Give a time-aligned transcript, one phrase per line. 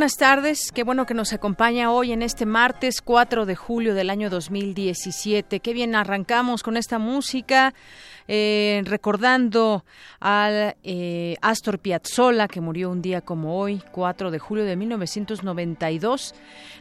[0.00, 0.72] Buenas tardes.
[0.72, 5.60] Qué bueno que nos acompaña hoy en este martes 4 de julio del año 2017.
[5.60, 7.74] Qué bien arrancamos con esta música.
[8.32, 9.84] Eh, recordando
[10.20, 16.36] al eh, Astor Piazzolla, que murió un día como hoy, 4 de julio de 1992.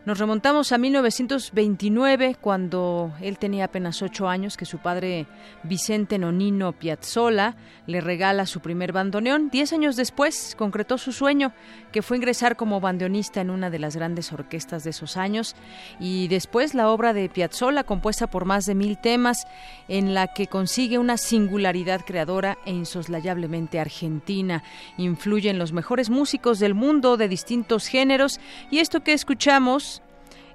[0.06, 5.25] Nos remontamos a 1929, cuando él tenía apenas ocho años, que su padre
[5.64, 7.56] Vicente Nonino Piazzolla
[7.88, 9.50] le regala su primer bandoneón.
[9.50, 11.52] Diez años después concretó su sueño,
[11.91, 15.56] que fue ingresar como bandoneonista en una de las grandes orquestas de esos años.
[16.00, 19.47] Y después la obra de Piazzolla, compuesta por más de mil temas,
[19.88, 24.62] en la que consigue una singularidad creadora e insoslayablemente argentina.
[24.98, 30.02] Influye en los mejores músicos del mundo de distintos géneros y esto que escuchamos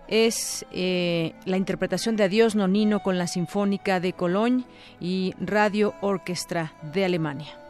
[0.06, 4.64] es eh, la interpretación de Adiós Nonino con la Sinfónica de Cologne
[5.00, 7.63] y Radio Orquestra de Alemania.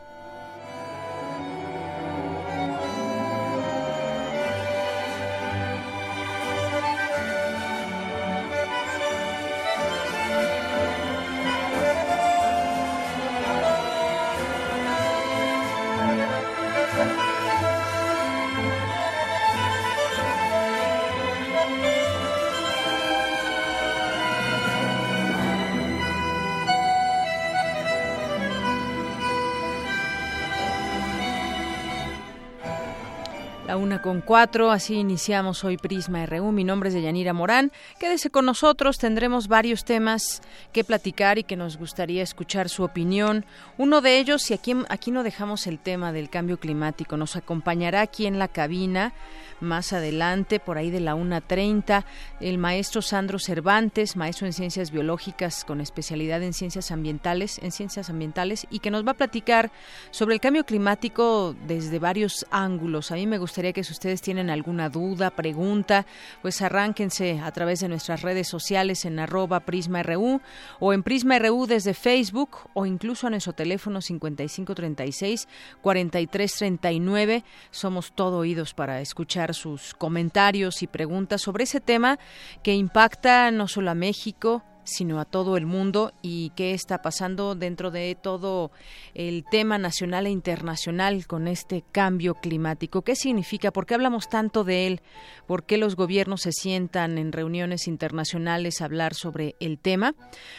[34.02, 36.52] Con cuatro, así iniciamos hoy Prisma RU.
[36.52, 37.70] Mi nombre es Deyanira Morán.
[37.98, 43.44] Quédese con nosotros, tendremos varios temas que platicar y que nos gustaría escuchar su opinión.
[43.78, 48.00] Uno de ellos, y aquí, aquí no dejamos el tema del cambio climático, nos acompañará
[48.00, 49.12] aquí en la cabina
[49.60, 52.04] más adelante, por ahí de la 1.30,
[52.40, 58.10] el maestro Sandro Cervantes, maestro en ciencias biológicas con especialidad en ciencias ambientales, en ciencias
[58.10, 59.70] ambientales, y que nos va a platicar
[60.10, 63.10] sobre el cambio climático desde varios ángulos.
[63.10, 66.06] A mí me gustaría que si ustedes tienen alguna duda, pregunta,
[66.42, 70.40] pues arránquense a través de nuestras redes sociales en arroba PrismaRU
[70.80, 75.48] o en PrismaRU desde Facebook o incluso a nuestro teléfono 5536
[75.82, 77.44] 4339.
[77.70, 82.18] Somos todo oídos para escuchar sus comentarios y preguntas sobre ese tema
[82.62, 87.54] que impacta no solo a México, sino a todo el mundo y qué está pasando
[87.54, 88.70] dentro de todo
[89.14, 93.02] el tema nacional e internacional con este cambio climático.
[93.02, 93.72] ¿Qué significa?
[93.72, 95.00] ¿Por qué hablamos tanto de él?
[95.46, 100.14] ¿Por qué los gobiernos se sientan en reuniones internacionales a hablar sobre el tema?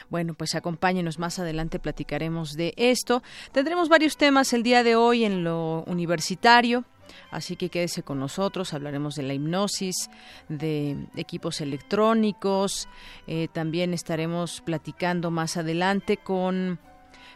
[0.09, 3.23] Bueno, pues acompáñenos más adelante, platicaremos de esto.
[3.51, 6.85] Tendremos varios temas el día de hoy en lo universitario.
[7.31, 10.09] Así que quédese con nosotros, hablaremos de la hipnosis,
[10.49, 12.87] de equipos electrónicos,
[13.27, 16.79] eh, también estaremos platicando más adelante con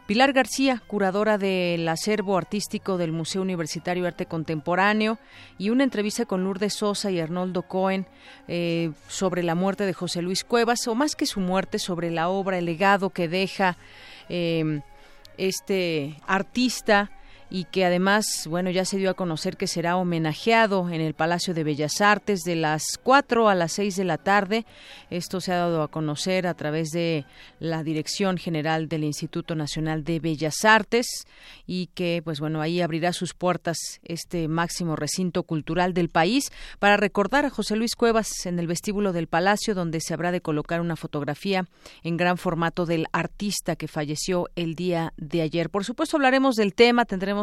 [0.09, 5.19] Pilar García, curadora del acervo artístico del Museo Universitario Arte Contemporáneo,
[5.59, 8.07] y una entrevista con Lourdes Sosa y Arnoldo Cohen
[8.47, 12.29] eh, sobre la muerte de José Luis Cuevas, o más que su muerte, sobre la
[12.29, 13.77] obra, el legado que deja
[14.29, 14.81] eh,
[15.37, 17.11] este artista
[17.49, 21.53] y que además, bueno, ya se dio a conocer que será homenajeado en el Palacio
[21.53, 24.65] de Bellas Artes de las 4 a las 6 de la tarde.
[25.09, 27.25] Esto se ha dado a conocer a través de
[27.59, 31.07] la Dirección General del Instituto Nacional de Bellas Artes
[31.65, 36.97] y que, pues bueno, ahí abrirá sus puertas este máximo recinto cultural del país para
[36.97, 40.81] recordar a José Luis Cuevas en el vestíbulo del Palacio, donde se habrá de colocar
[40.81, 41.65] una fotografía
[42.03, 45.69] en gran formato del artista que falleció el día de ayer.
[45.71, 47.38] Por supuesto, hablaremos del tema, tendremos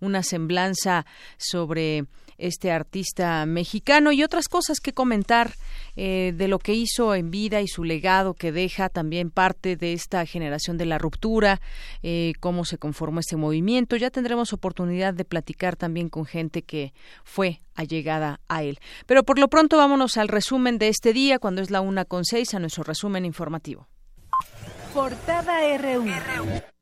[0.00, 1.06] una semblanza
[1.36, 2.06] sobre
[2.38, 5.54] este artista mexicano y otras cosas que comentar
[5.96, 9.92] eh, de lo que hizo en vida y su legado que deja también parte de
[9.92, 11.60] esta generación de la ruptura,
[12.02, 13.96] eh, cómo se conformó este movimiento.
[13.96, 16.92] Ya tendremos oportunidad de platicar también con gente que
[17.22, 18.78] fue allegada a él.
[19.06, 22.24] Pero por lo pronto vámonos al resumen de este día, cuando es la una con
[22.24, 23.88] seis, a nuestro resumen informativo.
[24.92, 26.73] Portada RU.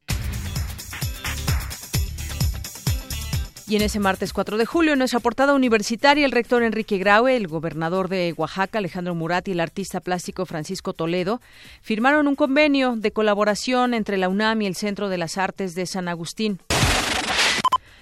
[3.68, 7.36] Y en ese martes 4 de julio, en nuestra portada universitaria, el rector Enrique Graue,
[7.36, 11.40] el gobernador de Oaxaca, Alejandro Murat, y el artista plástico Francisco Toledo
[11.80, 15.86] firmaron un convenio de colaboración entre la UNAM y el Centro de las Artes de
[15.86, 16.58] San Agustín.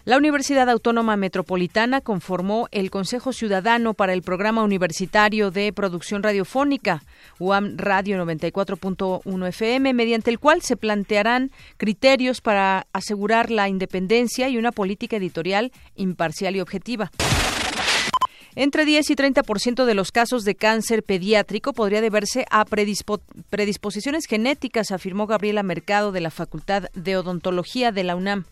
[0.05, 7.02] La Universidad Autónoma Metropolitana conformó el Consejo Ciudadano para el Programa Universitario de Producción Radiofónica,
[7.38, 14.56] UAM Radio 94.1 FM, mediante el cual se plantearán criterios para asegurar la independencia y
[14.56, 17.11] una política editorial imparcial y objetiva.
[18.56, 24.93] Entre 10 y 30% de los casos de cáncer pediátrico podría deberse a predisposiciones genéticas,
[24.93, 28.46] afirmó Gabriela Mercado de la Facultad de Odontología de la UNAM.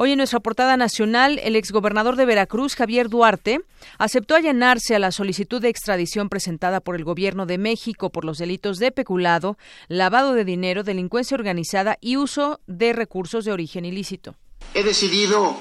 [0.00, 3.62] Hoy en nuestra portada nacional, el exgobernador de Veracruz, Javier Duarte,
[3.98, 8.38] aceptó allanarse a la solicitud de extradición presentada por el gobierno de México por los
[8.38, 9.58] delitos de peculado,
[9.88, 14.36] lavado de dinero, delincuencia organizada y uso de recursos de origen ilícito.
[14.72, 15.56] He decidido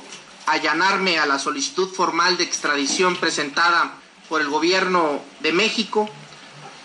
[0.46, 3.96] allanarme a la solicitud formal de extradición presentada
[4.30, 6.08] por el gobierno de México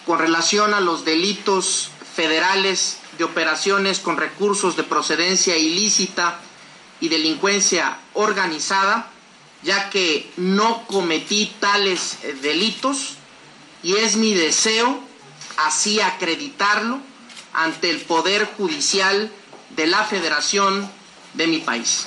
[0.06, 6.40] con relación a los delitos federales de operaciones con recursos de procedencia ilícita
[7.02, 9.10] y delincuencia organizada,
[9.64, 13.16] ya que no cometí tales eh, delitos
[13.82, 15.00] y es mi deseo
[15.56, 17.00] así acreditarlo
[17.52, 19.30] ante el Poder Judicial
[19.70, 20.88] de la Federación
[21.34, 22.06] de mi país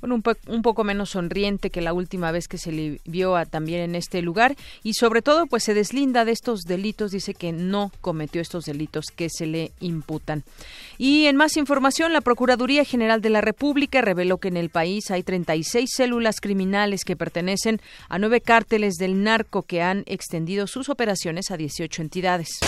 [0.00, 3.94] bueno, un, poco menos sonriente que la última vez que se le vio también en
[3.94, 8.40] este lugar y sobre todo pues se deslinda de estos delitos, dice que no cometió
[8.40, 10.44] estos delitos que se le imputan.
[10.98, 15.10] Y en más información, la Procuraduría General de la República reveló que en el país
[15.10, 20.88] hay 36 células criminales que pertenecen a nueve cárteles del narco que han extendido sus
[20.88, 22.58] operaciones a 18 entidades.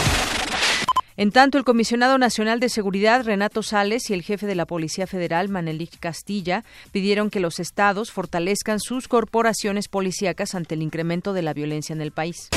[1.17, 5.07] En tanto, el comisionado nacional de seguridad, Renato Sales, y el jefe de la Policía
[5.07, 11.43] Federal, Manelik Castilla, pidieron que los estados fortalezcan sus corporaciones policíacas ante el incremento de
[11.43, 12.49] la violencia en el país.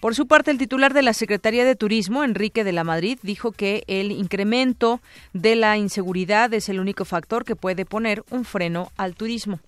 [0.00, 3.52] Por su parte, el titular de la Secretaría de Turismo, Enrique de la Madrid, dijo
[3.52, 5.00] que el incremento
[5.34, 9.60] de la inseguridad es el único factor que puede poner un freno al turismo.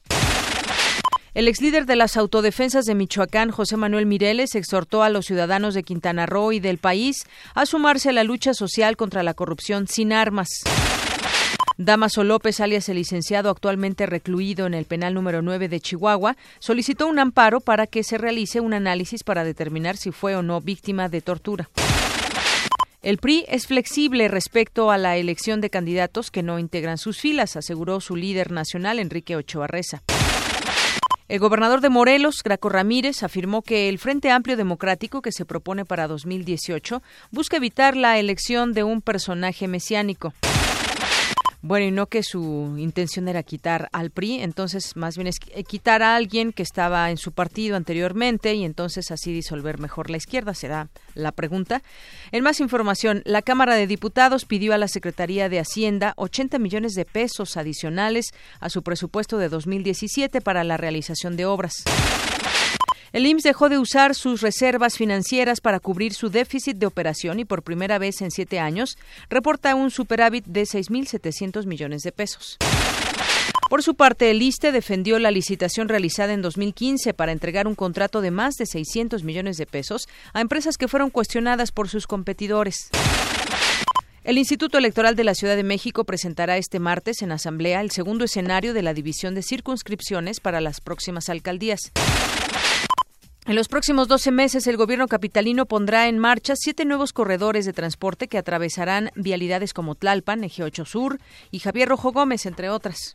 [1.35, 5.73] El ex líder de las autodefensas de Michoacán, José Manuel Mireles, exhortó a los ciudadanos
[5.73, 7.25] de Quintana Roo y del país
[7.55, 10.49] a sumarse a la lucha social contra la corrupción sin armas.
[11.79, 17.07] Damaso López, alias el licenciado actualmente recluido en el penal número 9 de Chihuahua, solicitó
[17.07, 21.09] un amparo para que se realice un análisis para determinar si fue o no víctima
[21.09, 21.71] de tortura.
[23.01, 27.57] El PRI es flexible respecto a la elección de candidatos que no integran sus filas,
[27.57, 30.03] aseguró su líder nacional, Enrique Ochoa Reza.
[31.33, 35.87] El gobernador de Morelos, Graco Ramírez, afirmó que el Frente Amplio Democrático que se propone
[35.87, 40.35] para 2018 busca evitar la elección de un personaje mesiánico.
[41.65, 45.63] Bueno, y no que su intención era quitar al PRI, entonces más bien es eh,
[45.63, 50.17] quitar a alguien que estaba en su partido anteriormente y entonces así disolver mejor la
[50.17, 51.83] izquierda, será la pregunta.
[52.33, 56.95] En más información, la Cámara de Diputados pidió a la Secretaría de Hacienda 80 millones
[56.95, 61.85] de pesos adicionales a su presupuesto de 2017 para la realización de obras.
[63.13, 67.45] El IMSS dejó de usar sus reservas financieras para cubrir su déficit de operación y
[67.45, 68.97] por primera vez en siete años
[69.29, 72.57] reporta un superávit de 6.700 millones de pesos.
[73.69, 78.23] Por su parte, el ISTE defendió la licitación realizada en 2015 para entregar un contrato
[78.23, 82.89] de más de 600 millones de pesos a empresas que fueron cuestionadas por sus competidores.
[84.25, 88.25] El Instituto Electoral de la Ciudad de México presentará este martes en Asamblea el segundo
[88.25, 91.93] escenario de la división de circunscripciones para las próximas alcaldías.
[93.45, 97.73] En los próximos 12 meses, el gobierno capitalino pondrá en marcha siete nuevos corredores de
[97.73, 101.19] transporte que atravesarán vialidades como Tlalpan, Eje 8 Sur
[101.51, 103.11] y Javier Rojo Gómez, entre otras.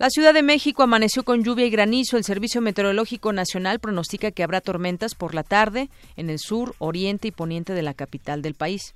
[0.00, 2.16] La Ciudad de México amaneció con lluvia y granizo.
[2.16, 7.28] El Servicio Meteorológico Nacional pronostica que habrá tormentas por la tarde en el sur, oriente
[7.28, 8.94] y poniente de la capital del país.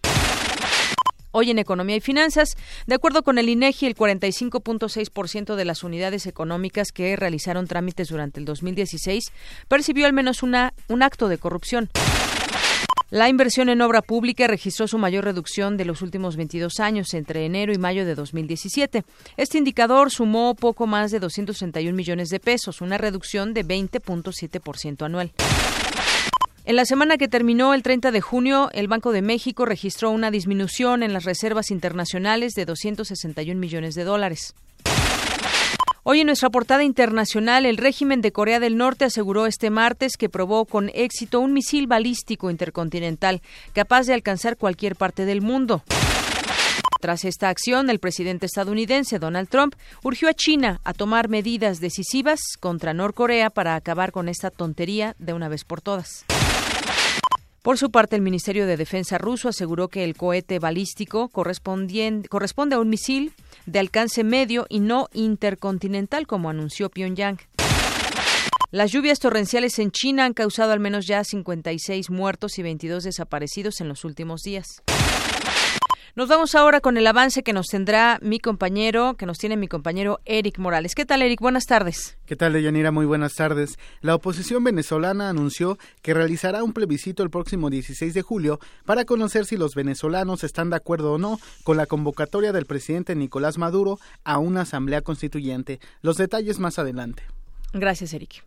[1.30, 2.56] Hoy en Economía y Finanzas,
[2.86, 8.40] de acuerdo con el INEGI, el 45.6% de las unidades económicas que realizaron trámites durante
[8.40, 9.32] el 2016
[9.68, 11.90] percibió al menos una, un acto de corrupción.
[13.10, 17.46] La inversión en obra pública registró su mayor reducción de los últimos 22 años entre
[17.46, 19.02] enero y mayo de 2017.
[19.38, 25.32] Este indicador sumó poco más de 231 millones de pesos, una reducción de 20.7% anual.
[26.68, 30.30] En la semana que terminó el 30 de junio, el Banco de México registró una
[30.30, 34.54] disminución en las reservas internacionales de 261 millones de dólares.
[36.02, 40.28] Hoy en nuestra portada internacional, el régimen de Corea del Norte aseguró este martes que
[40.28, 43.40] probó con éxito un misil balístico intercontinental
[43.72, 45.82] capaz de alcanzar cualquier parte del mundo.
[47.00, 52.40] Tras esta acción, el presidente estadounidense Donald Trump urgió a China a tomar medidas decisivas
[52.60, 56.26] contra Norcorea para acabar con esta tontería de una vez por todas.
[57.62, 62.78] Por su parte, el Ministerio de Defensa ruso aseguró que el cohete balístico corresponde a
[62.78, 63.32] un misil
[63.66, 67.38] de alcance medio y no intercontinental, como anunció Pyongyang.
[68.70, 73.80] Las lluvias torrenciales en China han causado al menos ya 56 muertos y 22 desaparecidos
[73.80, 74.82] en los últimos días.
[76.18, 79.68] Nos vamos ahora con el avance que nos tendrá mi compañero, que nos tiene mi
[79.68, 80.96] compañero Eric Morales.
[80.96, 81.40] ¿Qué tal, Eric?
[81.40, 82.18] Buenas tardes.
[82.26, 82.90] ¿Qué tal, Deyanira?
[82.90, 83.78] Muy buenas tardes.
[84.00, 89.46] La oposición venezolana anunció que realizará un plebiscito el próximo 16 de julio para conocer
[89.46, 94.00] si los venezolanos están de acuerdo o no con la convocatoria del presidente Nicolás Maduro
[94.24, 95.78] a una asamblea constituyente.
[96.02, 97.22] Los detalles más adelante.
[97.72, 98.42] Gracias, Eric.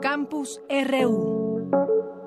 [0.00, 2.19] Campus RU.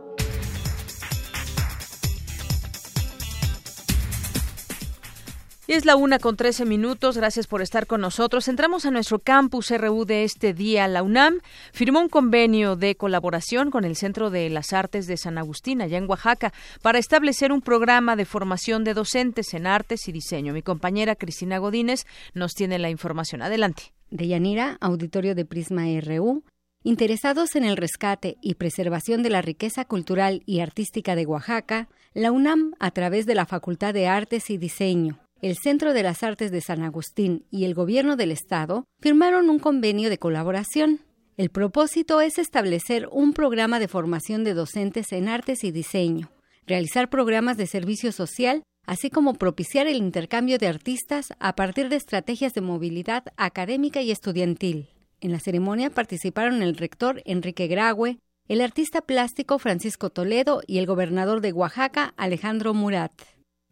[5.67, 7.17] Es la una con trece minutos.
[7.17, 8.47] Gracias por estar con nosotros.
[8.49, 10.87] Entramos a nuestro campus RU de este día.
[10.89, 11.39] La UNAM
[11.71, 15.97] firmó un convenio de colaboración con el Centro de las Artes de San Agustín, allá
[15.97, 16.51] en Oaxaca,
[16.81, 20.51] para establecer un programa de formación de docentes en artes y diseño.
[20.51, 23.41] Mi compañera Cristina Godínez nos tiene la información.
[23.41, 23.93] Adelante.
[24.11, 26.43] De Yanira, auditorio de Prisma RU.
[26.83, 32.33] Interesados en el rescate y preservación de la riqueza cultural y artística de Oaxaca, la
[32.33, 36.51] UNAM, a través de la Facultad de Artes y Diseño, el Centro de las Artes
[36.51, 41.01] de San Agustín y el Gobierno del Estado firmaron un convenio de colaboración.
[41.35, 46.31] El propósito es establecer un programa de formación de docentes en artes y diseño,
[46.65, 51.97] realizar programas de servicio social, así como propiciar el intercambio de artistas a partir de
[51.97, 54.91] estrategias de movilidad académica y estudiantil.
[55.19, 60.85] En la ceremonia participaron el rector Enrique Graue, el artista plástico Francisco Toledo y el
[60.85, 63.11] gobernador de Oaxaca Alejandro Murat.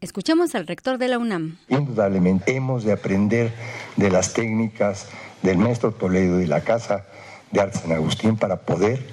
[0.02, 1.58] Escuchemos al rector de la UNAM.
[1.70, 3.54] Indudablemente hemos de aprender
[3.98, 5.06] de las técnicas
[5.44, 7.06] del maestro Toledo y la Casa
[7.52, 9.06] de Arte San Agustín para poder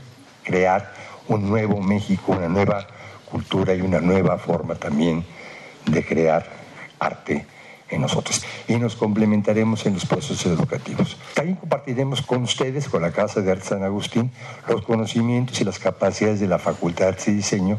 [0.44, 0.90] crear
[1.28, 2.86] un nuevo México, una nueva
[3.30, 5.26] cultura y una nueva forma también
[5.84, 6.46] de crear
[6.98, 7.44] arte
[7.90, 8.42] en nosotros.
[8.66, 11.18] Y nos complementaremos en los procesos educativos.
[11.34, 14.30] También compartiremos con ustedes, con la Casa de Arte San Agustín,
[14.66, 17.78] los conocimientos y las capacidades de la Facultad de Arte y Diseño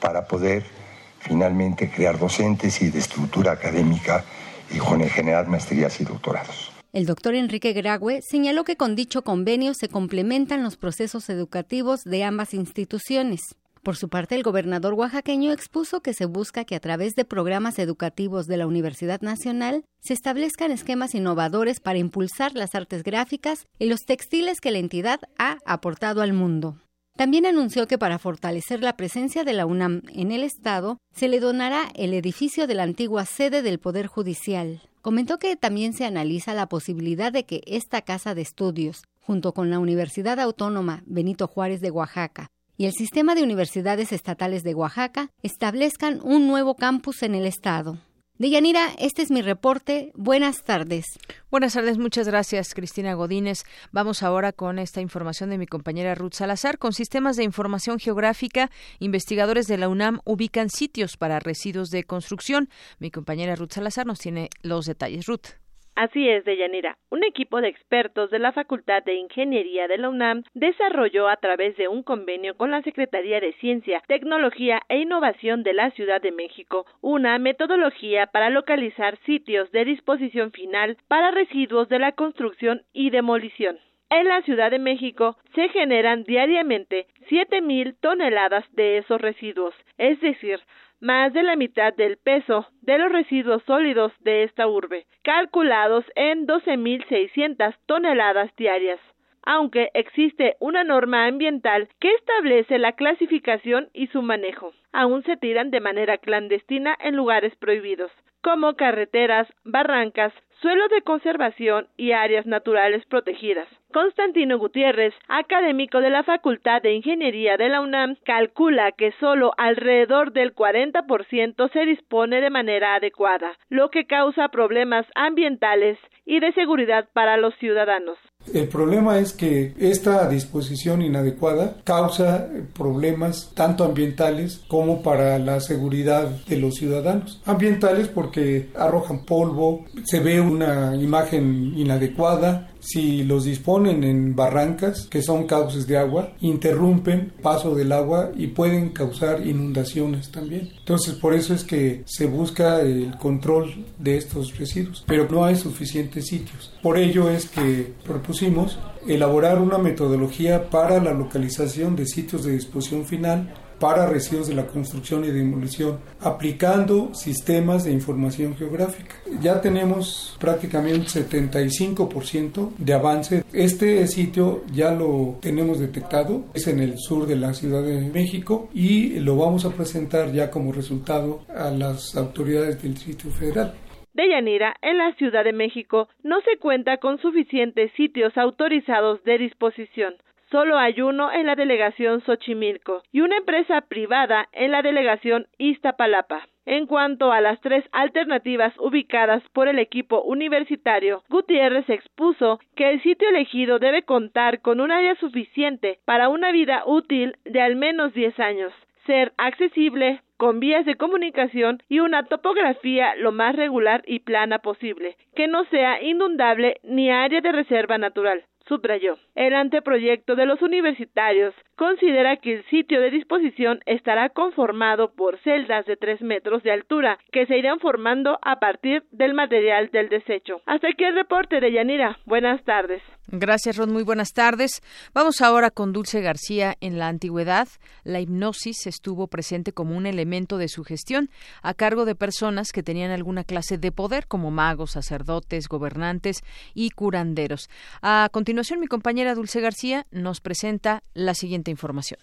[0.00, 0.77] para poder
[1.20, 4.24] finalmente crear docentes y de estructura académica
[4.70, 6.72] y generar maestrías y doctorados.
[6.92, 12.24] El doctor Enrique Grague señaló que con dicho convenio se complementan los procesos educativos de
[12.24, 13.54] ambas instituciones.
[13.82, 17.78] Por su parte, el gobernador oaxaqueño expuso que se busca que a través de programas
[17.78, 23.86] educativos de la Universidad Nacional se establezcan esquemas innovadores para impulsar las artes gráficas y
[23.86, 26.76] los textiles que la entidad ha aportado al mundo.
[27.18, 31.40] También anunció que para fortalecer la presencia de la UNAM en el Estado, se le
[31.40, 34.82] donará el edificio de la antigua sede del Poder Judicial.
[35.02, 39.68] Comentó que también se analiza la posibilidad de que esta casa de estudios, junto con
[39.68, 45.30] la Universidad Autónoma Benito Juárez de Oaxaca y el Sistema de Universidades Estatales de Oaxaca,
[45.42, 47.98] establezcan un nuevo campus en el Estado.
[48.38, 50.12] Deyanira, este es mi reporte.
[50.14, 51.18] Buenas tardes.
[51.50, 53.64] Buenas tardes, muchas gracias, Cristina Godínez.
[53.90, 56.78] Vamos ahora con esta información de mi compañera Ruth Salazar.
[56.78, 62.68] Con sistemas de información geográfica, investigadores de la UNAM ubican sitios para residuos de construcción.
[63.00, 65.26] Mi compañera Ruth Salazar nos tiene los detalles.
[65.26, 65.56] Ruth.
[65.98, 66.96] Así es, Deyanira.
[67.10, 71.76] Un equipo de expertos de la Facultad de Ingeniería de la UNAM desarrolló a través
[71.76, 76.30] de un convenio con la Secretaría de Ciencia, Tecnología e Innovación de la Ciudad de
[76.30, 83.10] México una metodología para localizar sitios de disposición final para residuos de la construcción y
[83.10, 83.80] demolición.
[84.08, 90.60] En la Ciudad de México se generan diariamente 7.000 toneladas de esos residuos, es decir,
[91.00, 96.46] más de la mitad del peso de los residuos sólidos de esta urbe, calculados en
[96.46, 99.00] 12.600 toneladas diarias.
[99.44, 105.70] Aunque existe una norma ambiental que establece la clasificación y su manejo, aún se tiran
[105.70, 108.10] de manera clandestina en lugares prohibidos,
[108.42, 113.68] como carreteras, barrancas, suelos de conservación y áreas naturales protegidas.
[113.92, 120.32] Constantino Gutiérrez, académico de la Facultad de Ingeniería de la UNAM, calcula que solo alrededor
[120.32, 127.08] del 40% se dispone de manera adecuada, lo que causa problemas ambientales y de seguridad
[127.12, 128.18] para los ciudadanos.
[128.54, 136.28] El problema es que esta disposición inadecuada causa problemas tanto ambientales como para la seguridad
[136.46, 137.40] de los ciudadanos.
[137.44, 145.22] Ambientales porque arrojan polvo, se ve una imagen inadecuada, si los disponen en barrancas, que
[145.22, 150.70] son cauces de agua, interrumpen paso del agua y pueden causar inundaciones también.
[150.78, 155.56] Entonces, por eso es que se busca el control de estos residuos, pero no hay
[155.56, 156.72] suficientes sitios.
[156.82, 163.04] Por ello es que propusimos elaborar una metodología para la localización de sitios de disposición
[163.04, 169.14] final para residuos de la construcción y demolición, aplicando sistemas de información geográfica.
[169.40, 173.44] Ya tenemos prácticamente 75% de avance.
[173.52, 178.68] Este sitio ya lo tenemos detectado, es en el sur de la Ciudad de México
[178.74, 183.74] y lo vamos a presentar ya como resultado a las autoridades del Distrito Federal
[184.14, 189.38] de Yanira, en la Ciudad de México, no se cuenta con suficientes sitios autorizados de
[189.38, 190.16] disposición
[190.50, 196.46] solo hay uno en la delegación Xochimilco y una empresa privada en la delegación Iztapalapa.
[196.66, 203.02] En cuanto a las tres alternativas ubicadas por el equipo universitario, Gutiérrez expuso que el
[203.02, 208.12] sitio elegido debe contar con un área suficiente para una vida útil de al menos
[208.12, 208.72] 10 años,
[209.06, 215.16] ser accesible, con vías de comunicación y una topografía lo más regular y plana posible,
[215.34, 219.16] que no sea inundable ni área de reserva natural subrayó.
[219.34, 225.86] El anteproyecto de los universitarios considera que el sitio de disposición estará conformado por celdas
[225.86, 230.60] de 3 metros de altura que se irán formando a partir del material del desecho.
[230.66, 232.18] Hasta aquí el reporte de Yanira.
[232.26, 233.02] Buenas tardes.
[233.30, 233.90] Gracias, Rod.
[233.90, 234.80] Muy buenas tardes.
[235.12, 236.76] Vamos ahora con Dulce García.
[236.80, 237.68] En la antigüedad,
[238.02, 241.28] la hipnosis estuvo presente como un elemento de sugestión
[241.62, 246.42] a cargo de personas que tenían alguna clase de poder, como magos, sacerdotes, gobernantes
[246.74, 247.68] y curanderos.
[248.00, 252.20] A continuación, mi compañera Dulce García nos presenta la siguiente información.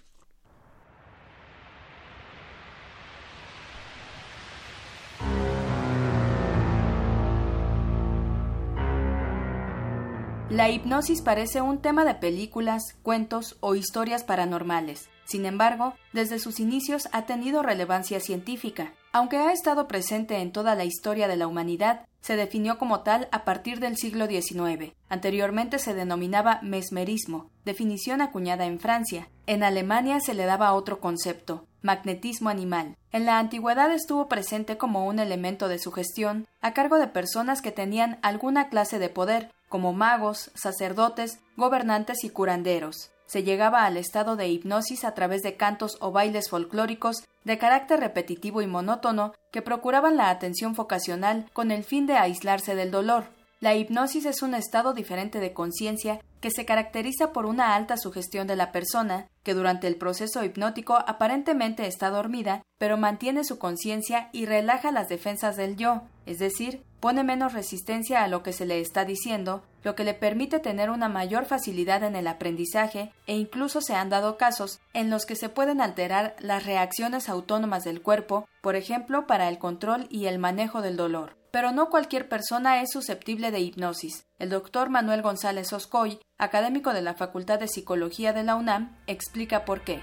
[10.50, 15.10] La hipnosis parece un tema de películas, cuentos o historias paranormales.
[15.26, 18.94] Sin embargo, desde sus inicios ha tenido relevancia científica.
[19.16, 23.30] Aunque ha estado presente en toda la historia de la humanidad, se definió como tal
[23.32, 24.92] a partir del siglo XIX.
[25.08, 29.30] Anteriormente se denominaba mesmerismo, definición acuñada en Francia.
[29.48, 32.98] En Alemania se le daba otro concepto, magnetismo animal.
[33.14, 37.72] En la antigüedad estuvo presente como un elemento de sugestión a cargo de personas que
[37.72, 43.12] tenían alguna clase de poder, como magos, sacerdotes, gobernantes y curanderos.
[43.28, 48.00] Se llegaba al estado de hipnosis a través de cantos o bailes folclóricos de carácter
[48.00, 53.26] repetitivo y monótono que procuraban la atención focacional con el fin de aislarse del dolor.
[53.62, 58.46] La hipnosis es un estado diferente de conciencia que se caracteriza por una alta sugestión
[58.46, 64.30] de la persona, que durante el proceso hipnótico aparentemente está dormida, pero mantiene su conciencia
[64.34, 68.66] y relaja las defensas del yo, es decir, pone menos resistencia a lo que se
[68.66, 73.36] le está diciendo, lo que le permite tener una mayor facilidad en el aprendizaje e
[73.38, 78.02] incluso se han dado casos en los que se pueden alterar las reacciones autónomas del
[78.02, 82.82] cuerpo, por ejemplo, para el control y el manejo del dolor pero no cualquier persona
[82.82, 84.28] es susceptible de hipnosis.
[84.40, 89.64] El doctor Manuel González Oscoy, académico de la Facultad de Psicología de la UNAM, explica
[89.64, 90.02] por qué.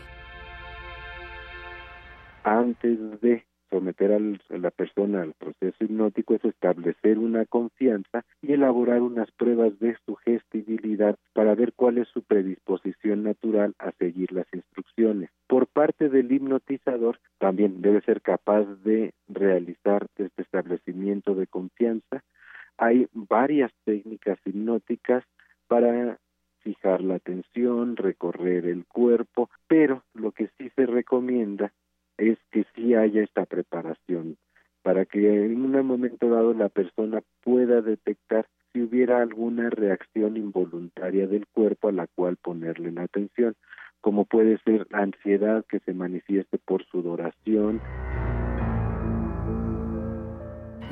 [2.42, 9.00] Antes de someter a la persona al proceso hipnótico es establecer una confianza y elaborar
[9.00, 15.30] unas pruebas de sugestibilidad para ver cuál es su predisposición natural a seguir las instrucciones.
[15.48, 22.22] Por parte del hipnotizador también debe ser capaz de realizar este establecimiento de confianza.
[22.76, 25.24] Hay varias técnicas hipnóticas
[25.66, 26.18] para
[26.60, 31.72] fijar la atención, recorrer el cuerpo, pero lo que sí se recomienda
[32.30, 34.36] es que sí haya esta preparación
[34.82, 41.26] para que en un momento dado la persona pueda detectar si hubiera alguna reacción involuntaria
[41.26, 43.54] del cuerpo a la cual ponerle la atención,
[44.00, 47.80] como puede ser ansiedad que se manifieste por sudoración,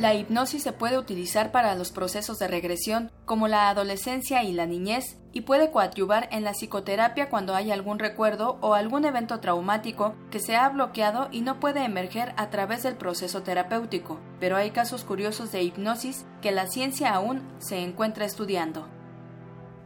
[0.01, 4.65] La hipnosis se puede utilizar para los procesos de regresión como la adolescencia y la
[4.65, 10.15] niñez y puede coadyuvar en la psicoterapia cuando hay algún recuerdo o algún evento traumático
[10.31, 14.71] que se ha bloqueado y no puede emerger a través del proceso terapéutico, pero hay
[14.71, 18.89] casos curiosos de hipnosis que la ciencia aún se encuentra estudiando.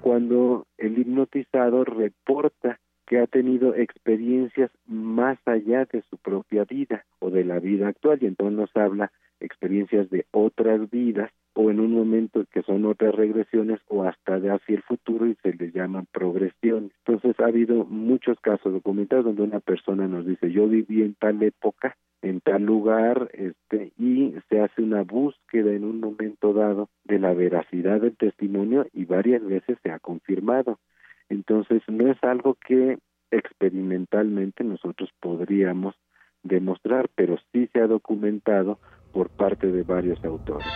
[0.01, 7.31] Cuando el hipnotizado reporta que ha tenido experiencias más allá de su propia vida o
[7.31, 11.93] de la vida actual y entonces nos habla experiencias de otras vidas o en un
[11.93, 16.07] momento que son otras regresiones o hasta de hacia el futuro y se les llaman
[16.13, 16.91] progresiones.
[17.07, 21.43] Entonces ha habido muchos casos documentados donde una persona nos dice yo viví en tal
[21.43, 27.19] época, en tal lugar, este, y se hace una búsqueda en un momento dado de
[27.21, 30.81] la veracidad del testimonio y varias veces se ha confirmado.
[31.29, 32.99] Entonces no es algo que
[33.31, 35.95] experimentalmente nosotros podríamos
[36.43, 38.79] demostrar, pero sí se ha documentado
[39.15, 40.67] por parte de varios autores.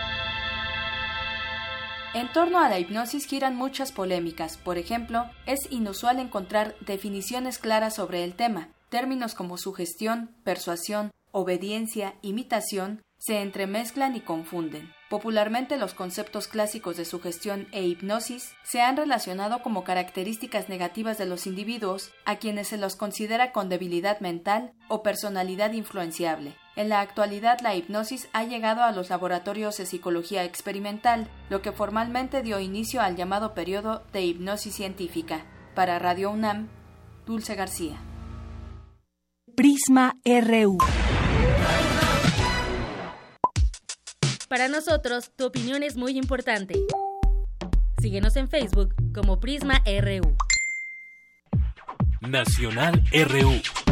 [2.15, 4.57] En torno a la hipnosis giran muchas polémicas.
[4.57, 8.69] Por ejemplo, es inusual encontrar definiciones claras sobre el tema.
[8.89, 14.91] Términos como sugestión, persuasión, obediencia, imitación se entremezclan y confunden.
[15.09, 21.25] Popularmente los conceptos clásicos de sugestión e hipnosis se han relacionado como características negativas de
[21.25, 26.55] los individuos a quienes se los considera con debilidad mental o personalidad influenciable.
[26.79, 31.73] En la actualidad la hipnosis ha llegado a los laboratorios de psicología experimental, lo que
[31.73, 35.45] formalmente dio inicio al llamado periodo de hipnosis científica.
[35.75, 36.69] Para Radio UNAM,
[37.25, 37.97] Dulce García.
[39.57, 40.77] Prisma RU.
[44.47, 46.79] Para nosotros, tu opinión es muy importante.
[48.01, 50.33] Síguenos en Facebook como Prisma RU.
[52.21, 53.88] Nacional RU.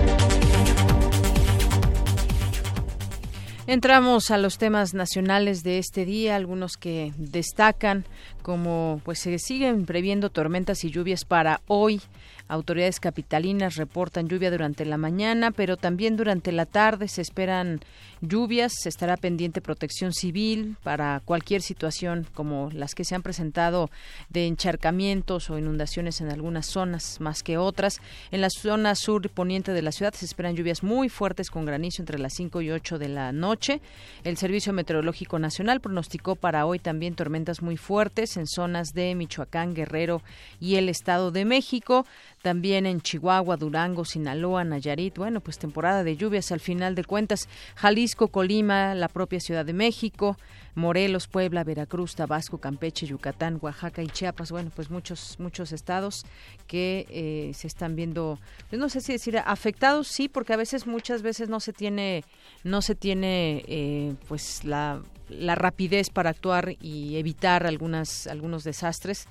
[3.69, 8.05] Entramos a los temas nacionales de este día, algunos que destacan
[8.41, 12.01] como pues se siguen previendo tormentas y lluvias para hoy.
[12.47, 17.81] Autoridades capitalinas reportan lluvia durante la mañana, pero también durante la tarde se esperan
[18.21, 18.85] lluvias.
[18.85, 23.89] Estará pendiente protección civil para cualquier situación como las que se han presentado
[24.29, 27.99] de encharcamientos o inundaciones en algunas zonas más que otras.
[28.31, 31.65] En la zona sur y poniente de la ciudad se esperan lluvias muy fuertes con
[31.65, 33.81] granizo entre las 5 y 8 de la noche.
[34.23, 39.73] El Servicio Meteorológico Nacional pronosticó para hoy también tormentas muy fuertes en zonas de Michoacán,
[39.73, 40.21] Guerrero
[40.59, 42.05] y el Estado de México
[42.47, 45.17] también en Chihuahua, Durango, Sinaloa, Nayarit.
[45.17, 47.49] Bueno, pues temporada de lluvias al final de cuentas.
[47.75, 50.37] Jalisco, Colima, la propia Ciudad de México,
[50.75, 54.51] Morelos, Puebla, Veracruz, Tabasco, Campeche, Yucatán, Oaxaca y Chiapas.
[54.51, 56.25] Bueno, pues muchos muchos estados
[56.67, 58.39] que eh, se están viendo,
[58.69, 62.23] pues no sé si decir afectados, sí, porque a veces muchas veces no se tiene
[62.63, 69.27] no se tiene eh, pues la, la rapidez para actuar y evitar algunas algunos desastres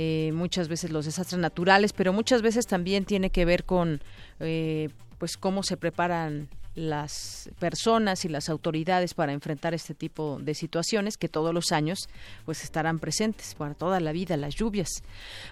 [0.00, 4.00] eh, muchas veces los desastres naturales, pero muchas veces también tiene que ver con
[4.38, 10.54] eh, pues cómo se preparan las personas y las autoridades para enfrentar este tipo de
[10.54, 12.08] situaciones que todos los años
[12.44, 15.02] pues estarán presentes para toda la vida las lluvias.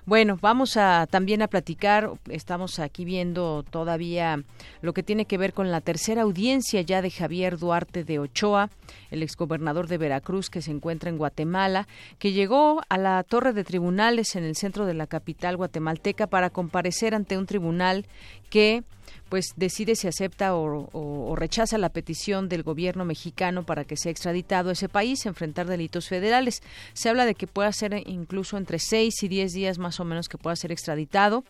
[0.07, 4.43] Bueno, vamos a también a platicar, estamos aquí viendo todavía
[4.83, 8.71] lo que tiene que ver con la tercera audiencia ya de Javier Duarte de Ochoa,
[9.11, 13.65] el exgobernador de Veracruz que se encuentra en Guatemala, que llegó a la torre de
[13.65, 18.07] tribunales en el centro de la capital guatemalteca para comparecer ante un tribunal
[18.49, 18.85] que
[19.29, 24.71] pues decide si acepta o, rechaza la petición del gobierno mexicano para que sea extraditado
[24.71, 26.63] a ese país, enfrentar delitos federales.
[26.93, 30.29] Se habla de que pueda ser incluso entre seis y diez días más o menos
[30.29, 31.45] que pueda ser extraditado.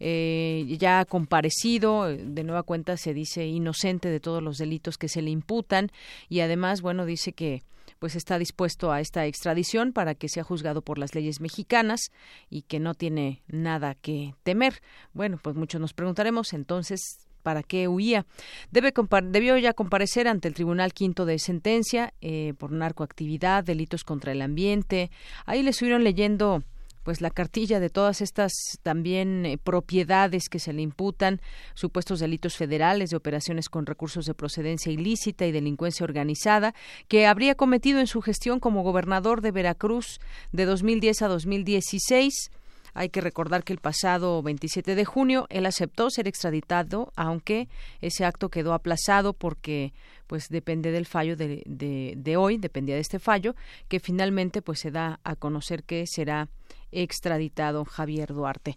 [0.00, 5.08] Eh, ya ha comparecido, de nueva cuenta se dice inocente de todos los delitos que
[5.08, 5.90] se le imputan
[6.28, 7.62] y además, bueno, dice que
[7.98, 12.10] pues está dispuesto a esta extradición para que sea juzgado por las leyes mexicanas
[12.50, 14.82] y que no tiene nada que temer.
[15.12, 18.26] Bueno, pues muchos nos preguntaremos entonces para qué huía.
[18.72, 18.92] Debe
[19.24, 24.42] debió ya comparecer ante el Tribunal Quinto de Sentencia eh, por narcoactividad, delitos contra el
[24.42, 25.10] ambiente.
[25.46, 26.64] Ahí le estuvieron leyendo
[27.04, 31.40] pues la cartilla de todas estas también eh, propiedades que se le imputan,
[31.74, 36.74] supuestos delitos federales de operaciones con recursos de procedencia ilícita y delincuencia organizada
[37.06, 40.18] que habría cometido en su gestión como gobernador de Veracruz
[40.50, 42.50] de 2010 a 2016.
[42.94, 47.68] Hay que recordar que el pasado 27 de junio él aceptó ser extraditado, aunque
[48.00, 49.92] ese acto quedó aplazado porque
[50.26, 53.54] pues depende del fallo de, de, de hoy, dependía de este fallo,
[53.88, 56.48] que finalmente pues se da a conocer que será
[56.92, 58.74] extraditado Javier Duarte.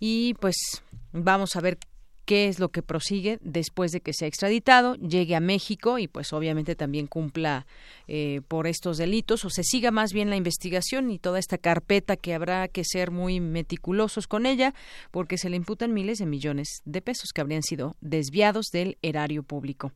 [0.00, 0.56] Y pues
[1.12, 1.78] vamos a ver
[2.28, 6.34] qué es lo que prosigue después de que sea extraditado, llegue a México y pues
[6.34, 7.66] obviamente también cumpla
[8.06, 12.18] eh, por estos delitos o se siga más bien la investigación y toda esta carpeta
[12.18, 14.74] que habrá que ser muy meticulosos con ella
[15.10, 19.42] porque se le imputan miles de millones de pesos que habrían sido desviados del erario
[19.42, 19.92] público.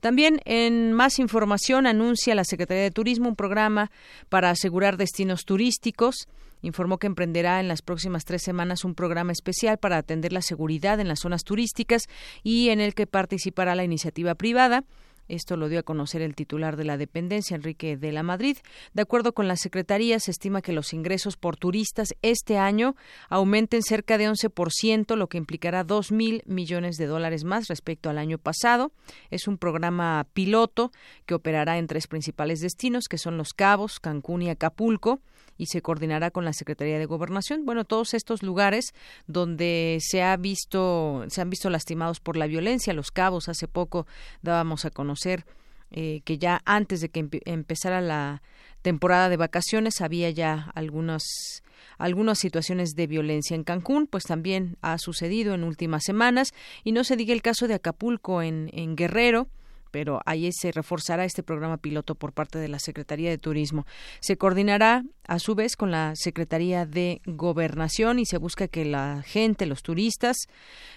[0.00, 3.92] También en más información anuncia la Secretaría de Turismo un programa
[4.28, 6.26] para asegurar destinos turísticos
[6.62, 11.00] informó que emprenderá en las próximas tres semanas un programa especial para atender la seguridad
[11.00, 12.02] en las zonas turísticas
[12.42, 14.84] y en el que participará la iniciativa privada.
[15.28, 18.58] Esto lo dio a conocer el titular de la dependencia, Enrique de la Madrid.
[18.94, 22.94] De acuerdo con la Secretaría, se estima que los ingresos por turistas este año
[23.28, 28.18] aumenten cerca de 11%, lo que implicará dos mil millones de dólares más respecto al
[28.18, 28.92] año pasado.
[29.30, 30.92] Es un programa piloto
[31.26, 35.20] que operará en tres principales destinos, que son Los Cabos, Cancún y Acapulco
[35.58, 37.64] y se coordinará con la Secretaría de Gobernación.
[37.64, 38.94] Bueno, todos estos lugares
[39.26, 44.06] donde se ha visto se han visto lastimados por la violencia, Los Cabos hace poco
[44.42, 45.44] dábamos a conocer
[45.90, 48.42] eh, que ya antes de que empezara la
[48.82, 51.62] temporada de vacaciones había ya algunas
[51.98, 56.52] algunas situaciones de violencia en Cancún, pues también ha sucedido en últimas semanas
[56.84, 59.48] y no se diga el caso de Acapulco en, en Guerrero,
[59.96, 63.86] pero ahí se reforzará este programa piloto por parte de la Secretaría de Turismo.
[64.20, 69.22] Se coordinará a su vez con la Secretaría de Gobernación y se busca que la
[69.24, 70.36] gente, los turistas,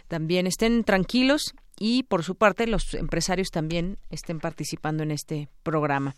[0.10, 6.14] también estén tranquilos y por su parte los empresarios también estén participando en este programa.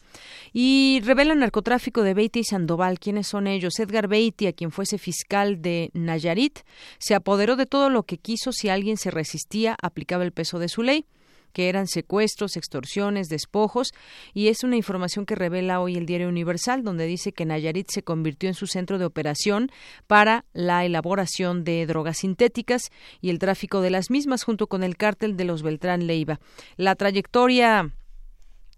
[0.52, 2.98] Y revela el narcotráfico de Beatty y Sandoval.
[2.98, 3.78] ¿Quiénes son ellos?
[3.78, 6.62] Edgar Beatty, a quien fuese fiscal de Nayarit,
[6.98, 10.67] se apoderó de todo lo que quiso si alguien se resistía, aplicaba el peso de
[10.67, 11.06] su ley
[11.51, 13.91] que eran secuestros, extorsiones, despojos,
[14.33, 18.03] y es una información que revela hoy el Diario Universal, donde dice que Nayarit se
[18.03, 19.71] convirtió en su centro de operación
[20.07, 24.97] para la elaboración de drogas sintéticas y el tráfico de las mismas junto con el
[24.97, 26.39] cártel de los Beltrán Leiva.
[26.77, 27.91] La trayectoria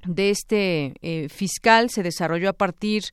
[0.06, 3.04] de este eh, fiscal se desarrolló a partir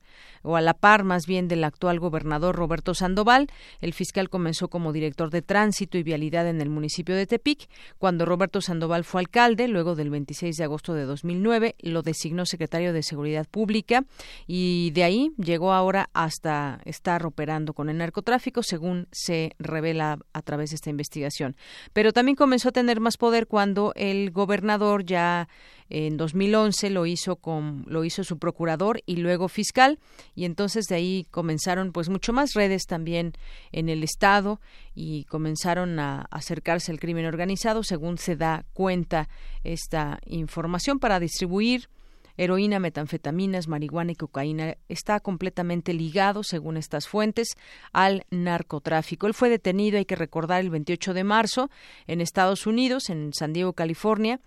[0.43, 3.47] o a la par más bien del actual gobernador Roberto Sandoval.
[3.79, 7.69] El fiscal comenzó como director de tránsito y vialidad en el municipio de Tepic.
[7.97, 12.93] Cuando Roberto Sandoval fue alcalde, luego del 26 de agosto de 2009, lo designó secretario
[12.93, 14.03] de Seguridad Pública
[14.47, 20.41] y de ahí llegó ahora hasta estar operando con el narcotráfico, según se revela a
[20.41, 21.55] través de esta investigación.
[21.93, 25.47] Pero también comenzó a tener más poder cuando el gobernador ya
[25.91, 29.99] en 2011 lo hizo con lo hizo su procurador y luego fiscal
[30.35, 33.33] y entonces de ahí comenzaron pues mucho más redes también
[33.73, 34.61] en el estado
[34.95, 39.27] y comenzaron a acercarse al crimen organizado según se da cuenta
[39.65, 41.89] esta información para distribuir
[42.37, 47.49] heroína, metanfetaminas, marihuana y cocaína está completamente ligado, según estas fuentes,
[47.91, 49.27] al narcotráfico.
[49.27, 51.69] Él fue detenido, hay que recordar, el 28 de marzo
[52.07, 54.39] en Estados Unidos, en San Diego, California,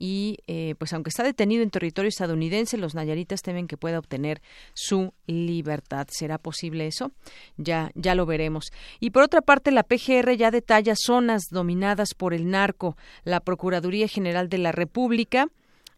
[0.00, 4.40] y eh, pues aunque está detenido en territorio estadounidense, los nayaritas temen que pueda obtener
[4.72, 6.08] su libertad.
[6.10, 7.12] ¿Será posible eso?
[7.58, 8.72] Ya, ya lo veremos.
[8.98, 12.96] Y por otra parte, la PGR ya detalla zonas dominadas por el narco.
[13.24, 15.48] La Procuraduría General de la República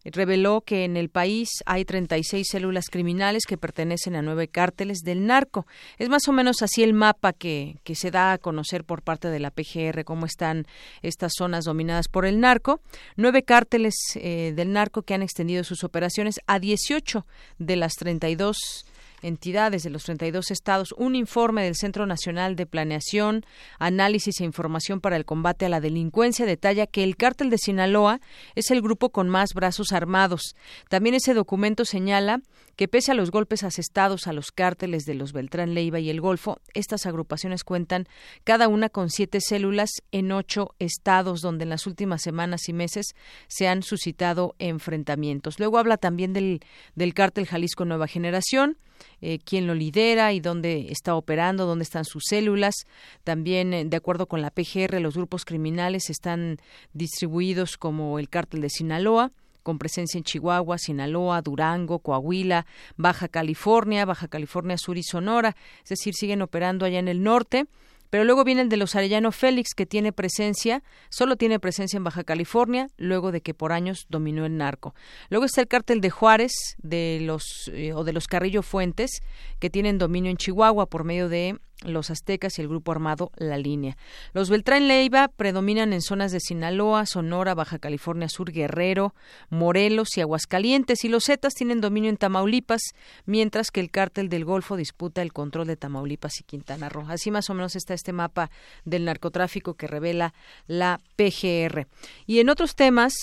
[0.05, 5.25] reveló que en el país hay 36 células criminales que pertenecen a nueve cárteles del
[5.25, 5.65] narco.
[5.97, 9.29] Es más o menos así el mapa que, que se da a conocer por parte
[9.29, 10.65] de la PGR, cómo están
[11.01, 12.81] estas zonas dominadas por el narco.
[13.15, 17.25] Nueve cárteles eh, del narco que han extendido sus operaciones a 18
[17.59, 18.85] de las 32
[19.23, 23.45] entidades de los 32 estados, un informe del Centro Nacional de Planeación,
[23.79, 28.19] Análisis e Información para el Combate a la Delincuencia detalla que el cártel de Sinaloa
[28.55, 30.55] es el grupo con más brazos armados.
[30.89, 32.41] También ese documento señala
[32.75, 36.21] que pese a los golpes asestados a los cárteles de los Beltrán Leiva y el
[36.21, 38.07] Golfo, estas agrupaciones cuentan
[38.43, 43.15] cada una con siete células en ocho estados donde en las últimas semanas y meses
[43.47, 45.59] se han suscitado enfrentamientos.
[45.59, 46.61] Luego habla también del,
[46.95, 48.77] del cártel Jalisco Nueva Generación,
[49.25, 52.75] eh, quién lo lidera y dónde está operando, dónde están sus células.
[53.23, 56.57] También, eh, de acuerdo con la PGR, los grupos criminales están
[56.91, 59.31] distribuidos como el cártel de Sinaloa,
[59.63, 62.65] con presencia en Chihuahua, Sinaloa, Durango, Coahuila,
[62.97, 67.67] Baja California, Baja California Sur y Sonora, es decir, siguen operando allá en el norte
[68.13, 72.03] pero luego viene el de los Arellano Félix, que tiene presencia, solo tiene presencia en
[72.03, 74.93] Baja California, luego de que por años dominó el narco.
[75.31, 79.23] Luego está el cártel de Juárez, de los, eh, o de los Carrillo Fuentes,
[79.59, 83.57] que tienen dominio en Chihuahua por medio de los aztecas y el grupo armado La
[83.57, 83.97] Línea.
[84.33, 89.13] Los Beltrán Leiva predominan en zonas de Sinaloa, Sonora, Baja California Sur, Guerrero,
[89.49, 92.81] Morelos y Aguascalientes y los Zetas tienen dominio en Tamaulipas,
[93.25, 97.05] mientras que el cártel del Golfo disputa el control de Tamaulipas y Quintana Roo.
[97.09, 98.49] Así más o menos está este mapa
[98.85, 100.33] del narcotráfico que revela
[100.67, 101.87] la PGR.
[102.25, 103.13] Y en otros temas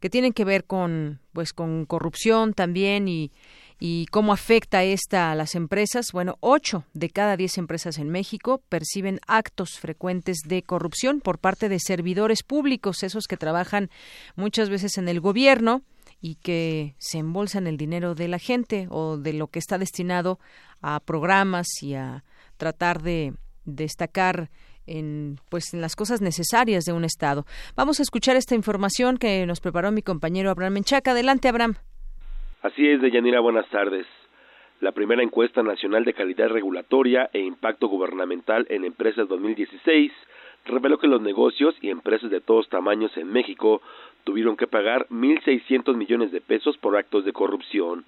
[0.00, 3.30] que tienen que ver con pues con corrupción también y
[3.82, 6.08] ¿Y cómo afecta esta a las empresas?
[6.12, 11.70] Bueno, ocho de cada diez empresas en México perciben actos frecuentes de corrupción por parte
[11.70, 13.88] de servidores públicos, esos que trabajan
[14.36, 15.82] muchas veces en el gobierno
[16.20, 20.38] y que se embolsan el dinero de la gente o de lo que está destinado
[20.82, 22.22] a programas y a
[22.58, 23.32] tratar de
[23.64, 24.50] destacar
[24.86, 27.46] en pues en las cosas necesarias de un estado.
[27.76, 31.12] Vamos a escuchar esta información que nos preparó mi compañero Abraham Menchaca.
[31.12, 31.76] Adelante, Abraham.
[32.62, 34.06] Así es, Deyanira, buenas tardes.
[34.80, 40.12] La primera encuesta nacional de calidad regulatoria e impacto gubernamental en empresas 2016
[40.66, 43.80] reveló que los negocios y empresas de todos tamaños en México
[44.24, 48.04] tuvieron que pagar 1.600 millones de pesos por actos de corrupción.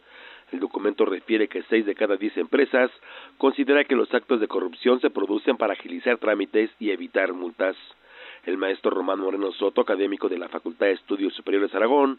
[0.50, 2.90] El documento refiere que seis de cada diez empresas
[3.38, 7.74] considera que los actos de corrupción se producen para agilizar trámites y evitar multas.
[8.44, 12.18] El maestro Román Moreno Soto, académico de la Facultad de Estudios Superiores Aragón,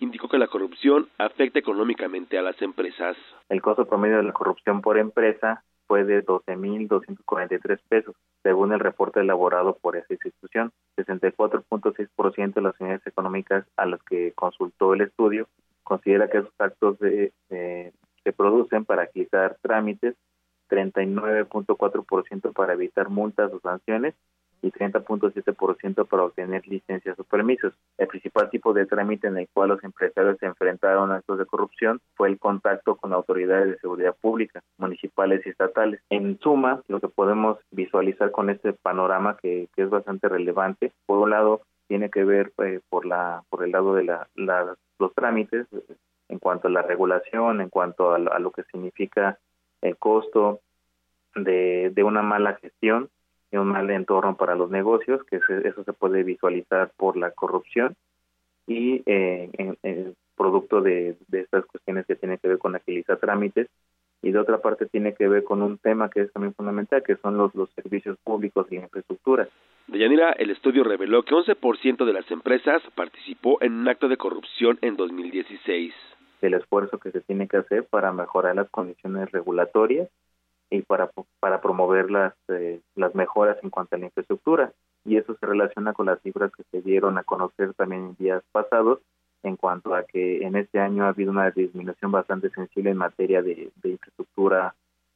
[0.00, 3.16] indicó que la corrupción afecta económicamente a las empresas.
[3.48, 9.20] El costo promedio de la corrupción por empresa fue de 12.243 pesos, según el reporte
[9.20, 10.72] elaborado por esa institución.
[10.98, 15.48] 64.6% de las unidades económicas a las que consultó el estudio
[15.84, 20.16] considera que esos actos de, se producen para quitar trámites,
[20.68, 24.14] 39.4% para evitar multas o sanciones
[24.62, 27.74] y 30.7% para obtener licencias o permisos.
[27.98, 31.46] El principal tipo de trámite en el cual los empresarios se enfrentaron a actos de
[31.46, 36.00] corrupción fue el contacto con autoridades de seguridad pública, municipales y estatales.
[36.10, 41.30] En suma, lo que podemos visualizar con este panorama que, es bastante relevante, por un
[41.30, 45.66] lado, tiene que ver eh, por la por el lado de la, los trámites
[46.28, 49.38] en cuanto a la regulación, en cuanto a, lo que significa
[49.80, 50.60] el costo
[51.34, 53.10] de, de una mala gestión
[53.58, 57.94] un mal entorno para los negocios, que eso se puede visualizar por la corrupción
[58.66, 59.50] y eh,
[59.82, 63.68] en, producto de, estas cuestiones que tienen que ver con agilizar trámites
[64.22, 67.16] y de otra parte tiene que ver con un tema que es también fundamental, que
[67.16, 69.48] son los, los servicios públicos y la infraestructura.
[69.88, 74.78] Deyanira, el estudio reveló que 11% de las empresas participó en un acto de corrupción
[74.80, 75.92] en 2016.
[76.40, 80.08] El esfuerzo que se tiene que hacer para mejorar las condiciones regulatorias
[80.72, 84.72] y para, para promover las, eh, las mejoras en cuanto a la infraestructura.
[85.04, 88.42] Y eso se relaciona con las cifras que se dieron a conocer también en días
[88.52, 89.00] pasados
[89.42, 93.42] en cuanto a que en este año ha habido una disminución bastante sensible en materia
[93.42, 94.74] de, de infraestructura,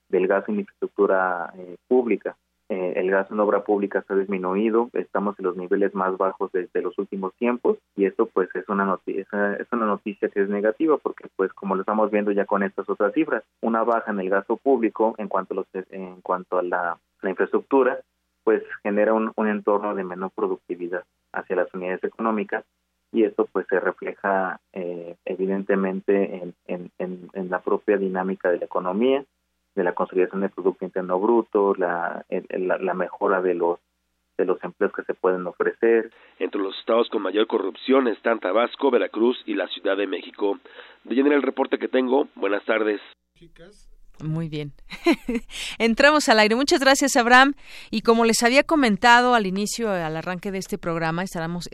[0.09, 2.37] del gas en infraestructura eh, pública.
[2.69, 6.51] Eh, el gasto en obra pública se ha disminuido, estamos en los niveles más bajos
[6.51, 9.25] desde los últimos tiempos y esto pues es una noticia,
[9.61, 12.89] es una noticia que es negativa porque pues como lo estamos viendo ya con estas
[12.89, 16.63] otras cifras, una baja en el gasto público en cuanto a, los, en cuanto a
[16.65, 18.01] la, infraestructura
[18.43, 22.65] pues genera un, entorno de menor productividad hacia las unidades económicas
[23.13, 29.25] y esto pues se refleja eh, evidentemente en, en la propia dinámica de la economía
[29.77, 33.79] de la consolidación del Producto Interno Bruto, la, la, mejora de los
[34.39, 36.11] de los empleos que se pueden ofrecer.
[36.39, 40.59] Entre los estados con mayor corrupción están Tabasco, Veracruz y la Ciudad de México.
[41.05, 42.29] De llenar el reporte que tengo.
[42.35, 43.01] Buenas tardes.
[44.23, 44.73] Muy bien.
[45.79, 46.55] Entramos al aire.
[46.55, 47.55] Muchas gracias, Abraham.
[47.91, 51.69] Y como les había comentado al inicio, al arranque de este programa, estaremos,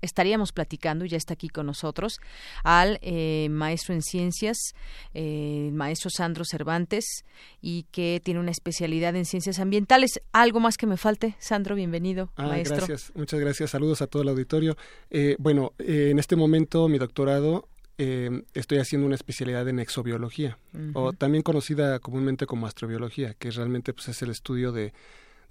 [0.00, 2.18] estaríamos platicando, ya está aquí con nosotros,
[2.64, 4.74] al eh, maestro en ciencias,
[5.14, 7.24] eh, maestro Sandro Cervantes,
[7.60, 10.20] y que tiene una especialidad en ciencias ambientales.
[10.32, 11.36] ¿Algo más que me falte?
[11.38, 12.76] Sandro, bienvenido, ah, maestro.
[12.76, 13.70] Gracias, muchas gracias.
[13.70, 14.76] Saludos a todo el auditorio.
[15.10, 20.58] Eh, bueno, en este momento mi doctorado eh, estoy haciendo una especialidad en exobiología,
[20.94, 24.92] o también conocida comúnmente como astrobiología, que realmente pues, es el estudio de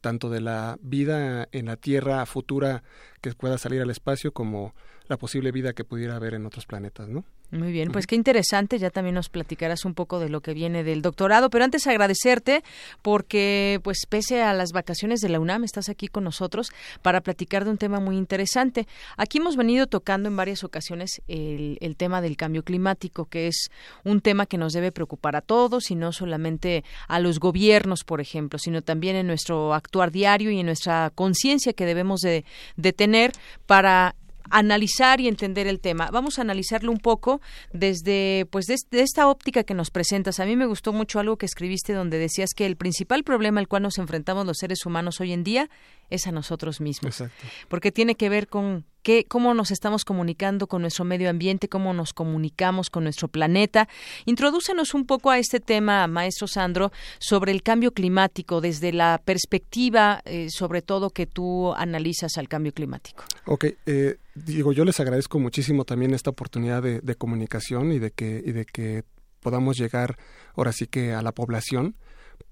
[0.02, 2.84] tanto de la vida en la Tierra futura
[3.22, 4.76] que pueda salir al espacio como
[5.08, 7.24] la posible vida que pudiera haber en otros planetas, ¿no?
[7.54, 8.80] Muy bien, pues qué interesante.
[8.80, 12.64] Ya también nos platicarás un poco de lo que viene del doctorado, pero antes agradecerte
[13.04, 16.72] porque, pues, pese a las vacaciones de la UNAM, estás aquí con nosotros
[17.04, 18.88] para platicar de un tema muy interesante.
[19.18, 23.70] Aquí hemos venido tocando en varias ocasiones el, el tema del cambio climático, que es
[24.04, 28.20] un tema que nos debe preocupar a todos y no solamente a los gobiernos, por
[28.20, 32.46] ejemplo, sino también en nuestro actuar diario y en nuestra conciencia que debemos de,
[32.78, 33.32] de tener
[33.68, 34.16] para
[34.50, 36.10] analizar y entender el tema.
[36.12, 40.40] Vamos a analizarlo un poco desde pues desde esta óptica que nos presentas.
[40.40, 43.68] A mí me gustó mucho algo que escribiste donde decías que el principal problema al
[43.68, 45.70] cual nos enfrentamos los seres humanos hoy en día
[46.10, 47.22] es a nosotros mismos.
[47.22, 47.48] Exacto.
[47.68, 51.94] Porque tiene que ver con qué, cómo nos estamos comunicando con nuestro medio ambiente, cómo
[51.94, 53.88] nos comunicamos con nuestro planeta.
[54.26, 60.22] Introdúcenos un poco a este tema, maestro Sandro, sobre el cambio climático, desde la perspectiva,
[60.26, 63.24] eh, sobre todo, que tú analizas al cambio climático.
[63.46, 68.12] Ok, eh, digo, yo les agradezco muchísimo también esta oportunidad de, de comunicación y de
[68.12, 69.04] que, y de que
[69.42, 70.18] podamos llegar
[70.56, 71.96] ahora sí que a la población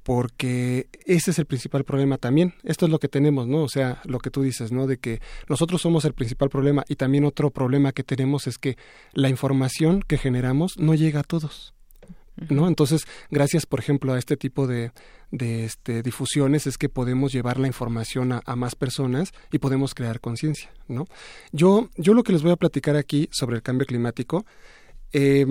[0.04, 2.54] porque ese es el principal problema también.
[2.64, 3.64] Esto es lo que tenemos, ¿no?
[3.64, 4.88] O sea, lo que tú dices, ¿no?
[4.88, 8.78] De que nosotros somos el principal problema y también otro problema que tenemos es que
[9.14, 11.74] la información que generamos no llega a todos.
[12.50, 12.68] ¿No?
[12.68, 14.94] Entonces, gracias, por ejemplo, a este tipo de,
[15.32, 19.94] de este, difusiones es que podemos llevar la información a, a más personas y podemos
[19.94, 21.06] crear conciencia, ¿no?
[21.52, 24.46] Yo, yo lo que les voy a platicar aquí sobre el cambio climático
[25.12, 25.46] eh,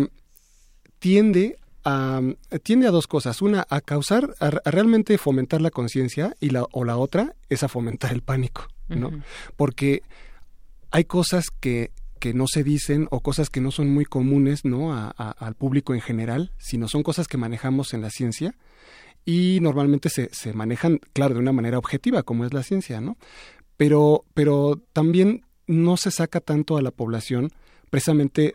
[0.99, 2.21] tiende a,
[2.63, 3.43] tiende a dos cosas.
[3.43, 7.63] Una, a causar, a, a realmente fomentar la conciencia y la, o la otra es
[7.63, 9.11] a fomentar el pánico, ¿no?
[9.57, 10.03] Porque
[10.91, 14.93] hay cosas que, que no se dicen o cosas que no son muy comunes, ¿no?
[14.93, 18.55] A, a- al público en general, sino son cosas que manejamos en la ciencia
[19.25, 23.17] y normalmente se, se manejan, claro, de una manera objetiva, como es la ciencia, ¿no?
[23.77, 27.51] Pero, pero también no se saca tanto a la población
[27.91, 28.55] precisamente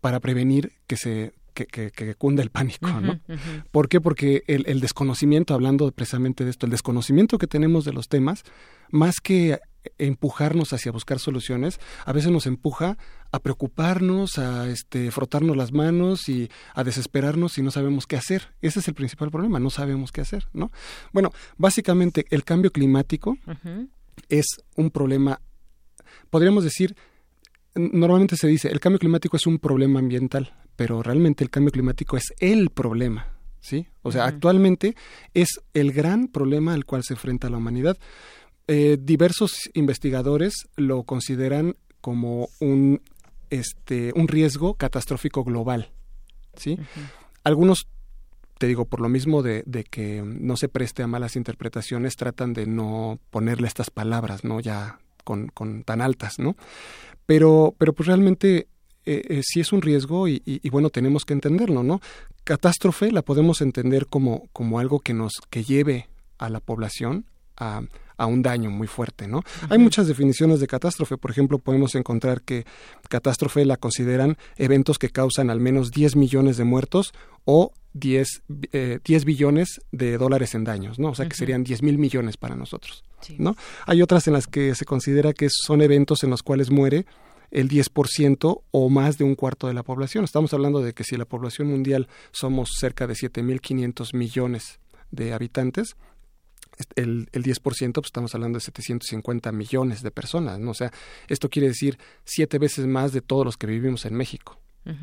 [0.00, 3.12] para prevenir que se que, que, que cunda el pánico, ¿no?
[3.28, 3.38] Ujú.
[3.72, 4.00] ¿Por qué?
[4.00, 8.44] Porque el, el desconocimiento, hablando precisamente de esto, el desconocimiento que tenemos de los temas,
[8.90, 9.58] más que
[9.98, 12.98] empujarnos hacia buscar soluciones, a veces nos empuja
[13.32, 18.54] a preocuparnos, a este, frotarnos las manos y a desesperarnos si no sabemos qué hacer.
[18.62, 20.70] Ese es el principal problema, no sabemos qué hacer, ¿no?
[21.12, 23.38] Bueno, básicamente el cambio climático
[24.28, 25.40] es un problema,
[26.30, 26.96] podríamos decir,
[27.74, 32.16] normalmente se dice, el cambio climático es un problema ambiental, pero realmente el cambio climático
[32.16, 33.28] es el problema,
[33.60, 33.86] ¿sí?
[34.02, 34.94] O sea, actualmente
[35.34, 37.96] es el gran problema al cual se enfrenta la humanidad.
[38.68, 43.00] Eh, diversos investigadores lo consideran como un,
[43.50, 45.90] este, un riesgo catastrófico global,
[46.56, 46.78] ¿sí?
[47.42, 47.88] Algunos
[48.58, 52.54] te digo, por lo mismo de, de que no se preste a malas interpretaciones, tratan
[52.54, 54.60] de no ponerle estas palabras, ¿no?
[54.60, 56.56] Ya con, con tan altas, ¿no?
[57.26, 58.68] Pero, pero pues realmente
[59.06, 62.00] eh, eh, sí es un riesgo y, y- y, bueno, tenemos que entenderlo, ¿no?
[62.44, 67.24] Catástrofe la podemos entender como, como algo que nos, que lleve a la población
[67.56, 67.80] a,
[68.18, 69.42] a un daño muy fuerte, ¿no?
[69.70, 72.64] Hay muchas definiciones de catástrofe, por ejemplo, podemos encontrar que
[73.08, 77.12] catástrofe la consideran eventos que causan al menos 10 millones de muertos
[77.44, 78.28] o 10,
[78.72, 81.08] eh, 10 billones de dólares en daños, ¿no?
[81.10, 83.04] O sea que serían 10 mil millones para nosotros,
[83.38, 83.56] ¿no?
[83.86, 87.06] Hay otras en las que se considera que son eventos en los cuales muere
[87.50, 90.24] el 10% o más de un cuarto de la población.
[90.24, 94.80] Estamos hablando de que si la población mundial somos cerca de 7.500 millones
[95.10, 95.96] de habitantes,
[96.94, 100.72] el, el 10%, pues estamos hablando de 750 millones de personas, ¿no?
[100.72, 100.92] O sea,
[101.28, 104.58] esto quiere decir siete veces más de todos los que vivimos en México.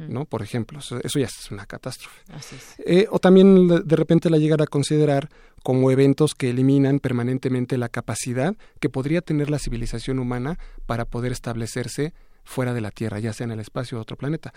[0.07, 0.23] ¿no?
[0.23, 2.21] Por ejemplo, eso, eso ya es una catástrofe.
[2.31, 2.75] Así es.
[2.85, 5.29] Eh, o también de repente la llegar a considerar
[5.61, 11.33] como eventos que eliminan permanentemente la capacidad que podría tener la civilización humana para poder
[11.33, 12.13] establecerse
[12.43, 14.53] fuera de la Tierra, ya sea en el espacio o otro planeta.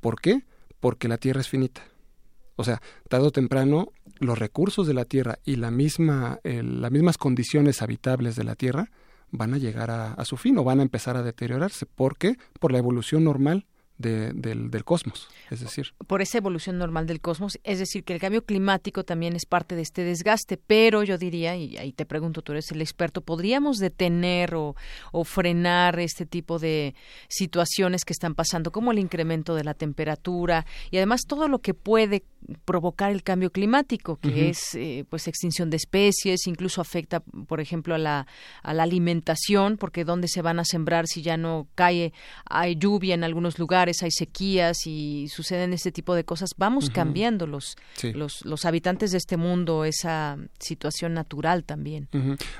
[0.00, 0.44] ¿Por qué?
[0.80, 1.82] Porque la Tierra es finita.
[2.56, 6.90] O sea, tarde o temprano los recursos de la Tierra y la misma, eh, las
[6.90, 8.90] mismas condiciones habitables de la Tierra
[9.30, 11.84] van a llegar a, a su fin o van a empezar a deteriorarse.
[11.84, 12.36] ¿Por qué?
[12.58, 13.66] Por la evolución normal
[13.98, 15.28] de- del, del cosmos.
[15.50, 19.36] Es decir, por esa evolución normal del cosmos, es decir, que el cambio climático también
[19.36, 22.80] es parte de este desgaste, pero yo diría, y ahí te pregunto, tú eres el
[22.82, 24.74] experto, ¿podríamos detener o,
[25.12, 26.94] o frenar este tipo de
[27.28, 31.74] situaciones que están pasando, como el incremento de la temperatura y además todo lo que
[31.74, 32.24] puede
[32.64, 37.94] provocar el cambio climático, que es eh, pues extinción de especies, incluso afecta, por ejemplo,
[37.94, 38.26] a la,
[38.62, 42.12] a la alimentación, porque dónde se van a sembrar si ya no cae,
[42.44, 47.46] hay lluvia en algunos lugares, hay sequías y suceden este tipo de cosas, vamos cambiando
[47.46, 48.12] los, Sí.
[48.12, 52.08] los, los habitantes de este mundo, esa situación natural también.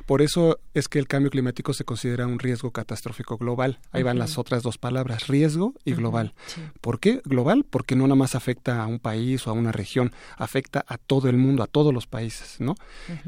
[0.07, 3.79] Por eso es que el cambio climático se considera un riesgo catastrófico global.
[3.93, 6.35] Ahí van las otras dos palabras, riesgo y global.
[6.47, 6.61] sí.
[6.81, 7.65] ¿Por qué global?
[7.69, 11.29] Porque no nada más afecta a un país o a una región, afecta a todo
[11.29, 12.75] el mundo, a todos los países, ¿no?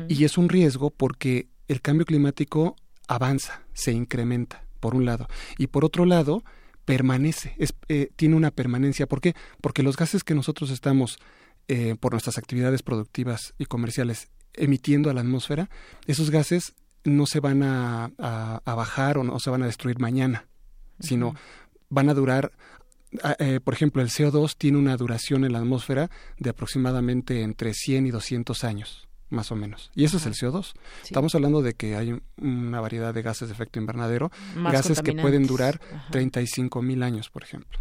[0.08, 2.76] Y es un riesgo porque el cambio climático
[3.06, 5.28] avanza, se incrementa, por un lado.
[5.58, 6.42] Y por otro lado,
[6.84, 9.06] permanece, es, eh, tiene una permanencia.
[9.06, 9.34] ¿Por qué?
[9.60, 11.18] Porque los gases que nosotros estamos,
[11.68, 15.68] eh, por nuestras actividades productivas y comerciales, emitiendo a la atmósfera,
[16.06, 16.74] esos gases
[17.04, 20.46] no se van a, a- a bajar o no se van a destruir mañana.
[21.00, 21.34] sino
[21.90, 22.52] van a durar
[23.38, 28.06] eh, por ejemplo, el CO2 tiene una duración en la atmósfera de aproximadamente entre 100
[28.06, 29.90] y 200 años, más o menos.
[29.94, 30.74] Y eso es el CO2.
[31.02, 35.46] Estamos hablando de que hay una variedad de gases de efecto invernadero, gases que pueden
[35.46, 35.80] durar
[36.10, 37.78] 35 mil años, por ejemplo.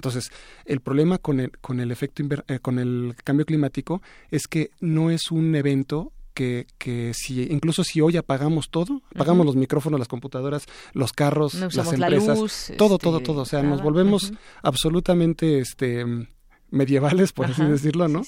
[0.00, 0.30] Entonces,
[0.64, 4.00] el problema con el, con el efecto eh, con el cambio climático
[4.30, 9.44] es que no es un evento que, que si incluso si hoy apagamos todo, apagamos
[9.44, 10.64] los micrófonos, las computadoras,
[10.94, 14.32] los carros, las empresas, todo, todo, este, todo, o sea, nos volvemos
[14.62, 16.06] absolutamente este
[16.70, 18.22] medievales, por así decirlo, ¿no?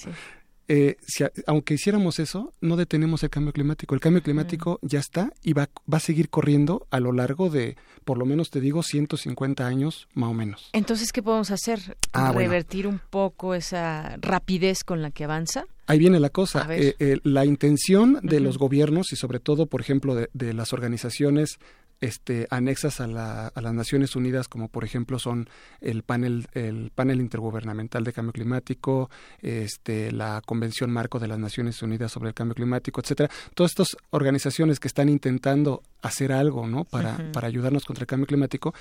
[0.69, 3.95] Eh, si, aunque hiciéramos eso, no detenemos el cambio climático.
[3.95, 7.77] El cambio climático ya está y va, va a seguir corriendo a lo largo de,
[8.05, 10.71] por lo menos te digo, 150 años más o menos.
[10.73, 11.97] Entonces, ¿qué podemos hacer?
[12.13, 15.67] Ah, ¿Revertir un poco esa rapidez con la que avanza?
[15.87, 16.67] Ahí viene la cosa.
[16.71, 20.73] Eh, eh, la intención de los gobiernos y sobre todo, por ejemplo, de, de las
[20.73, 21.59] organizaciones
[22.03, 25.49] este, anexas a, la, a, las Naciones Unidas, como por ejemplo son
[25.81, 29.09] el panel, el panel intergubernamental de cambio climático,
[29.41, 33.31] este, la Convención Marco de las Naciones Unidas sobre el cambio climático, etcétera.
[33.55, 36.85] Todas estas organizaciones que están intentando hacer algo, ¿no?
[36.85, 38.75] Para, para ayudarnos contra el cambio climático,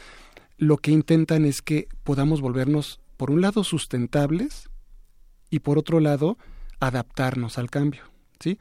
[0.57, 4.67] lo que intentan es que podamos volvernos, por un lado, sustentables
[5.51, 6.39] y por otro lado,
[6.79, 8.01] adaptarnos al cambio.
[8.39, 8.57] ¿sí?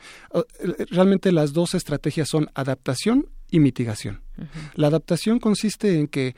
[0.91, 4.21] Realmente las dos estrategias son adaptación y mitigación.
[4.75, 6.35] La adaptación consiste en que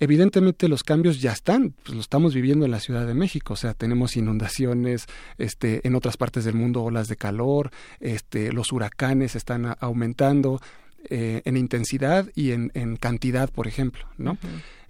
[0.00, 3.56] evidentemente los cambios ya están, pues lo estamos viviendo en la Ciudad de México, o
[3.56, 5.06] sea, tenemos inundaciones,
[5.38, 10.60] este, en otras partes del mundo olas de calor, este, los huracanes están aumentando
[11.10, 14.38] eh, en intensidad y en, cantidad, por ejemplo, ¿no?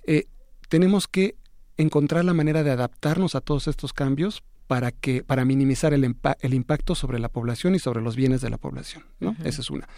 [0.04, 0.26] Eh,
[0.68, 1.36] tenemos que
[1.76, 6.54] encontrar la manera de adaptarnos a todos estos cambios para que para minimizar el, el,
[6.54, 9.34] impacto sobre la población y sobre los bienes de la población, ¿no?
[9.42, 9.88] Esa es una.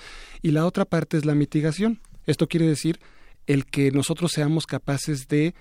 [0.40, 2.00] Y la otra parte es la mitigación.
[2.24, 3.00] Esto quiere decir
[3.46, 5.54] el que nosotros seamos capaces de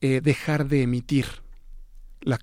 [0.00, 1.26] eh, dejar de emitir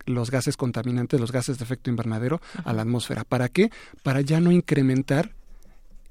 [0.05, 3.23] los gases contaminantes, los gases de efecto invernadero a la atmósfera.
[3.23, 3.69] ¿Para qué?
[4.03, 5.33] Para ya no incrementar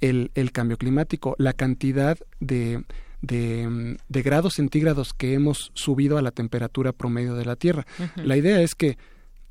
[0.00, 2.82] el, el cambio climático, la cantidad de,
[3.20, 7.86] de, de, grados centígrados que hemos subido a la temperatura promedio de la Tierra.
[8.16, 8.96] La idea es que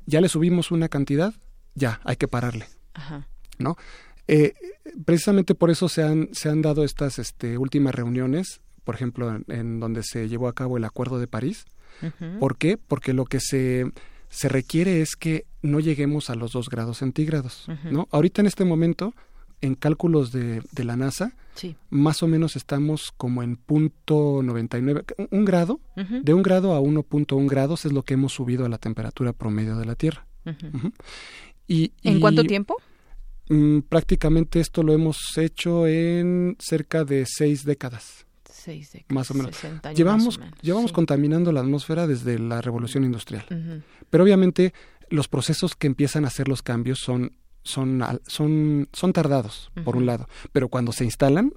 [0.08, 1.34] ya le subimos una cantidad,
[1.74, 2.66] ya, hay que pararle.
[3.58, 3.76] ¿No?
[4.26, 4.54] Eh,
[5.04, 9.80] precisamente por eso se han, se han dado estas este, últimas reuniones, por ejemplo, en,
[9.80, 11.66] donde se llevó a cabo el Acuerdo de París.
[12.40, 12.78] ¿Por qué?
[12.78, 13.92] Porque lo que se,
[14.30, 17.66] se requiere es que no lleguemos a los dos grados centígrados.
[17.84, 18.08] ¿no?
[18.10, 19.14] Ahorita en este momento,
[19.60, 21.34] en cálculos de, de la NASA,
[21.90, 27.48] más o menos estamos como en punto 99, un grado, de un grado a 1.1
[27.48, 30.26] grados es lo que hemos subido a la temperatura promedio de la Tierra.
[31.66, 32.76] y, ¿En cuánto tiempo?
[33.48, 38.26] Mm, prácticamente esto lo hemos hecho en cerca de seis décadas.
[38.44, 39.14] Seis décadas.
[39.14, 39.56] Más o menos.
[39.94, 43.46] llevamos llevamos contaminando la atmósfera desde la revolución industrial.
[44.10, 44.74] Pero obviamente
[45.10, 47.32] los procesos que empiezan a hacer los cambios son
[47.68, 51.52] son, son, son tardados, por un lado, pero cuando se instalan,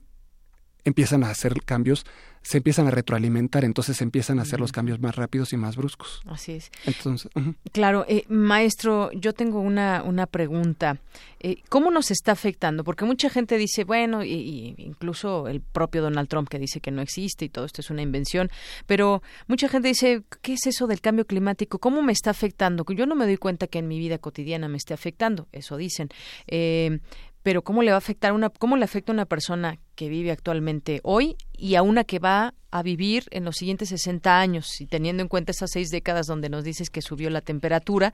[0.84, 2.06] empiezan a hacer cambios
[2.42, 5.76] se empiezan a retroalimentar, entonces se empiezan a hacer los cambios más rápidos y más
[5.76, 6.22] bruscos.
[6.26, 6.72] Así es.
[6.86, 7.32] Entonces,
[7.72, 11.00] claro, eh, maestro, yo tengo una, una pregunta.
[11.40, 12.84] Eh, ¿Cómo nos está afectando?
[12.84, 17.02] Porque mucha gente dice, bueno, y, incluso el propio Donald Trump que dice que no
[17.02, 18.50] existe y todo esto es una invención,
[18.86, 21.80] pero mucha gente dice, ¿qué es eso del cambio climático?
[21.80, 22.86] ¿Cómo me está afectando?
[22.92, 26.10] Yo no me doy cuenta que en mi vida cotidiana me esté afectando, eso dicen.
[26.48, 27.00] Eh,
[27.44, 30.32] pero cómo le va a afectar una cómo le afecta a una persona que vive
[30.32, 34.86] actualmente hoy y a una que va a vivir en los siguientes 60 años y
[34.86, 38.14] teniendo en cuenta esas seis décadas donde nos dices que subió la temperatura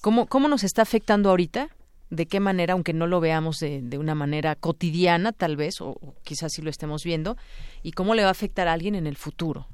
[0.00, 1.68] cómo cómo nos está afectando ahorita
[2.10, 5.98] de qué manera aunque no lo veamos de, de una manera cotidiana tal vez o,
[6.24, 7.36] quizás sí lo estemos viendo
[7.82, 9.66] y cómo le va a afectar a alguien en el futuro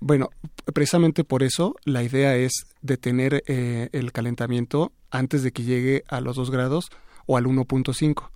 [0.00, 0.30] bueno,
[0.72, 6.20] precisamente por eso la idea es detener eh, el calentamiento antes de que llegue a
[6.20, 6.90] los dos grados
[7.28, 8.30] o al 1.5.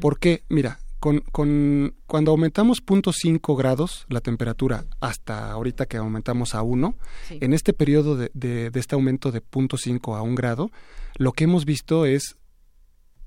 [0.00, 0.44] ¿Por qué?
[0.48, 6.94] Mira, con, con, cuando aumentamos 0.5 grados la temperatura hasta ahorita que aumentamos a 1,
[7.30, 10.70] en este periodo de, de, este aumento de 0.5 a 1 grado,
[11.16, 12.36] lo que hemos visto es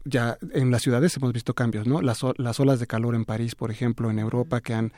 [0.03, 2.01] ya en las ciudades hemos visto cambios, ¿no?
[2.01, 4.93] Las, las olas de calor en París, por ejemplo, en Europa, que han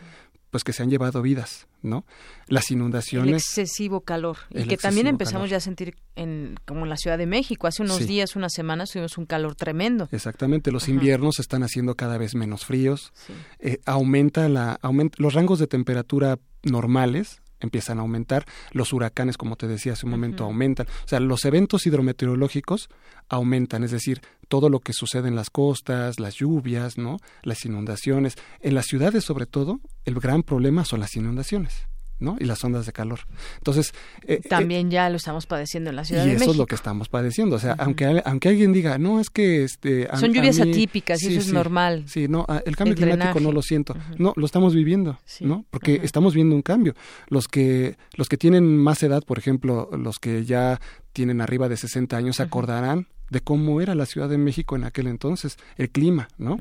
[0.54, 2.06] pues que se han llevado vidas, ¿no?
[2.46, 3.28] Las inundaciones.
[3.28, 4.38] El excesivo calor.
[4.52, 7.66] Y que también empezamos ya a sentir en, como en la Ciudad de México.
[7.66, 10.08] Hace unos días, unas semanas, tuvimos un calor tremendo.
[10.12, 10.72] Exactamente.
[10.72, 13.14] Los inviernos están haciendo cada vez menos fríos.
[13.58, 19.56] Eh, aumenta la, aumenta, los rangos de temperatura normales empiezan a aumentar, los huracanes, como
[19.56, 20.88] te decía hace un momento, aumentan.
[21.06, 22.90] O sea, los eventos hidrometeorológicos
[23.30, 27.18] aumentan, es decir, todo lo que sucede en las costas, las lluvias, ¿no?
[27.42, 28.36] Las inundaciones.
[28.60, 31.88] En las ciudades, sobre todo, el gran problema son las inundaciones.
[32.24, 32.38] ¿No?
[32.40, 33.20] Y las ondas de calor.
[33.58, 33.94] Entonces...
[34.26, 36.42] Eh, eh, También ya lo estamos padeciendo en la Ciudad de México.
[36.42, 37.58] Y eso es lo que estamos padeciendo.
[37.58, 39.64] O sea, aunque, aunque alguien diga, no, es que...
[39.64, 42.06] este Son lluvias atípicas y eso es normal.
[42.08, 43.96] Sí, no, el cambio climático no lo siento.
[44.18, 45.66] No, lo estamos viviendo, ¿no?
[45.70, 46.96] Porque estamos viendo un cambio.
[47.28, 50.80] Los que, los que tienen más edad, por ejemplo, los que ya
[51.12, 54.84] tienen arriba de 60 años, se acordarán de cómo era la Ciudad de México en
[54.84, 56.58] aquel entonces, el clima, ¿no?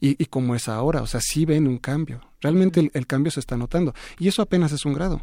[0.00, 2.20] y, y cómo es ahora, o sea, sí ven un cambio.
[2.40, 3.94] Realmente el, cambio se está notando.
[4.18, 5.22] Y eso apenas es un grado.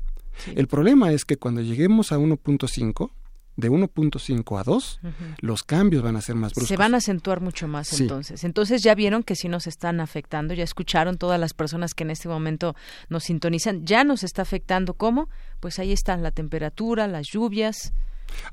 [0.56, 3.12] El problema es que cuando lleguemos a 1.5,
[3.58, 5.00] de 1.5 a 2,
[5.42, 6.70] los cambios van a ser más bruscos.
[6.70, 8.46] Se van a acentuar mucho más entonces.
[8.46, 12.12] Entonces ya vieron que sí nos están afectando, ya escucharon todas las personas que en
[12.12, 12.74] este momento
[13.10, 14.94] nos sintonizan, ya nos está afectando.
[14.94, 15.28] ¿Cómo?
[15.60, 17.92] Pues ahí están la temperatura, las lluvias.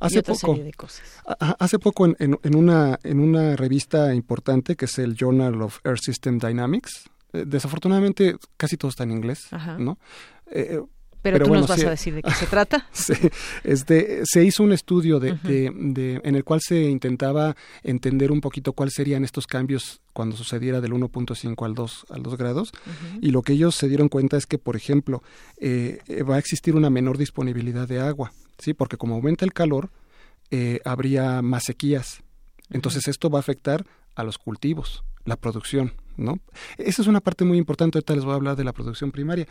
[0.01, 1.03] Hace poco, de cosas.
[1.39, 6.01] hace poco en, en, una, en una revista importante que es el Journal of Earth
[6.03, 9.49] System Dynamics, eh, desafortunadamente casi todo está en inglés,
[9.79, 9.99] ¿no?
[10.51, 10.83] Eh, eh,
[11.23, 12.87] pero, tú nos vas a decir de qué se trata.
[12.93, 13.15] sí,
[13.65, 18.75] este, se hizo un estudio de, de, en el cual se intentaba entender un poquito
[18.75, 22.73] cuáles serían estos cambios cuando sucediera del 1.5 al 2, al 2 grados.
[23.21, 25.25] Y lo que ellos se dieron cuenta es que, por ejemplo,
[25.61, 28.75] va a existir una menor disponibilidad de agua, ¿sí?
[28.75, 29.91] porque como aumenta el calor,
[30.85, 32.23] habría más sequías.
[32.71, 33.85] Entonces esto va a afectar
[34.15, 35.93] a los cultivos, la producción.
[36.17, 36.39] ¿no?
[36.79, 39.47] Esa es una parte muy importante, ahorita les voy a hablar de la producción primaria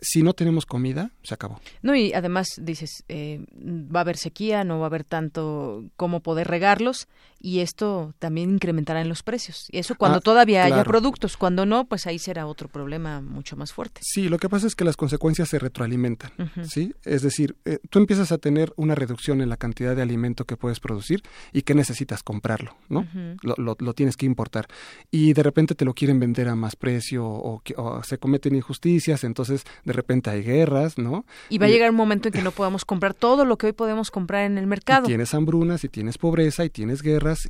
[0.00, 1.60] si no tenemos comida, se acabó.
[1.82, 6.20] No, y además dices, eh, va a haber sequía, no va a haber tanto cómo
[6.20, 7.08] poder regarlos
[7.40, 9.68] y esto también incrementará en los precios.
[9.70, 13.56] Y eso cuando ah, todavía haya productos, cuando no, pues ahí será otro problema mucho
[13.56, 14.00] más fuerte.
[14.04, 16.32] Sí, lo que pasa es que las consecuencias se retroalimentan,
[16.68, 16.94] ¿sí?
[17.04, 20.56] Es decir, eh, tú empiezas a tener una reducción en la cantidad de alimento que
[20.56, 21.22] puedes producir
[21.52, 23.06] y que necesitas comprarlo, ¿no?
[23.42, 24.66] lo, lo, tienes que importar.
[25.10, 29.24] Y de repente te lo quieren vender a más precio o, o se cometen injusticias,
[29.24, 31.24] entonces de repente hay guerras, ¿no?
[31.48, 33.72] Y va a llegar un momento en que no podamos comprar todo lo que hoy
[33.72, 35.04] podemos comprar en el mercado.
[35.04, 37.02] Y tienes hambrunas y tienes pobreza y tienes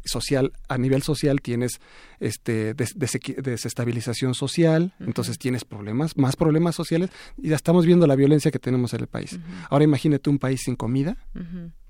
[0.04, 1.80] social a nivel social tienes
[2.20, 8.50] este desestabilización social, entonces tienes problemas, más problemas sociales y ya estamos viendo la violencia
[8.50, 9.38] que tenemos en el país.
[9.70, 11.16] Ahora imagínate un país sin comida,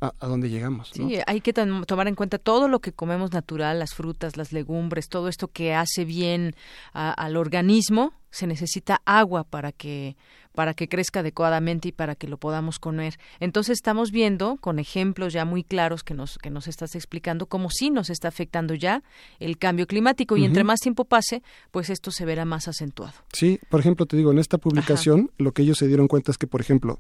[0.01, 0.91] a, dónde llegamos.
[0.93, 5.09] Sí, hay que tomar en cuenta todo lo que comemos natural, las frutas, las legumbres,
[5.09, 6.55] todo esto que hace bien
[6.93, 10.17] al organismo, se necesita agua para que
[10.59, 13.17] para que crezca adecuadamente y para que lo podamos comer.
[13.39, 17.71] Entonces estamos viendo con ejemplos ya muy claros que nos que nos estás explicando cómo
[17.71, 19.05] sí nos está afectando ya
[19.39, 23.13] el cambio climático y entre más tiempo pase, pues esto se verá más acentuado.
[23.33, 26.39] Sí, por ejemplo, te digo, en esta publicación lo que ellos se dieron cuenta es
[26.39, 26.99] que, por ejemplo,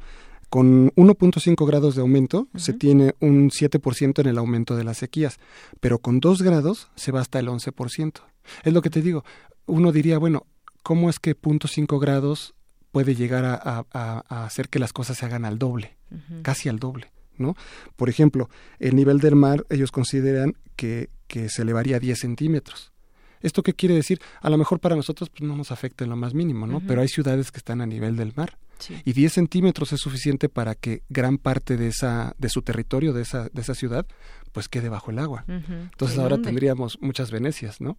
[0.50, 5.40] con 1.5 grados de aumento se tiene un 7% en el aumento de las sequías,
[5.80, 8.20] pero con 2 grados se va hasta el 11%.
[8.62, 9.24] Es lo que te digo.
[9.66, 10.46] Uno diría, bueno,
[10.84, 12.54] ¿cómo es que 0.5 grados
[12.92, 15.96] puede llegar a, hacer que las cosas se hagan al doble,
[16.42, 17.56] casi al doble, ¿no?
[17.96, 22.92] Por ejemplo, el nivel del mar, ellos consideran que, que se elevaría 10 centímetros.
[23.40, 24.20] ¿Esto qué quiere decir?
[24.40, 26.80] A lo mejor para nosotros pues, no nos afecta en lo más mínimo, ¿no?
[26.80, 28.58] Pero hay ciudades que están a nivel del mar.
[29.04, 33.22] Y 10 centímetros es suficiente para que gran parte de, esa, de su territorio, de
[33.22, 34.06] esa, de esa ciudad,
[34.52, 35.44] pues quede bajo el agua.
[35.48, 37.96] Entonces ahora tendríamos muchas Venecias, ¿no?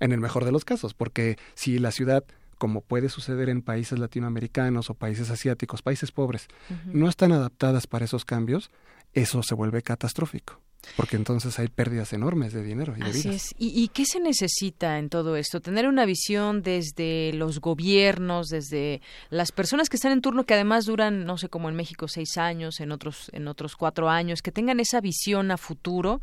[0.00, 2.24] En el mejor de los casos, porque si la ciudad
[2.62, 6.46] como puede suceder en países latinoamericanos o países asiáticos, países pobres,
[6.86, 8.70] no están adaptadas para esos cambios,
[9.14, 10.60] eso se vuelve catastrófico.
[10.96, 13.54] Porque entonces hay pérdidas enormes de dinero y de Así Es.
[13.58, 15.60] ¿Y, qué se necesita en todo esto?
[15.60, 20.84] Tener una visión desde los gobiernos, desde las personas que están en turno, que además
[20.84, 24.52] duran, no sé, como en México seis años, en otros, en otros cuatro años, que
[24.52, 26.20] tengan esa visión a futuro,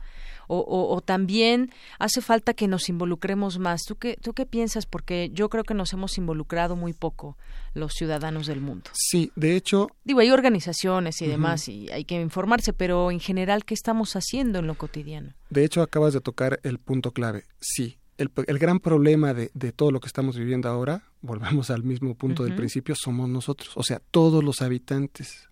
[0.51, 3.83] o, también hace falta que nos involucremos más.
[3.83, 4.87] ¿Tú qué, ¿Tú qué piensas?
[4.87, 7.37] Porque yo creo que nos hemos involucrado muy poco
[7.75, 8.89] los ciudadanos del mundo.
[8.93, 9.89] Sí, de hecho.
[10.03, 14.59] Digo, hay organizaciones y demás y hay que informarse, pero en general, ¿qué estamos haciendo
[14.59, 15.33] en lo cotidiano?
[15.49, 17.45] De hecho, acabas de tocar el punto clave.
[17.61, 17.97] Sí.
[18.17, 22.55] El, gran problema de, todo lo que estamos viviendo ahora, volvemos al mismo punto del
[22.55, 25.47] principio, somos nosotros, o sea, todos los habitantes.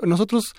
[0.00, 0.54] Nosotros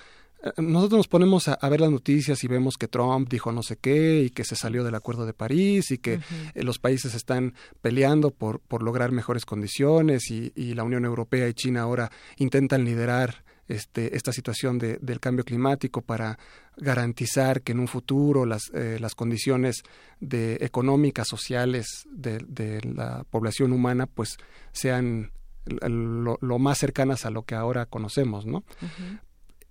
[0.58, 4.22] nosotros nos ponemos a, ver las noticias y vemos que Trump dijo no sé qué
[4.22, 6.20] y que se salió del Acuerdo de París y que
[6.54, 11.48] eh, los países están peleando por, por lograr mejores condiciones y, y, la Unión Europea
[11.48, 16.38] y China ahora intentan liderar este, esta situación de, del cambio climático para
[16.76, 19.82] garantizar que en un futuro las, eh, las condiciones
[20.20, 24.36] de, económicas, sociales de, de la población humana pues
[24.72, 25.30] sean
[25.64, 28.64] lo, lo, más cercanas a lo que ahora conocemos, ¿no?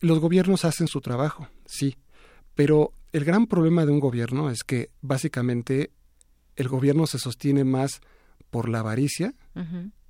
[0.04, 1.96] Los gobiernos hacen su trabajo, sí,
[2.56, 5.92] pero el gran problema de un gobierno es que básicamente
[6.58, 8.02] el gobierno se sostiene más
[8.50, 9.34] por la avaricia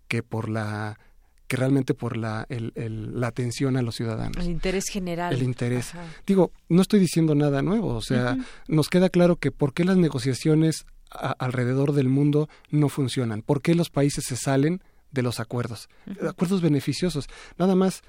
[0.07, 0.99] que por la
[1.47, 4.37] que realmente por la, la atención a los ciudadanos.
[4.37, 5.31] El interés general.
[5.31, 5.91] El interés.
[6.25, 8.35] Digo, no estoy diciendo nada nuevo, o sea,
[8.67, 13.75] nos queda claro que por qué las negociaciones alrededor del mundo no funcionan, por qué
[13.75, 14.81] los países se salen
[15.11, 15.89] de los acuerdos,
[16.27, 17.27] acuerdos beneficiosos.
[17.59, 18.01] Nada más,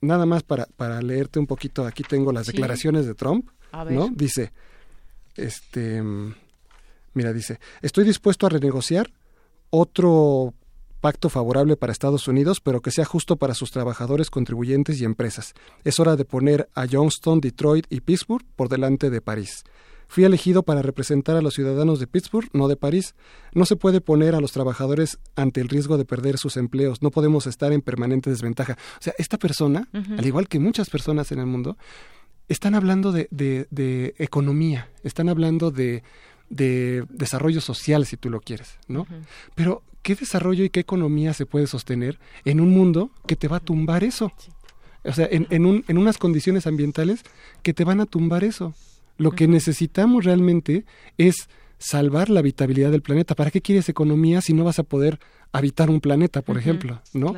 [0.00, 3.48] nada más para, para leerte un poquito, aquí tengo las declaraciones de Trump,
[3.90, 4.08] ¿no?
[4.08, 4.52] Dice,
[5.36, 6.02] este,
[7.14, 9.10] mira, dice, estoy dispuesto a renegociar
[9.70, 10.54] otro
[11.00, 15.54] pacto favorable para Estados Unidos, pero que sea justo para sus trabajadores, contribuyentes y empresas.
[15.84, 19.64] Es hora de poner a Johnston, Detroit y Pittsburgh por delante de París.
[20.10, 23.14] Fui elegido para representar a los ciudadanos de Pittsburgh, no de París.
[23.54, 27.00] No se puede poner a los trabajadores ante el riesgo de perder sus empleos.
[27.00, 28.72] No podemos estar en permanente desventaja.
[28.98, 31.76] O sea, esta persona, al igual que muchas personas en el mundo,
[32.48, 36.02] están hablando de, de, economía, están hablando de,
[36.48, 39.06] de desarrollo social, si tú lo quieres, ¿no?
[39.54, 43.58] Pero ¿qué desarrollo y qué economía se puede sostener en un mundo que te va
[43.58, 44.32] a tumbar eso?
[45.04, 47.22] O sea, en, en, un, en unas condiciones ambientales
[47.62, 48.74] que te van a tumbar eso.
[49.20, 50.86] Lo que necesitamos realmente
[51.18, 53.34] es salvar la habitabilidad del planeta.
[53.34, 55.20] ¿Para qué quieres economía si no vas a poder
[55.52, 57.02] habitar un planeta, por ejemplo?
[57.12, 57.34] ¿no?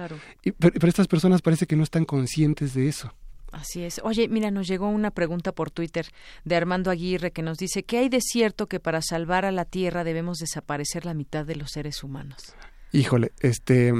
[0.60, 3.12] pero, estas personas parece que no están conscientes de eso.
[3.50, 4.00] Así es.
[4.04, 6.06] Oye, mira, nos llegó una pregunta por Twitter
[6.44, 9.64] de Armando Aguirre que nos dice, ¿qué hay de cierto que para salvar a la
[9.64, 12.54] Tierra debemos desaparecer la mitad de los seres humanos?
[12.92, 13.92] Híjole, este...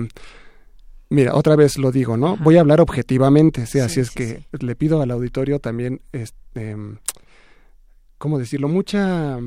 [1.08, 2.38] Mira, otra vez lo digo, ¿no?
[2.38, 6.74] Voy a hablar objetivamente, sí, así es que le pido al auditorio también, este,
[8.22, 8.68] ¿cómo decirlo?
[8.68, 9.38] Mucha,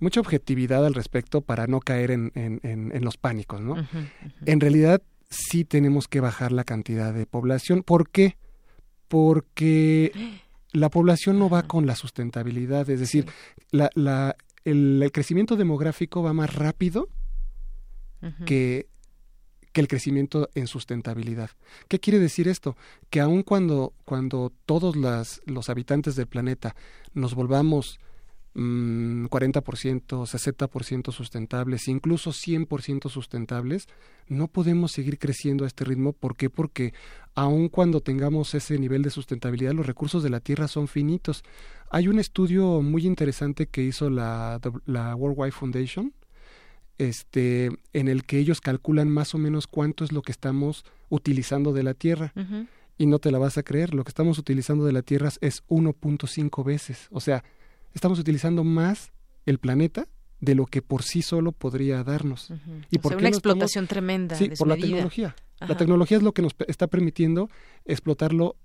[0.00, 3.76] mucha objetividad al respecto para no caer en, en, en, los pánicos, ¿no?
[4.46, 7.82] En realidad sí tenemos que bajar la cantidad de población.
[7.82, 8.36] ¿Por qué?
[9.12, 10.10] porque
[10.72, 13.26] la población no va con la sustentabilidad, es decir,
[13.70, 17.10] la, la, el, crecimiento demográfico va más rápido
[18.46, 18.88] que,
[19.74, 21.50] que el crecimiento en sustentabilidad.
[21.88, 22.74] ¿Qué quiere decir esto?
[23.10, 26.74] Que aun cuando, cuando todos las, los habitantes del planeta
[27.12, 28.00] nos volvamos
[28.54, 33.88] 40%, mm, 60% sustentables, incluso 100% sustentables,
[34.28, 36.12] no podemos seguir creciendo a este ritmo.
[36.12, 36.50] ¿Por qué?
[36.50, 36.92] Porque
[37.34, 41.44] aun cuando tengamos ese nivel de sustentabilidad, los recursos de la Tierra son finitos.
[41.90, 46.12] Hay un estudio muy interesante que hizo la, la World Wide Foundation,
[46.98, 51.72] este, en el que ellos calculan más o menos cuánto es lo que estamos utilizando
[51.72, 52.32] de la Tierra.
[52.98, 55.64] Y no te la vas a creer, lo que estamos utilizando de la Tierra es
[55.68, 57.08] 1.5 veces.
[57.10, 57.42] O sea,
[57.94, 59.12] estamos utilizando más
[59.46, 60.08] el planeta
[60.40, 62.52] de lo que por sí solo podría darnos.
[62.90, 64.36] ¿Y por una explotación tremenda.
[64.36, 65.36] Sí, por la tecnología.
[65.60, 67.48] La tecnología es lo que nos está permitiendo
[67.84, 68.56] explotarlo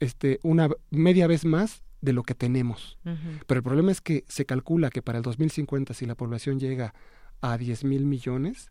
[0.00, 2.98] este, una media vez más de lo que tenemos.
[3.46, 6.94] Pero el problema es que se calcula que para el 2050, si la población llega
[7.40, 8.70] a 10 mil millones,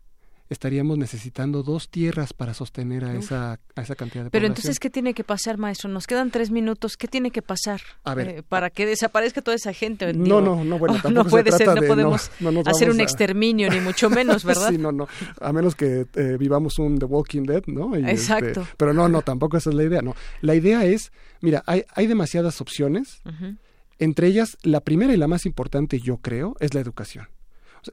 [0.50, 4.90] estaríamos necesitando dos tierras para sostener a, esa, a esa cantidad de Pero entonces, ¿qué
[4.90, 5.88] tiene que pasar, maestro?
[5.88, 6.96] Nos quedan tres minutos.
[6.96, 7.80] ¿Qué tiene que pasar
[8.18, 10.12] eh, para que desaparezca toda esa gente?
[10.12, 12.30] no, no, no, bueno, no puede ser, no podemos
[12.66, 14.70] hacer un exterminio, ni mucho menos, ¿verdad?
[14.70, 15.06] sí, no, no,
[15.40, 17.94] a menos que eh, vivamos un The Walking Dead, ¿no?
[17.94, 18.66] Este, Exacto.
[18.76, 20.16] pero no, no, tampoco esa es la idea, no.
[20.40, 23.22] La idea es, mira, hay, hay demasiadas opciones,
[24.00, 27.28] entre ellas, la primera y la más importante, yo creo, es la educación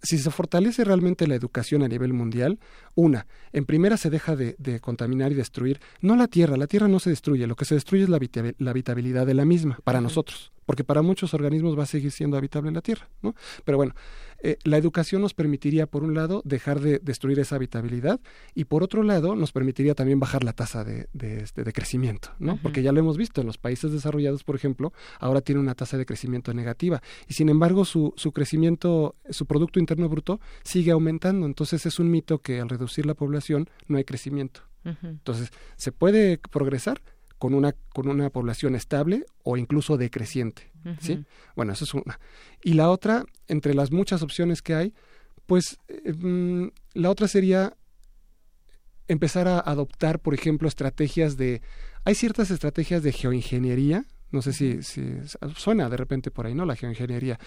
[0.02, 2.60] si se fortalece realmente la educación a nivel mundial,
[2.96, 7.00] una, en primera se deja de, contaminar y destruir, no la tierra, la tierra no
[7.00, 8.20] se destruye, lo que se destruye es la,
[8.58, 12.38] la habitabilidad de la misma para nosotros, porque para muchos organismos va a seguir siendo
[12.38, 13.36] habitable la tierra, ¿no?
[13.64, 13.94] Pero bueno,
[14.42, 18.20] eh, la educación nos permitiría, por un lado, dejar de destruir esa habitabilidad
[18.54, 22.30] y, por otro lado, nos permitiría también bajar la tasa de, de, este, de crecimiento,
[22.40, 22.58] ¿no?
[22.62, 25.98] Porque ya lo hemos visto, en los países desarrollados, por ejemplo, ahora tiene una tasa
[25.98, 31.46] de crecimiento negativa y, sin embargo, su, su crecimiento, su Producto Interno Bruto sigue aumentando.
[31.46, 34.62] Entonces, es un mito que al reducir la población no hay crecimiento.
[35.04, 37.02] Entonces, ¿se puede progresar?
[37.38, 40.72] con una, con una población estable o incluso decreciente.
[41.00, 41.24] ¿Sí?
[41.56, 42.20] Bueno, eso es una.
[42.64, 44.94] Y la otra, entre las muchas opciones que hay,
[45.46, 47.76] pues eh, mm, la otra sería
[49.08, 51.62] empezar a adoptar, por ejemplo, estrategias de...
[52.04, 55.16] Hay ciertas estrategias de geoingeniería, no sé si, si
[55.56, 56.66] suena de repente por ahí, ¿no?
[56.66, 57.40] La geoingeniería.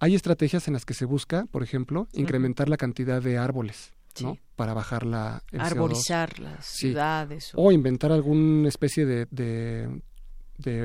[0.00, 3.92] Hay estrategias en las que se busca, por ejemplo, incrementar la cantidad de árboles.
[4.20, 4.38] ¿no?
[4.54, 5.42] Para bajar la...
[5.58, 7.50] Arborizar las ciudades.
[7.54, 7.72] O...
[7.72, 9.88] inventar alguna especie de, de,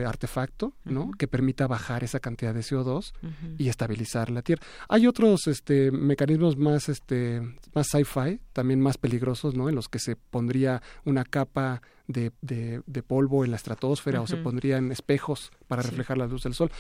[0.05, 1.11] artefacto, ¿no?
[1.17, 3.13] Que permita bajar esa cantidad de CO2
[3.57, 4.63] y estabilizar la Tierra.
[4.87, 7.41] Hay otros este, mecanismos más, este,
[7.73, 9.69] más sci-fi, también más peligrosos, ¿no?
[9.69, 14.37] En los que se pondría una capa de, de, polvo en la estratosfera o se
[14.37, 16.71] pondrían espejos para reflejar la luz del sol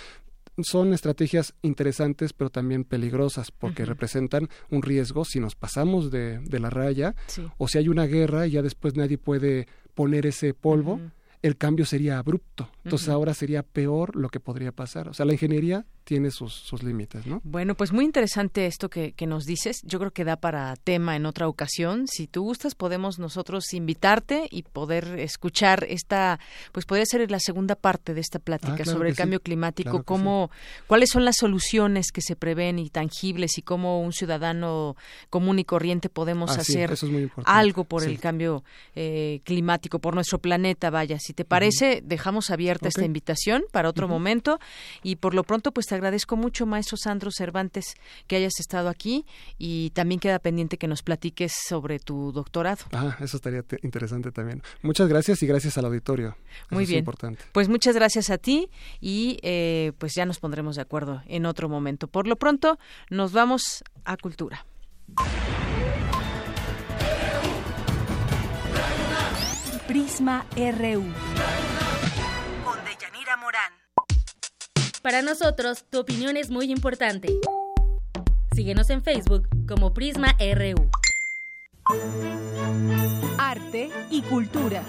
[0.61, 6.59] son estrategias interesantes pero también peligrosas porque representan un riesgo si nos pasamos de, de
[6.59, 7.15] la raya
[7.57, 9.67] o si hay una guerra y ya después nadie puede
[9.99, 10.97] poner ese polvo,
[11.41, 12.69] el cambio sería abrupto.
[12.89, 15.07] Entonces ahora sería peor lo que podría pasar.
[15.09, 17.39] O sea, la ingeniería tiene sus, sus límites, ¿no?
[17.43, 19.81] Bueno, pues muy interesante esto que, que, nos dices.
[19.83, 22.07] Yo creo que da para tema en otra ocasión.
[22.07, 26.39] Si tú gustas, podemos nosotros invitarte y poder escuchar esta,
[26.71, 29.43] pues podría ser la segunda parte de esta plática Ah, claro sobre el cambio sí.
[29.43, 30.51] climático, Claro cómo,
[30.87, 34.95] cuáles son las soluciones que se prevén y tangibles y cómo un ciudadano
[35.29, 37.05] común y corriente podemos Ah, hacer es
[37.45, 38.63] algo por el cambio
[38.95, 40.89] eh, climático, por nuestro planeta.
[40.89, 44.59] Vaya, si te parece, dejamos abierta esta invitación para otro momento
[45.03, 47.95] y por lo pronto pues te agradezco mucho maestro Sandro Cervantes
[48.27, 49.25] que hayas estado aquí
[49.57, 52.83] y también queda pendiente que nos platiques sobre tu doctorado.
[52.91, 54.61] Ah, eso estaría te- interesante también.
[54.81, 56.37] Muchas gracias y gracias al auditorio.
[56.65, 56.99] Eso Muy es bien.
[56.99, 57.43] importante.
[57.51, 58.69] Pues muchas gracias a ti
[59.01, 62.07] y eh, pues ya nos pondremos de acuerdo en otro momento.
[62.07, 64.65] Por lo pronto nos vamos a cultura.
[69.87, 71.03] Prisma RU.
[75.01, 77.29] Para nosotros, tu opinión es muy importante.
[78.53, 80.89] Síguenos en Facebook como Prisma RU.
[83.37, 84.83] Arte y cultura.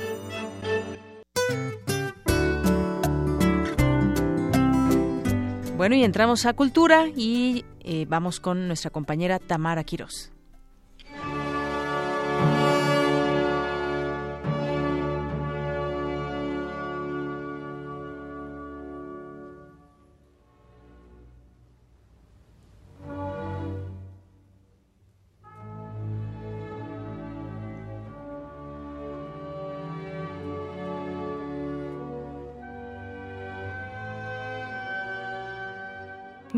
[5.77, 10.33] Bueno, y entramos a cultura y eh, vamos con nuestra compañera Tamara Quirós.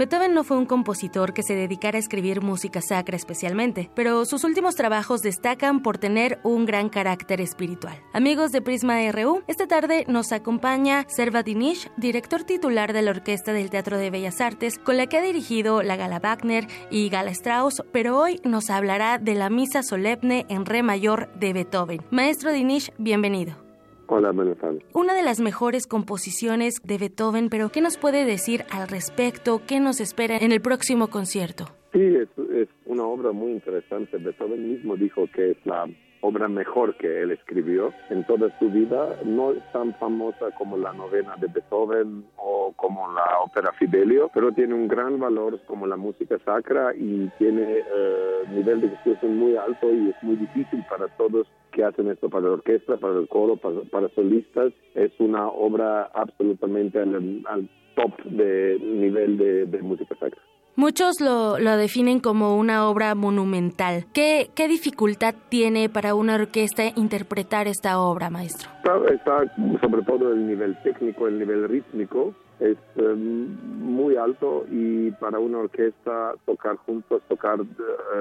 [0.03, 4.43] Beethoven no fue un compositor que se dedicara a escribir música sacra especialmente, pero sus
[4.43, 8.03] últimos trabajos destacan por tener un gran carácter espiritual.
[8.13, 13.53] Amigos de Prisma RU, esta tarde nos acompaña Serva Dinish, director titular de la Orquesta
[13.53, 17.31] del Teatro de Bellas Artes, con la que ha dirigido la Gala Wagner y Gala
[17.31, 22.03] Strauss, pero hoy nos hablará de la Misa Solemne en Re mayor de Beethoven.
[22.11, 23.62] Maestro Dinish, bienvenido.
[24.15, 24.83] Hola, buenas tardes.
[24.93, 29.63] Una de las mejores composiciones de Beethoven, pero ¿qué nos puede decir al respecto?
[29.67, 31.65] ¿Qué nos espera en el próximo concierto?
[31.95, 34.19] Sí, es, es una obra muy interesante.
[34.19, 35.89] Beethoven mismo dijo que es la
[36.23, 39.17] obra mejor que él escribió en toda su vida.
[39.25, 44.53] No es tan famosa como la novena de Beethoven o como la ópera Fidelio, pero
[44.53, 49.57] tiene un gran valor como la música sacra y tiene eh, nivel de ejecución muy
[49.57, 53.29] alto y es muy difícil para todos que hacen esto para la orquesta, para el
[53.29, 54.73] coro, para, solistas.
[54.95, 60.41] Es una obra absolutamente al, top de nivel de música sacra.
[60.75, 64.07] Muchos lo, lo, definen como una obra monumental.
[64.15, 68.71] ¿Qué, ¿Qué, dificultad tiene para una orquesta interpretar esta obra, maestro?
[68.79, 75.11] Está, está sobre todo el nivel técnico, el nivel rítmico, es um, muy alto y
[75.13, 77.67] para una orquesta tocar juntos, tocar uh,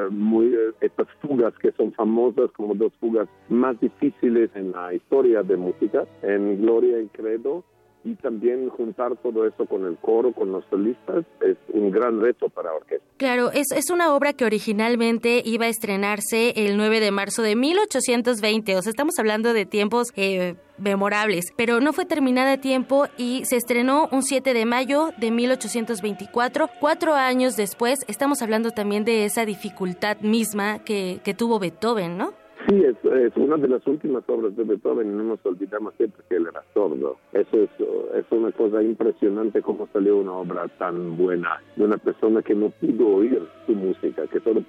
[0.09, 5.43] muy, uh, estas fugas que son famosas como dos fugas más difíciles en la historia
[5.43, 7.63] de música, en Gloria y Credo,
[8.03, 12.49] y también juntar todo eso con el coro, con los solistas, es un gran reto
[12.49, 13.05] para orquesta.
[13.17, 17.55] Claro, es, es una obra que originalmente iba a estrenarse el 9 de marzo de
[17.55, 23.05] 1820, o sea, estamos hablando de tiempos eh, memorables, pero no fue terminada a tiempo
[23.17, 29.05] y se estrenó un 7 de mayo de 1824, cuatro años después, estamos hablando también
[29.05, 32.40] de esa dificultad misma que, que tuvo Beethoven, ¿no?
[32.67, 32.95] Sí, es,
[33.37, 37.17] una de las últimas obras de Beethoven no nos olvidamos siempre que él era sordo.
[37.33, 37.69] Eso es,
[38.13, 42.69] es una cosa impresionante cómo salió una obra tan buena de una persona que no
[42.69, 44.61] pudo oír su música, que solo,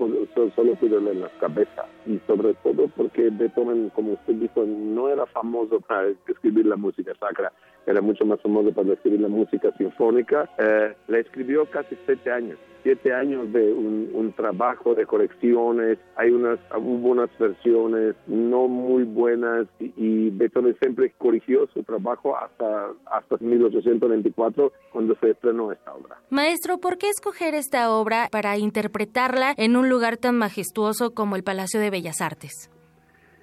[0.55, 1.87] solo, pudo leer la cabeza.
[2.07, 7.13] Y sobre todo porque Beethoven, como usted dijo, no era famoso para escribir la música
[7.21, 7.53] sacra,
[7.87, 10.49] era mucho más famoso para escribir la música sinfónica.
[10.59, 16.31] Eh, la escribió casi siete años siete años de un, un, trabajo de correcciones, hay
[16.31, 22.89] unas, hubo unas versiones no muy buenas y, y Beethoven siempre corrigió su trabajo hasta,
[23.07, 26.17] hasta 1824 cuando se estrenó esta obra.
[26.31, 31.45] Maestro, ¿por qué escoger esta obra para interpretarla en un lugar tan majestuoso como el
[31.45, 32.71] Palacio de Bellas Artes?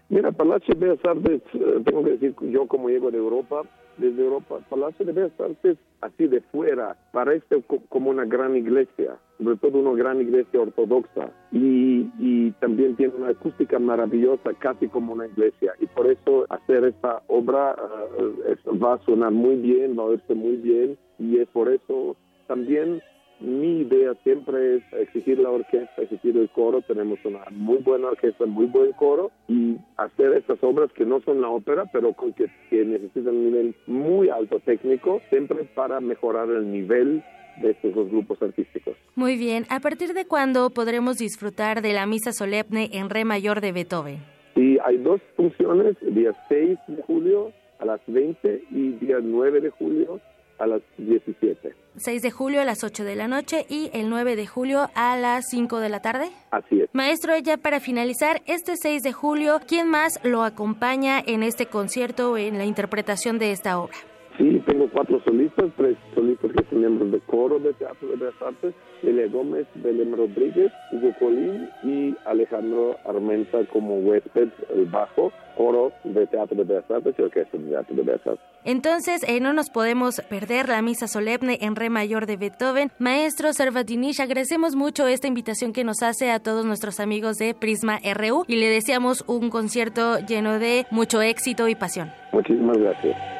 [0.09, 3.61] Mira, Palacio de Bellas Artes, eh, tengo que decir, yo como llego de Europa,
[3.99, 9.57] desde Europa, Palacio de Bellas Artes, así de fuera, parece como una gran iglesia, sobre
[9.57, 15.27] todo una gran iglesia ortodoxa, y, y, también tiene una acústica maravillosa, casi como una
[15.27, 17.75] iglesia, y por eso hacer esta obra
[18.17, 22.15] uh, va a sonar muy bien, va a verse muy bien, y es por eso
[22.47, 23.01] también
[23.39, 26.81] mi idea siempre es exigir la orquesta, exigir el coro.
[26.81, 31.41] Tenemos una muy buena orquesta, muy buen coro y hacer estas obras que no son
[31.41, 36.49] la ópera, pero con que, que necesitan un nivel muy alto técnico, siempre para mejorar
[36.49, 37.23] el nivel
[37.61, 38.95] de estos dos grupos artísticos.
[39.15, 43.61] Muy bien, ¿a partir de cuándo podremos disfrutar de la misa solemne en re mayor
[43.61, 44.19] de Beethoven?
[44.55, 49.69] Sí, hay dos funciones, día 6 de julio a las 20 y día 9 de
[49.69, 50.19] julio
[50.59, 51.73] a las 17.
[51.97, 55.17] 6 de julio a las 8 de la noche y el 9 de julio a
[55.17, 56.29] las 5 de la tarde.
[56.51, 56.89] Así es.
[56.93, 62.31] Maestro, ya para finalizar, este 6 de julio, ¿quién más lo acompaña en este concierto
[62.31, 63.95] o en la interpretación de esta obra?
[64.39, 68.41] Sí, tengo cuatro solistas, tres solistas que son miembros de coro de Teatro de Bellas
[68.41, 68.73] Artes,
[69.03, 76.25] Elia Gómez, Belén Rodríguez, Hugo Colín y Alejandro Armenta como huésped, el bajo, coro de
[76.27, 78.45] Teatro de Bellas Artes y orquesta de Teatro de Bellas Artes.
[78.63, 82.91] Entonces, eh, no nos podemos perder la misa solemne en re mayor de Beethoven.
[82.97, 87.99] Maestro Servatinish, agradecemos mucho esta invitación que nos hace a todos nuestros amigos de Prisma
[88.15, 92.09] RU y le deseamos un concierto lleno de mucho éxito y pasión.
[92.31, 93.38] Muchísimas gracias.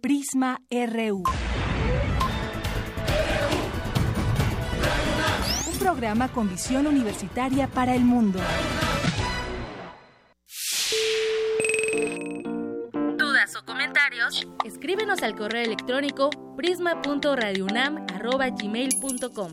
[0.00, 1.22] Prisma RU.
[5.66, 8.38] Un programa con visión universitaria para el mundo.
[13.16, 14.46] ¿Dudas o comentarios?
[14.64, 19.52] Escríbenos al correo electrónico prisma.radiounam@gmail.com.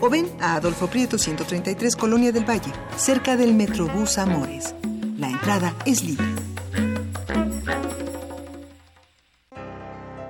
[0.00, 4.74] o ven a Adolfo Prieto 133 Colonia del Valle, cerca del Metrobús Amores.
[5.18, 6.49] La entrada es libre.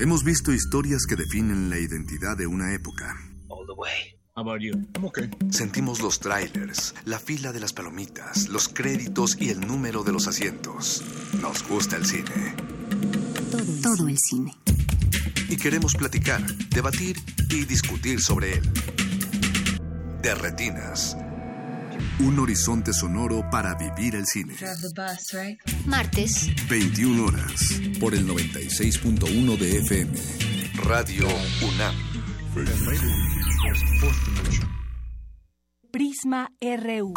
[0.00, 3.14] Hemos visto historias que definen la identidad de una época.
[5.50, 10.26] Sentimos los trailers, la fila de las palomitas, los créditos y el número de los
[10.26, 11.04] asientos.
[11.40, 12.56] Nos gusta el cine.
[13.52, 14.52] Todo, todo el cine.
[15.48, 17.16] Y queremos platicar, debatir
[17.50, 18.72] y discutir sobre él.
[20.22, 21.16] De retinas.
[22.20, 24.54] Un horizonte sonoro para vivir el cine.
[25.84, 26.48] Martes.
[26.68, 27.80] 21 horas.
[27.98, 30.12] Por el 96.1 de FM.
[30.84, 31.26] Radio
[31.62, 31.94] UNAM.
[35.90, 37.14] Prisma RU.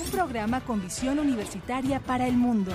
[0.00, 2.72] Un programa con visión universitaria para el mundo.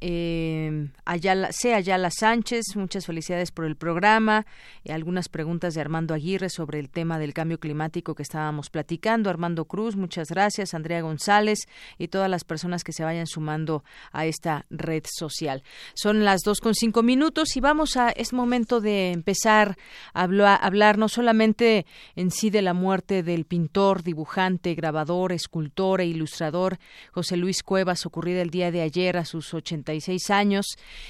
[0.00, 1.74] eh, Ayala, C.
[1.74, 4.46] Ayala Sánchez, muchas felicidades por el programa.
[4.84, 9.28] y algunas preguntas de Armando Aguirre sobre el tema del cambio climático que estábamos platicando.
[9.28, 10.74] Armando Cruz, muchas gracias.
[10.74, 11.60] Andrea González
[11.98, 13.82] y todas las personas que se vayan sumando
[14.12, 15.62] a esta red social.
[15.94, 19.76] Son las dos con cinco minutos y vamos a, es momento de empezar
[20.14, 26.00] a hablar, hablar no solamente en sí de la muerte del pintor, dibujante, grabador, escultor
[26.00, 26.78] e ilustrador
[27.12, 29.87] José Luis Cuevas, ocurrida el día de ayer a sus 80
[30.30, 30.66] años,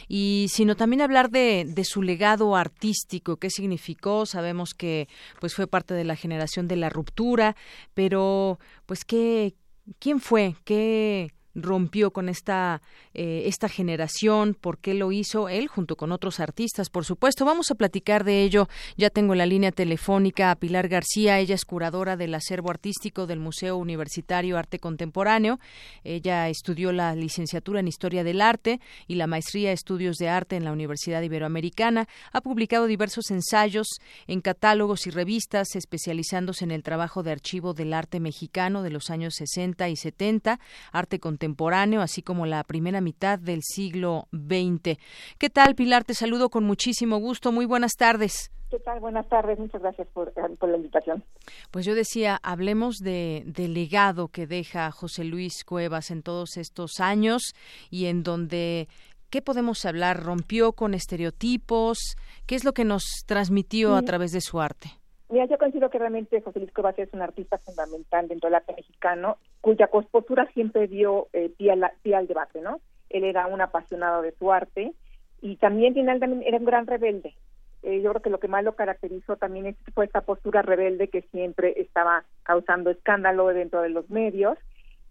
[0.09, 4.27] y sino también hablar de, de su legado artístico, qué significó.
[4.27, 5.09] Sabemos que
[5.41, 7.57] pues fue parte de la generación de la ruptura,
[7.95, 9.55] pero pues qué,
[9.99, 12.83] quién fue, qué rompió con esta,
[13.15, 17.45] eh, esta generación, por qué lo hizo él junto con otros artistas, por supuesto.
[17.45, 18.69] Vamos a platicar de ello.
[18.97, 23.27] Ya tengo en la línea telefónica a Pilar García, ella es curadora del acervo artístico
[23.27, 25.59] del Museo Universitario Arte Contemporáneo.
[26.05, 30.65] Ella estudió la licenciatura en Historia del Arte y la maestría Estudios de Arte en
[30.65, 32.09] la Universidad Iberoamericana.
[32.33, 33.87] Ha publicado diversos ensayos
[34.27, 39.11] en catálogos y revistas, especializándose en el trabajo de archivo del arte mexicano de los
[39.11, 40.61] años 60 y 70,
[40.93, 44.99] arte contemporáneo contemporáneo, así como la primera mitad del siglo XX.
[45.39, 46.05] ¿Qué tal, Pilar?
[46.05, 47.53] Te saludo con muchísimo gusto.
[47.53, 48.51] Muy buenas tardes.
[48.71, 49.01] ¿Qué tal?
[49.01, 49.59] Buenas tardes.
[49.59, 51.25] Muchas gracias por, eh, la invitación.
[51.71, 57.01] Pues yo decía, hablemos de, del legado que deja José Luis Cuevas en todos estos
[57.01, 57.55] años
[57.91, 58.89] y en donde
[59.31, 60.23] ¿Qué podemos hablar?
[60.23, 61.99] ¿Rompió con estereotipos?
[62.47, 64.98] ¿Qué es lo que nos transmitió a través de su arte?
[65.31, 68.73] Mira, yo considero que realmente José Luis Cuevas es un artista fundamental dentro del arte
[68.75, 71.73] mexicano, cuya postura siempre dio eh, pie,
[72.15, 72.81] al debate, ¿no?
[73.11, 74.95] Él era un apasionado de su arte
[75.43, 77.35] y también, también era un gran rebelde.
[77.83, 81.09] Eh, yo creo que lo que más lo caracterizó también es, fue esta postura rebelde
[81.09, 84.57] que siempre estaba causando escándalo dentro de los medios.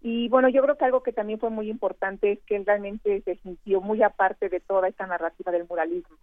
[0.00, 3.22] Y bueno, yo creo que algo que también fue muy importante es que él realmente
[3.22, 6.16] se sintió muy aparte de toda esta narrativa del muralismo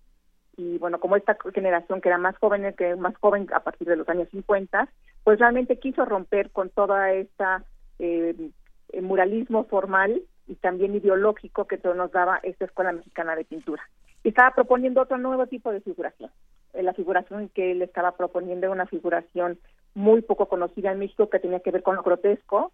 [0.58, 3.98] y bueno, como esta generación que era más joven, que más joven a partir de
[3.98, 4.88] los años 50,
[5.24, 7.64] pues realmente quiso romper con toda esta
[8.00, 8.36] eh,
[9.02, 13.84] muralismo formal y también ideológico que nos daba esta Escuela Mexicana de Pintura.
[14.24, 16.32] Y estaba proponiendo otro nuevo tipo de figuración.
[16.74, 19.60] Eh, la figuración que él estaba proponiendo era una figuración
[19.94, 22.72] muy poco conocida en México que tenía que ver con lo grotesco,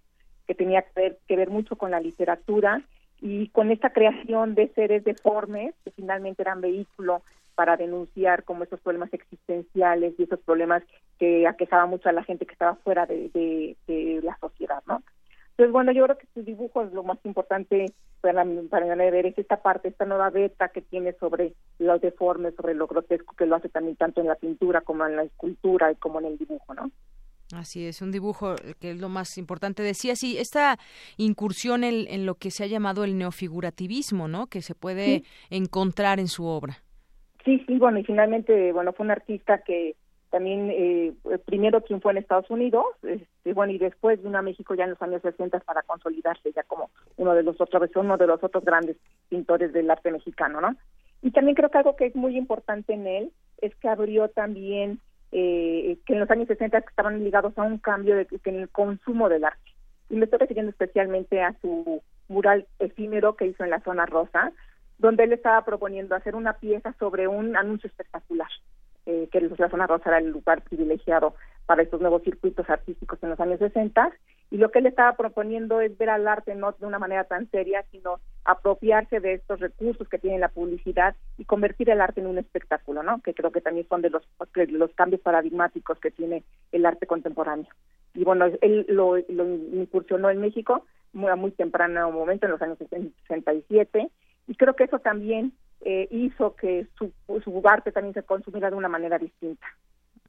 [0.47, 2.83] que tenía que ver, que ver mucho con la literatura
[3.21, 7.21] y con esta creación de seres deformes que finalmente eran vehículo
[7.61, 10.81] para denunciar como esos problemas existenciales y esos problemas
[11.19, 13.77] que aquejaban mucho a la gente que estaba fuera de,
[14.23, 15.03] la sociedad, ¿no?
[15.51, 19.37] Entonces, bueno, yo creo que su dibujo es lo más importante para, para ver, es
[19.37, 23.57] esta parte, esta nueva beta que tiene sobre los deformes, sobre lo grotesco, que lo
[23.57, 26.73] hace también tanto en la pintura como en la escultura y como en el dibujo,
[26.73, 26.89] ¿no?
[27.53, 29.83] Así es, un dibujo que es lo más importante.
[29.83, 30.79] Decía, sí, esta
[31.17, 34.47] incursión en, lo que se ha llamado el neofigurativismo, ¿no?
[34.47, 36.81] Que se puede encontrar en su obra.
[37.43, 39.95] Sí, sí, bueno, y finalmente, bueno, fue un artista que
[40.29, 41.13] también eh,
[41.45, 45.01] primero fue en Estados Unidos, este, bueno, y después vino a México ya en los
[45.01, 48.95] años 60 para consolidarse ya como uno de los otros, uno de los otros grandes
[49.27, 50.75] pintores del arte mexicano, ¿no?
[51.21, 53.31] Y también creo que algo que es muy importante en él
[53.61, 54.99] es que abrió también
[55.31, 59.29] eh, que en los años 60 estaban ligados a un cambio de, en el consumo
[59.29, 59.71] del arte.
[60.09, 64.51] Y me estoy refiriendo especialmente a su mural efímero que hizo en la zona rosa,
[65.01, 68.49] donde él estaba proponiendo hacer una pieza sobre un anuncio espectacular,
[69.07, 71.33] eh, que la zona rosa era el lugar privilegiado
[71.65, 74.11] para estos nuevos circuitos artísticos en los años 60,
[74.51, 77.49] y lo que él estaba proponiendo es ver al arte no de una manera tan
[77.49, 82.27] seria, sino apropiarse de estos recursos que tiene la publicidad y convertir el arte en
[82.27, 83.21] un espectáculo, ¿no?
[83.21, 84.23] Que creo que también son de los,
[84.67, 87.73] los cambios paradigmáticos que tiene el arte contemporáneo.
[88.13, 92.61] Y bueno, él lo, lo incursionó en México muy, a muy temprano momento, en los
[92.61, 94.09] años 67,
[94.47, 97.11] y creo que eso también eh, hizo que su,
[97.43, 99.65] su arte también se consumiera de una manera distinta.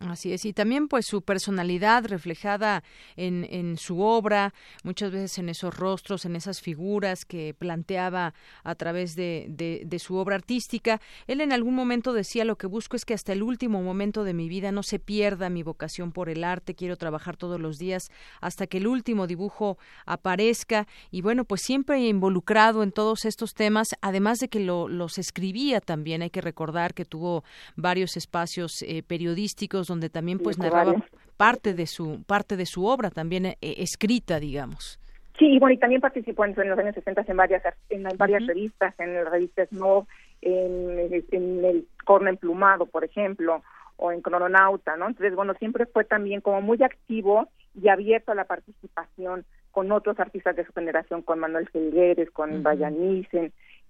[0.09, 2.83] Así es, y también pues su personalidad reflejada
[3.17, 8.35] en, en su obra, muchas veces en esos rostros, en esas figuras que planteaba
[8.65, 11.01] a través de, de, su obra artística.
[11.29, 14.35] Él en algún momento decía, lo que busco es que hasta el último momento de
[14.35, 18.11] mi vida no se pierda mi vocación por el arte, quiero trabajar todos los días
[18.41, 23.95] hasta que el último dibujo aparezca y bueno, pues siempre involucrado en todos estos temas,
[24.01, 27.45] además de que lo, los escribía también, hay que recordar que tuvo
[27.77, 30.95] varios espacios eh, periodísticos donde también pues narraba
[31.37, 34.99] parte de su parte de su obra también eh, escrita, digamos.
[35.39, 38.95] Sí, y bueno, y también participó en, los años 60 en varias en varias revistas,
[38.99, 40.07] en la revista Snow,
[40.41, 43.63] en, en, el Corno Emplumado, por ejemplo,
[43.97, 45.09] o en Crononauta, ¿no?
[45.09, 50.21] Entonces, bueno, siempre fue también como muy activo y abierto a la participación con otros
[50.21, 52.71] artistas de su generación, con Manuel Felgueres, con uh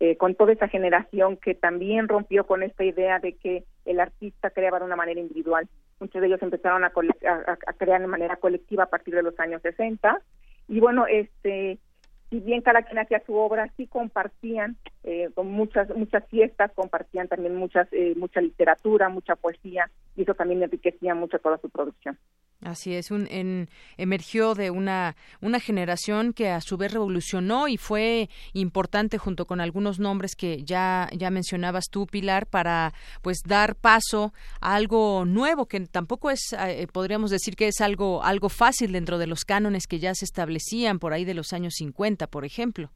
[0.00, 4.50] eh, con toda esa generación que también rompió con esta idea de que el artista
[4.50, 5.68] creaba de una manera individual.
[6.02, 10.20] Muchos de ellos empezaron a, crear de manera colectiva a partir de los años 60
[10.66, 11.78] y bueno, este
[12.28, 17.28] si bien cada quien hacía su obra, sí compartían eh, con muchas muchas fiestas, compartían
[17.28, 22.18] también muchas eh, mucha literatura, mucha poesía y eso también enriquecía mucho toda su producción.
[22.62, 27.76] Así es, un, en, emergió de una, una generación que a su vez revolucionó y
[27.76, 33.74] fue importante junto con algunos nombres que ya, ya mencionabas tú, Pilar, para pues dar
[33.74, 38.92] paso a algo nuevo que tampoco es, eh, podríamos decir que es algo, algo fácil
[38.92, 42.44] dentro de los cánones que ya se establecían por ahí de los años 50, por
[42.44, 42.92] ejemplo.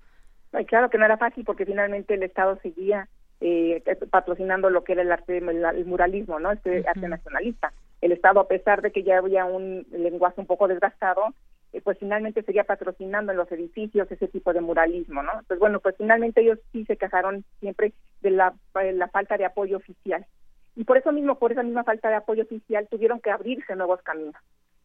[0.66, 3.08] Claro que no era fácil porque finalmente el Estado seguía
[3.40, 6.52] eh, patrocinando lo que era el arte, el, muralismo, ¿no?
[6.52, 10.68] Este arte nacionalista el Estado, a pesar de que ya había un lenguaje un poco
[10.68, 11.34] desgastado,
[11.72, 15.32] eh, pues finalmente seguía patrocinando en los edificios ese tipo de muralismo, ¿no?
[15.32, 19.78] Entonces, bueno, pues finalmente ellos sí se quejaron siempre de la, la falta de apoyo
[19.78, 20.26] oficial.
[20.74, 24.02] Y por eso mismo, por esa misma falta de apoyo oficial, tuvieron que abrirse nuevos
[24.02, 24.36] caminos.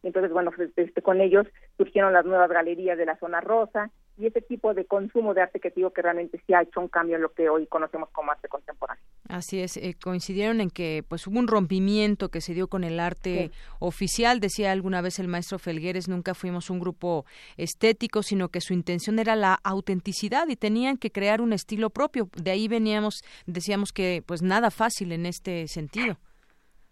[0.02, 1.46] Entonces, bueno, pues, este, con ellos
[1.76, 5.60] surgieron las nuevas galerías de la zona rosa, y ese tipo de consumo de arte
[5.60, 8.30] que digo que realmente sí ha hecho un cambio en lo que hoy conocemos como
[8.30, 9.02] arte contemporáneo.
[9.28, 13.00] Así es, eh, coincidieron en que pues hubo un rompimiento que se dio con el
[13.00, 17.24] arte oficial, decía alguna vez el maestro Felgueres, nunca fuimos un grupo
[17.56, 22.28] estético, sino que su intención era la autenticidad y tenían que crear un estilo propio.
[22.36, 26.16] De ahí veníamos, decíamos que pues nada fácil en este sentido.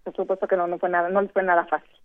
[0.04, 1.99] Por supuesto que no, no fue nada, no fue nada fácil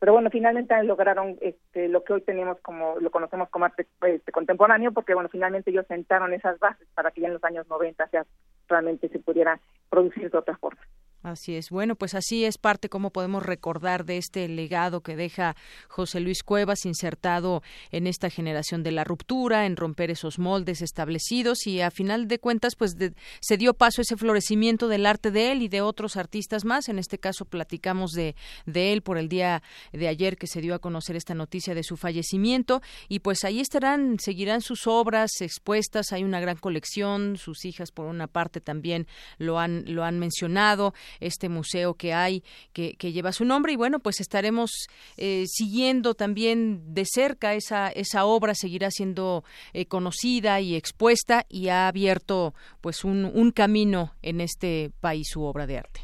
[0.00, 4.32] pero bueno finalmente lograron este, lo que hoy tenemos como lo conocemos como arte este,
[4.32, 8.08] contemporáneo porque bueno finalmente ellos sentaron esas bases para que ya en los años 90
[8.12, 8.26] ya
[8.66, 9.60] realmente se pudiera
[9.90, 10.80] producir de otra forma
[11.22, 11.68] Así es.
[11.68, 15.54] Bueno, pues así es parte como podemos recordar de este legado que deja
[15.86, 21.66] José Luis Cuevas insertado en esta generación de la ruptura, en romper esos moldes establecidos
[21.66, 22.96] y a final de cuentas pues
[23.40, 26.88] se dio paso a ese florecimiento del arte de él y de otros artistas más.
[26.88, 28.34] En este caso platicamos de,
[28.64, 31.82] de él por el día de ayer que se dio a conocer esta noticia de
[31.82, 32.80] su fallecimiento
[33.10, 36.12] y pues ahí estarán, seguirán sus obras expuestas.
[36.12, 39.06] Hay una gran colección, sus hijas por una parte también
[39.36, 42.42] lo han, lo han mencionado este museo que hay
[42.72, 44.70] que, lleva su nombre y bueno pues estaremos
[45.16, 49.42] eh, siguiendo también de cerca esa esa obra seguirá siendo
[49.72, 55.44] eh, conocida y expuesta y ha abierto pues un, un camino en este país su
[55.44, 56.00] obra de arte.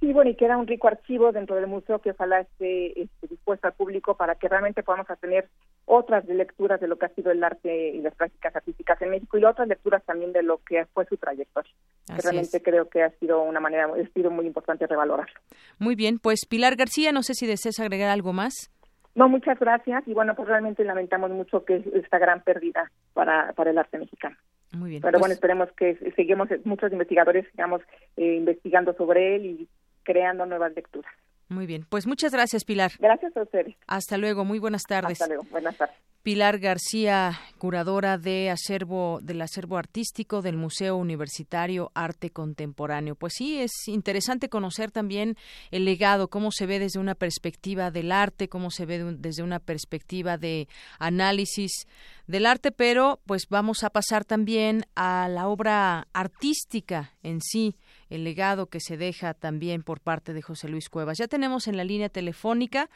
[0.00, 3.66] Sí, bueno, y queda un rico archivo dentro del museo que ojalá esté, esté dispuesto
[3.66, 5.50] al público para que realmente podamos tener
[5.92, 9.36] otras lecturas de lo que ha sido el arte y las prácticas artísticas en México
[9.38, 11.72] y otras lecturas también de lo que fue su trayectoria.
[12.06, 15.34] que realmente creo que ha sido una manera, ha sido muy importante revalorarlo.
[15.80, 18.70] Muy bien, pues Pilar García, no sé si deseas agregar algo más.
[19.16, 23.70] No, muchas gracias y bueno, pues realmente lamentamos mucho que esta gran pérdida para, para
[23.70, 24.36] el arte mexicano.
[24.72, 25.02] Muy bien.
[25.02, 27.82] Pero pues bueno, esperemos que seguimos, muchos investigadores sigamos
[28.16, 29.68] eh, investigando sobre él y
[30.04, 31.12] creando nuevas lecturas.
[31.50, 32.92] Muy bien, pues muchas gracias, Pilar.
[33.00, 33.74] Gracias a ustedes.
[33.88, 35.20] Hasta luego, muy buenas tardes.
[35.20, 35.96] Hasta luego, buenas tardes.
[36.22, 43.16] Pilar García, curadora de acervo del acervo artístico del Museo Universitario Arte Contemporáneo.
[43.16, 45.36] Pues sí, es interesante conocer también
[45.70, 49.58] el legado, cómo se ve desde una perspectiva del arte, cómo se ve desde una
[49.58, 50.68] perspectiva de
[50.98, 51.88] análisis
[52.26, 57.76] del arte, pero pues vamos a pasar también a la obra artística en sí,
[58.10, 61.16] el legado que se deja también por parte de José Luis Cuevas.
[61.18, 62.90] Ya tenemos en la línea telefónica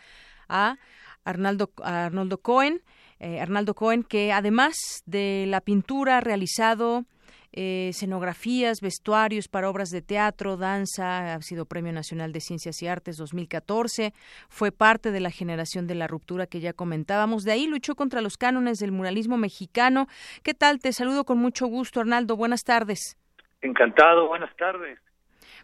[0.49, 0.77] a
[1.25, 2.83] Arnaldo, Arnoldo Cohen
[3.21, 4.77] eh, Arnaldo Cohen, que además
[5.07, 7.05] de la pintura ha realizado
[7.53, 12.89] eh, escenografías, vestuarios para obras de teatro, danza, ha sido Premio Nacional de Ciencias y
[12.89, 14.13] Artes 2014,
[14.49, 18.21] fue parte de la generación de la ruptura que ya comentábamos, de ahí luchó contra
[18.21, 20.09] los cánones del muralismo mexicano.
[20.43, 20.81] ¿Qué tal?
[20.81, 23.17] Te saludo con mucho gusto, Arnaldo, buenas tardes.
[23.65, 24.99] Encantado, buenas tardes.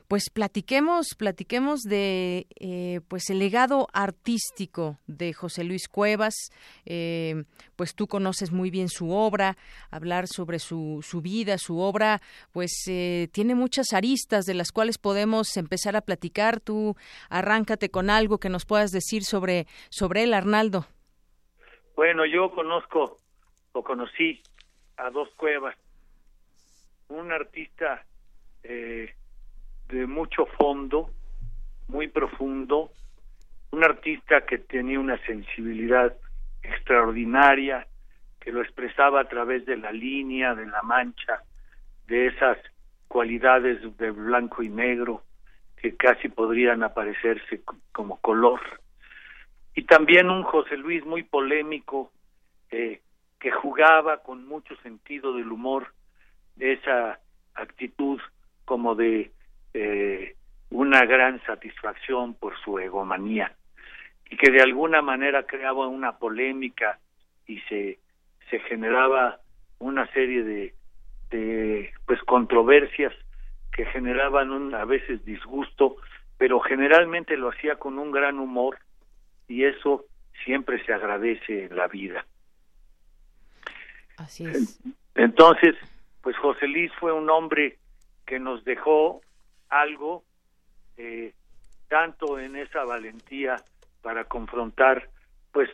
[0.08, 6.34] pues platiquemos, platiquemos de eh, pues el legado artístico de José Luis Cuevas.
[6.86, 7.44] Eh,
[7.76, 9.58] pues tú conoces muy bien su obra,
[9.90, 12.22] hablar sobre su, su vida, su obra,
[12.52, 16.58] pues eh, tiene muchas aristas de las cuales podemos empezar a platicar.
[16.58, 16.96] Tú
[17.28, 20.86] arráncate con algo que nos puedas decir sobre, sobre él, Arnaldo.
[21.96, 23.18] Bueno, yo conozco
[23.72, 24.42] o conocí
[24.96, 25.76] a dos cuevas.
[27.10, 28.04] Un artista
[28.62, 29.14] eh,
[29.88, 31.10] de mucho fondo,
[31.88, 32.92] muy profundo,
[33.72, 36.16] un artista que tenía una sensibilidad
[36.62, 37.86] extraordinaria,
[38.38, 41.42] que lo expresaba a través de la línea, de la mancha,
[42.06, 42.58] de esas
[43.08, 45.24] cualidades de blanco y negro
[45.76, 48.60] que casi podrían aparecerse como color.
[49.74, 52.12] Y también un José Luis muy polémico,
[52.70, 53.00] eh,
[53.40, 55.92] que jugaba con mucho sentido del humor,
[56.60, 57.18] esa
[57.54, 58.20] actitud
[58.64, 59.30] como de
[59.74, 60.36] eh,
[60.70, 63.54] una gran satisfacción por su egomanía
[64.28, 66.98] y que de alguna manera creaba una polémica
[67.46, 67.98] y se
[68.48, 69.40] se generaba
[69.78, 70.74] una serie de,
[71.30, 73.12] de pues controversias
[73.72, 75.96] que generaban un, a veces disgusto
[76.40, 78.78] pero generalmente lo hacía con un gran humor
[79.46, 80.06] y eso
[80.42, 82.24] siempre se agradece en la vida.
[84.16, 84.80] Así es.
[85.14, 85.74] Entonces
[86.22, 87.78] pues José Luis fue un hombre
[88.26, 89.20] que nos dejó
[89.68, 90.24] algo,
[90.96, 91.32] eh,
[91.88, 93.56] tanto en esa valentía
[94.02, 95.08] para confrontar
[95.52, 95.70] pues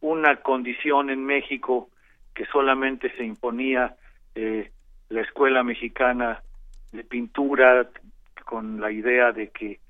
[0.00, 1.90] una condición en México
[2.34, 3.96] que solamente se imponía
[4.34, 4.70] eh,
[5.08, 6.42] la escuela mexicana
[6.92, 7.88] de pintura
[8.44, 9.80] con la idea de que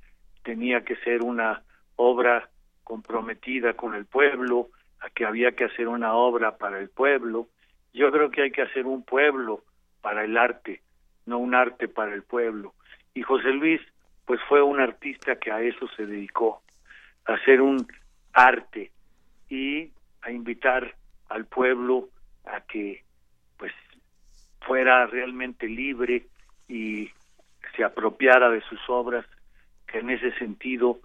[0.42, 1.62] tenía que ser una
[1.96, 2.48] obra
[2.84, 4.68] comprometida con el pueblo,
[5.00, 7.48] a que había que hacer una obra para el pueblo.
[7.92, 9.62] Yo creo que hay que hacer un pueblo
[10.00, 10.82] para el arte,
[11.26, 12.74] no un arte para el pueblo
[13.14, 13.80] y José Luis
[14.24, 16.62] pues fue un artista que a eso se dedicó,
[17.26, 17.86] a hacer un
[18.32, 18.92] arte
[19.48, 19.90] y
[20.22, 20.94] a invitar
[21.28, 22.08] al pueblo
[22.44, 23.02] a que
[23.56, 23.72] pues
[24.60, 26.26] fuera realmente libre
[26.68, 27.10] y
[27.76, 29.26] se apropiara de sus obras,
[29.86, 31.00] que en ese sentido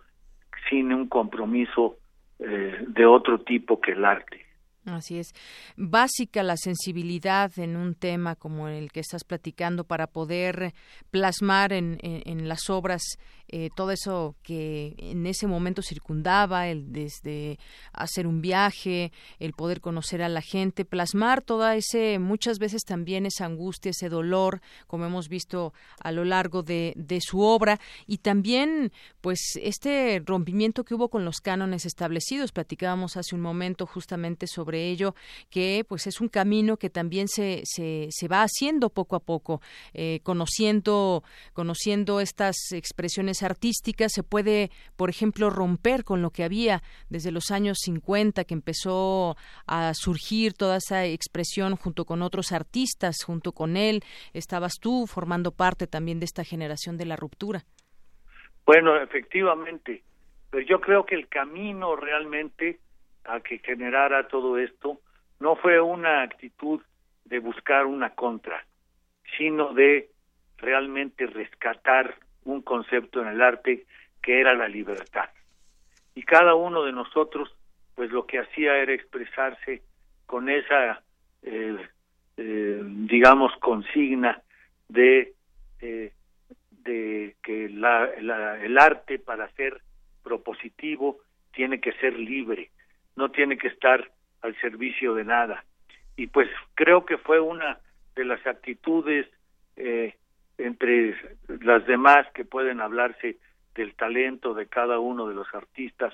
[0.70, 1.98] sin un compromiso
[2.40, 4.45] eh, de otro tipo que el arte.
[4.86, 5.34] Así es.
[5.76, 10.74] Básica la sensibilidad en un tema como el que estás platicando para poder
[11.10, 13.02] plasmar en, en, las obras
[13.48, 17.60] eh, todo eso que en ese momento circundaba, el desde
[17.94, 23.26] hacer un viaje, el poder conocer a la gente, plasmar toda ese, muchas veces también
[23.26, 28.18] esa angustia, ese dolor, como hemos visto a lo largo de, de su obra, y
[28.18, 28.92] también
[29.22, 32.52] pues este rompimiento que hubo con los cánones establecidos.
[32.52, 35.16] Platicábamos hace un momento justamente sobre ello,
[35.50, 39.62] que pues es un camino que también se, se, se va haciendo poco a poco,
[39.94, 41.24] eh, conociendo,
[41.54, 47.52] conociendo estas expresiones artísticas se puede, por ejemplo, romper con lo que había desde los
[47.52, 49.36] años 50 que empezó
[49.68, 54.02] a surgir toda esa expresión junto con otros artistas, junto con él,
[54.34, 57.64] estabas tú formando parte también de esta generación de la ruptura.
[58.66, 60.04] Bueno, efectivamente,
[60.50, 62.80] pero yo creo que el camino realmente
[63.26, 65.00] a que generara todo esto
[65.40, 66.82] no fue una actitud
[67.26, 68.66] de buscar una contra,
[69.38, 70.10] sino de
[70.58, 72.16] realmente rescatar
[72.46, 73.86] un concepto en el arte
[74.22, 75.30] que era la libertad.
[76.16, 77.54] Y cada uno de nosotros,
[77.96, 79.82] pues lo que hacía era expresarse
[80.26, 81.04] con esa,
[81.44, 81.78] eh,
[82.38, 84.42] eh, digamos, consigna
[84.88, 85.34] de,
[85.82, 86.12] eh,
[86.84, 89.82] de que la, el arte para ser
[90.24, 91.20] propositivo
[91.54, 92.72] tiene que ser libre,
[93.16, 94.12] no tiene que estar
[94.42, 95.66] al servicio de nada.
[96.18, 97.80] Y pues creo que fue una
[98.16, 99.28] de las actitudes
[99.76, 100.16] eh,
[100.58, 101.16] entre
[101.62, 103.38] las demás que pueden hablarse
[103.74, 106.14] del talento de cada uno de los artistas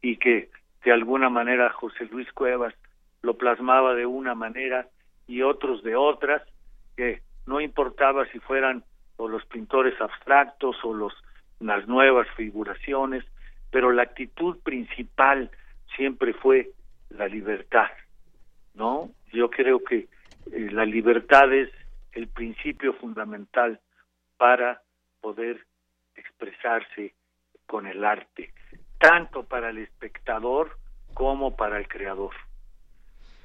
[0.00, 0.50] y que
[0.84, 2.74] de alguna manera José Luis Cuevas
[3.22, 4.88] lo plasmaba de una manera
[5.26, 6.42] y otros de otras,
[6.96, 8.84] que no importaba si fueran
[9.16, 11.12] o los pintores abstractos o los
[11.60, 13.22] las nuevas figuraciones,
[13.70, 15.50] pero la actitud principal
[15.94, 16.70] siempre fue
[17.10, 17.88] la libertad,
[18.74, 19.10] ¿no?
[19.32, 20.08] Yo creo que
[20.52, 21.68] eh, la libertad es
[22.12, 23.80] el principio fundamental
[24.36, 24.82] para
[25.20, 25.64] poder
[26.14, 27.14] expresarse
[27.66, 28.52] con el arte,
[28.98, 30.76] tanto para el espectador
[31.14, 32.34] como para el creador.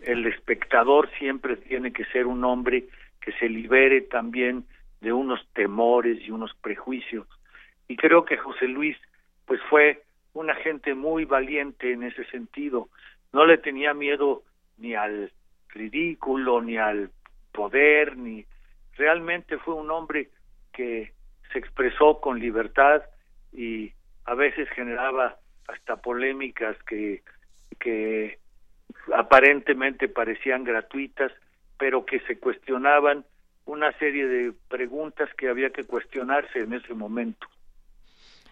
[0.01, 2.87] El espectador siempre tiene que ser un hombre
[3.21, 4.65] que se libere también
[5.01, 7.27] de unos temores y unos prejuicios.
[7.87, 8.97] Y creo que José Luis
[9.45, 12.89] pues fue una gente muy valiente en ese sentido.
[13.31, 14.43] No le tenía miedo
[14.77, 15.31] ni al
[15.69, 17.11] ridículo, ni al
[17.51, 18.45] poder, ni
[18.95, 20.29] realmente fue un hombre
[20.73, 21.13] que
[21.51, 23.03] se expresó con libertad
[23.53, 23.93] y
[24.25, 27.23] a veces generaba hasta polémicas que,
[27.79, 28.39] que
[29.13, 31.31] aparentemente parecían gratuitas,
[31.77, 33.25] pero que se cuestionaban
[33.65, 37.47] una serie de preguntas que había que cuestionarse en ese momento.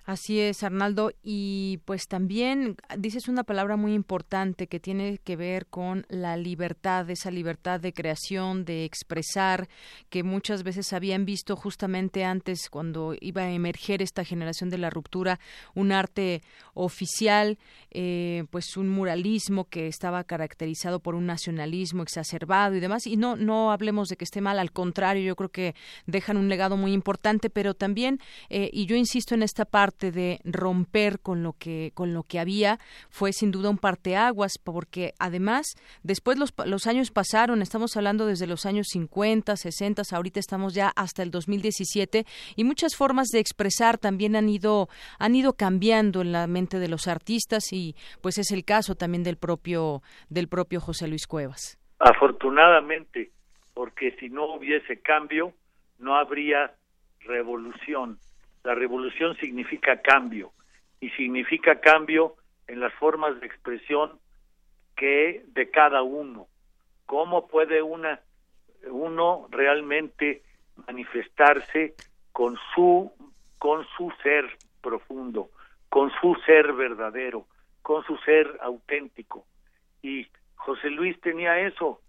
[0.06, 1.12] Así es, Arnaldo.
[1.24, 7.10] Y pues también dices una palabra muy importante que tiene que ver con la libertad,
[7.10, 9.70] esa libertad de creación, de expresar,
[10.10, 14.90] que muchas veces habían visto justamente antes, cuando iba a emerger esta generación de la
[14.90, 15.40] ruptura,
[15.74, 16.42] un arte
[16.74, 17.58] oficial,
[17.92, 23.08] eh, pues un muralismo que estaba caracterizado por un nacionalismo exacerbado y demás.
[23.08, 25.76] Y no, no hablemos de que esté mal, al contrario, yo creo que
[26.08, 28.20] dejan un legado muy importante, pero también,
[28.50, 32.40] eh, y yo insisto en esta parte, de romper con lo que con lo que
[32.40, 32.80] había
[33.10, 38.48] fue sin duda un parteaguas porque además después los, los años pasaron estamos hablando desde
[38.48, 42.26] los años 50 60 ahorita estamos ya hasta el 2017
[42.56, 44.90] y muchas formas de expresar también han ido
[45.20, 49.24] han ido cambiando en la mente de los artistas y pues es el caso también
[49.24, 51.80] del propio del propio José Luis Cuevas.
[52.00, 53.32] Afortunadamente
[53.74, 55.54] porque si no hubiese cambio
[56.00, 56.74] no habría
[57.22, 58.20] revolución
[58.64, 60.52] la revolución significa cambio
[61.00, 62.36] y significa cambio
[62.68, 64.20] en las formas de expresión
[64.96, 66.48] que de cada uno.
[67.06, 68.22] ¿Cómo puede una
[68.90, 70.44] uno realmente
[70.88, 71.96] manifestarse
[72.32, 73.12] con su
[73.60, 74.46] con su ser
[74.82, 75.50] profundo,
[75.90, 77.46] con su ser verdadero,
[77.82, 79.46] con su ser auténtico?
[80.02, 82.02] Y José Luis tenía eso,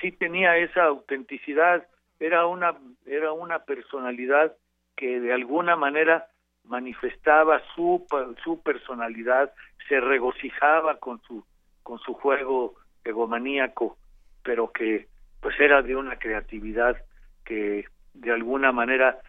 [0.00, 1.86] sí tenía esa autenticidad,
[2.18, 2.74] era una
[3.04, 4.56] era una personalidad
[4.98, 6.26] que de alguna manera
[6.64, 8.04] manifestaba su
[8.42, 9.52] su personalidad,
[9.88, 11.44] se regocijaba con su
[11.84, 13.96] con su juego egomaníaco,
[14.42, 15.06] pero que
[15.40, 16.96] pues era de una creatividad
[17.44, 19.20] que de alguna manera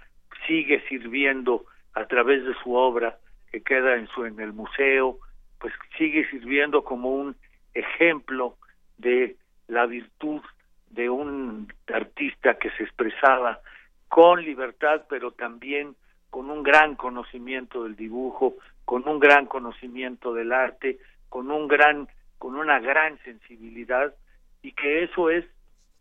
[0.48, 3.20] sigue sirviendo a través de su obra
[3.52, 5.20] que queda en su en el museo,
[5.60, 7.36] pues sigue sirviendo como un
[7.76, 8.58] ejemplo
[8.98, 9.36] de
[9.68, 10.42] la virtud
[10.90, 13.60] de un artista que se expresaba
[14.10, 15.96] con libertad, pero también
[16.30, 18.56] con un gran conocimiento del dibujo,
[18.86, 21.00] con un gran conocimiento del arte,
[21.30, 22.08] con un gran
[22.38, 24.14] con una gran sensibilidad
[24.62, 25.46] y que eso es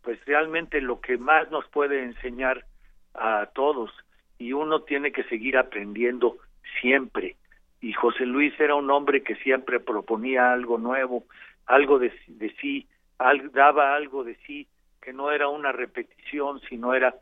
[0.01, 2.65] pues realmente lo que más nos puede enseñar
[3.13, 3.91] a todos
[4.37, 6.37] y uno tiene que seguir aprendiendo
[6.81, 7.35] siempre.
[7.81, 11.25] Y José Luis era un hombre que siempre proponía algo nuevo,
[11.65, 12.87] algo de, de sí,
[13.51, 14.67] daba algo de sí
[15.01, 17.15] que no era una repetición, sino era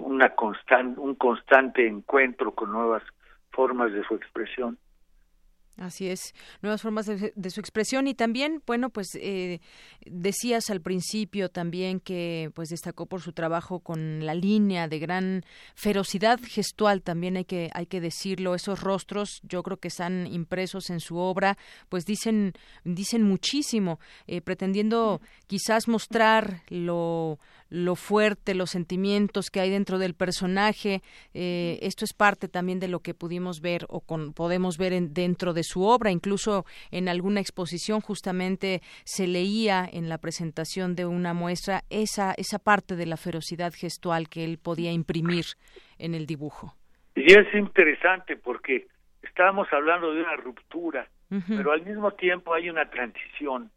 [0.00, 3.02] una constante, un constante encuentro con nuevas
[3.50, 4.78] formas de su expresión.
[5.78, 9.60] Así es, nuevas formas de, su expresión y también, bueno, pues eh,
[10.04, 15.44] decías al principio también que pues destacó por su trabajo con la línea de gran
[15.74, 20.90] ferocidad gestual, también hay que hay que decirlo, esos rostros yo creo que están impresos
[20.90, 21.56] en su obra,
[21.88, 22.52] pues dicen
[22.84, 27.38] dicen muchísimo, eh, pretendiendo quizás mostrar lo
[27.72, 31.00] lo fuerte, los sentimientos que hay dentro del personaje.
[31.32, 35.14] Eh, esto es parte también de lo que pudimos ver o con, podemos ver en,
[35.14, 36.10] dentro de su obra.
[36.10, 42.58] Incluso en alguna exposición justamente se leía en la presentación de una muestra esa, esa
[42.58, 45.46] parte de la ferocidad gestual que él podía imprimir
[45.98, 46.76] en el dibujo.
[47.14, 48.86] Y es interesante porque
[49.22, 51.08] estábamos hablando de una ruptura,
[51.48, 53.70] pero al mismo tiempo hay una transición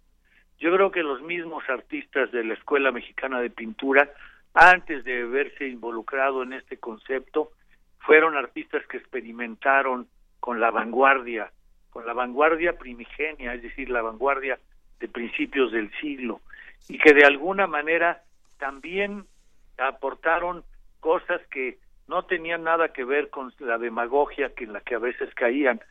[0.59, 4.09] yo creo que los mismos artistas de la Escuela Mexicana de Pintura,
[4.53, 7.51] antes de verse involucrado en este concepto,
[7.99, 10.07] fueron artistas que experimentaron
[10.39, 11.51] con la vanguardia,
[11.89, 14.59] con la vanguardia primigenia, es decir, la vanguardia
[14.99, 16.41] de principios del siglo,
[16.87, 18.21] y que de alguna manera
[18.57, 19.25] también
[19.77, 20.63] aportaron
[20.99, 21.77] cosas que
[22.07, 25.81] no tenían nada que ver con la demagogia que en la que a veces caían.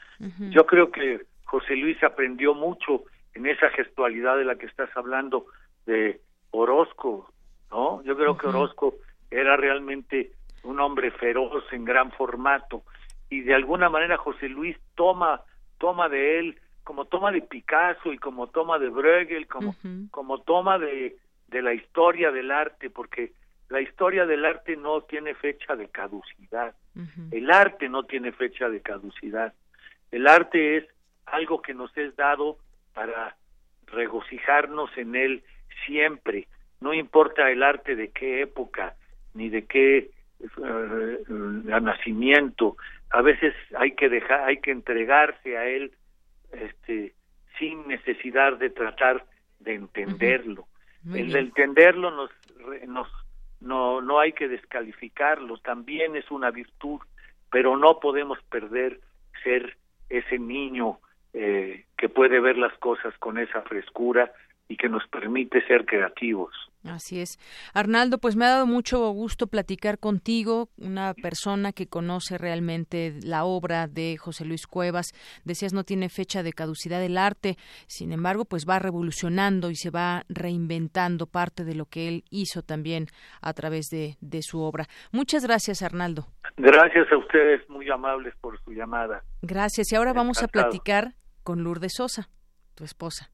[0.51, 3.05] Yo creo que José Luis aprendió mucho
[3.35, 5.47] en esa gestualidad de la que estás hablando
[5.87, 6.21] de
[6.51, 7.31] Orozco,
[7.71, 8.03] ¿no?
[8.05, 8.95] Yo creo que Orozco
[9.31, 10.33] era realmente
[10.63, 12.85] un hombre feroz en gran formato
[13.29, 15.43] y de alguna manera José Luis toma
[15.79, 19.75] toma de él como toma de Picasso y como toma de Bruegel, como
[20.11, 21.17] como toma de
[21.49, 23.33] de la historia del arte porque
[23.69, 26.75] la historia del arte no tiene fecha de caducidad.
[27.33, 29.53] El arte no tiene fecha de caducidad.
[30.11, 30.85] El arte es
[31.27, 32.59] algo que nos es dado
[32.95, 33.37] para
[33.87, 35.43] regocijarnos en él
[35.87, 36.49] siempre,
[36.81, 38.95] no importa el arte de qué época
[39.35, 40.11] ni de qué
[40.59, 42.77] uh, nacimiento,
[43.11, 45.93] a veces hay que dejar, hay que entregarse a él
[46.53, 47.13] este
[47.59, 49.25] sin necesidad de tratar
[49.61, 50.67] de entenderlo.
[51.15, 52.31] el de entenderlo nos
[52.87, 53.09] nos
[53.61, 57.01] no no hay que descalificarlo, también es una virtud,
[57.51, 59.01] pero no podemos perder
[59.43, 59.77] ser
[60.09, 60.99] ese niño
[61.35, 64.33] eh, que puede ver las cosas con esa frescura
[64.69, 66.55] y que nos permite ser creativos.
[66.85, 67.39] Así es.
[67.73, 73.45] Arnaldo, pues me ha dado mucho gusto platicar contigo, una persona que conoce realmente la
[73.45, 75.13] obra de José Luis Cuevas.
[75.45, 77.57] Decías, no tiene fecha de caducidad del arte,
[77.87, 82.63] sin embargo, pues va revolucionando y se va reinventando parte de lo que él hizo
[82.63, 83.07] también
[83.41, 84.85] a través de, de su obra.
[85.11, 86.27] Muchas gracias, Arnaldo.
[86.57, 89.23] Gracias a ustedes, muy amables por su llamada.
[89.43, 89.91] Gracias.
[89.91, 91.15] Y ahora vamos a platicar
[91.45, 92.29] con Lourdes Sosa,
[92.75, 93.31] tu esposa.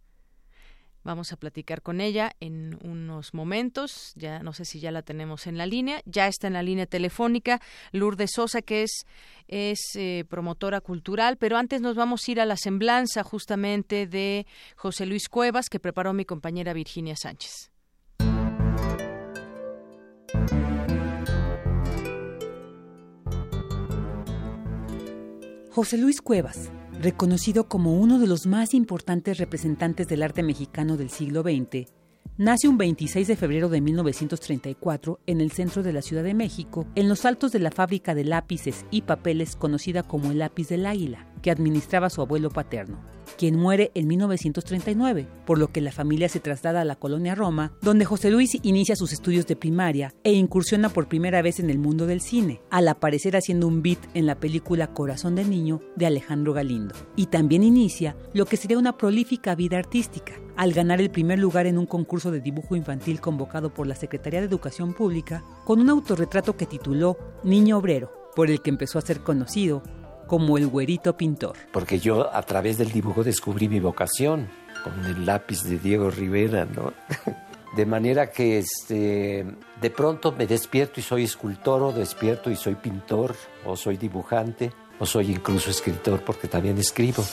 [1.02, 4.12] Vamos a platicar con ella en unos momentos.
[4.16, 6.02] Ya no sé si ya la tenemos en la línea.
[6.04, 7.58] Ya está en la línea telefónica
[7.92, 11.38] Lourdes Sosa, que es, eh, promotora cultural.
[11.38, 14.46] Pero antes nos vamos a ir a la semblanza justamente de
[14.76, 17.70] José Luis Cuevas, que preparó mi compañera Virginia Sánchez.
[25.70, 26.70] José Luis Cuevas
[27.00, 31.90] reconocido como uno de los más importantes representantes del arte mexicano del siglo XX,
[32.36, 36.86] nace un 26 de febrero de 1934 en el centro de la Ciudad de México,
[36.94, 40.84] en los altos de la fábrica de lápices y papeles conocida como el lápiz del
[40.84, 42.98] águila, que administraba su abuelo paterno
[43.40, 47.72] quien muere en 1939, por lo que la familia se traslada a la colonia Roma,
[47.82, 51.78] donde José Luis inicia sus estudios de primaria e incursiona por primera vez en el
[51.78, 56.06] mundo del cine, al aparecer haciendo un beat en la película Corazón de Niño de
[56.06, 56.94] Alejandro Galindo.
[57.16, 61.66] Y también inicia lo que sería una prolífica vida artística, al ganar el primer lugar
[61.66, 65.88] en un concurso de dibujo infantil convocado por la Secretaría de Educación Pública, con un
[65.88, 69.82] autorretrato que tituló Niño Obrero, por el que empezó a ser conocido
[70.30, 71.56] como el güerito pintor.
[71.72, 74.48] Porque yo a través del dibujo descubrí mi vocación,
[74.84, 76.92] con el lápiz de Diego Rivera, ¿no?
[77.76, 79.44] De manera que este,
[79.80, 83.34] de pronto me despierto y soy escultor, o despierto y soy pintor,
[83.64, 87.24] o soy dibujante, o soy incluso escritor, porque también escribo.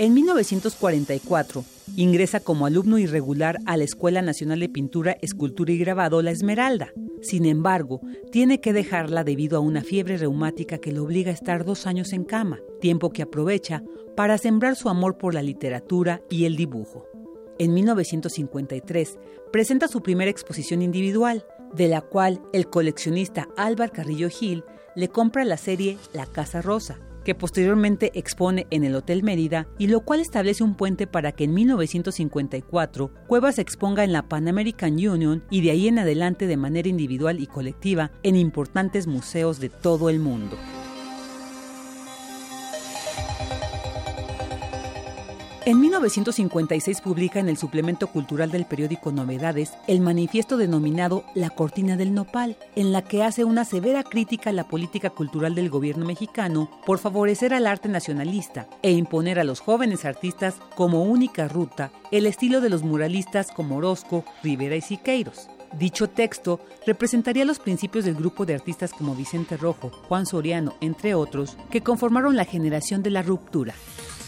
[0.00, 1.62] En 1944
[1.94, 6.94] ingresa como alumno irregular a la Escuela Nacional de Pintura, Escultura y Grabado La Esmeralda.
[7.20, 8.00] Sin embargo,
[8.32, 12.14] tiene que dejarla debido a una fiebre reumática que lo obliga a estar dos años
[12.14, 13.82] en cama, tiempo que aprovecha
[14.16, 17.06] para sembrar su amor por la literatura y el dibujo.
[17.58, 19.18] En 1953
[19.52, 21.44] presenta su primera exposición individual,
[21.74, 24.64] de la cual el coleccionista Álvaro Carrillo Gil
[24.96, 29.86] le compra la serie La Casa Rosa, que posteriormente expone en el Hotel Mérida y
[29.86, 34.94] lo cual establece un puente para que en 1954 Cuevas exponga en la Pan American
[34.94, 39.68] Union y de ahí en adelante de manera individual y colectiva en importantes museos de
[39.68, 40.56] todo el mundo.
[45.66, 51.98] En 1956 publica en el suplemento cultural del periódico Novedades el manifiesto denominado La Cortina
[51.98, 56.06] del Nopal, en la que hace una severa crítica a la política cultural del gobierno
[56.06, 61.92] mexicano por favorecer al arte nacionalista e imponer a los jóvenes artistas como única ruta
[62.10, 65.50] el estilo de los muralistas como Orozco, Rivera y Siqueiros.
[65.78, 71.14] Dicho texto representaría los principios del grupo de artistas como Vicente Rojo, Juan Soriano, entre
[71.14, 73.74] otros, que conformaron la generación de la ruptura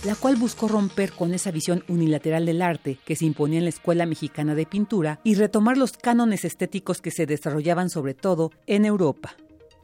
[0.05, 3.71] la cual buscó romper con esa visión unilateral del arte que se imponía en la
[3.71, 8.85] Escuela Mexicana de Pintura y retomar los cánones estéticos que se desarrollaban sobre todo en
[8.85, 9.37] Europa.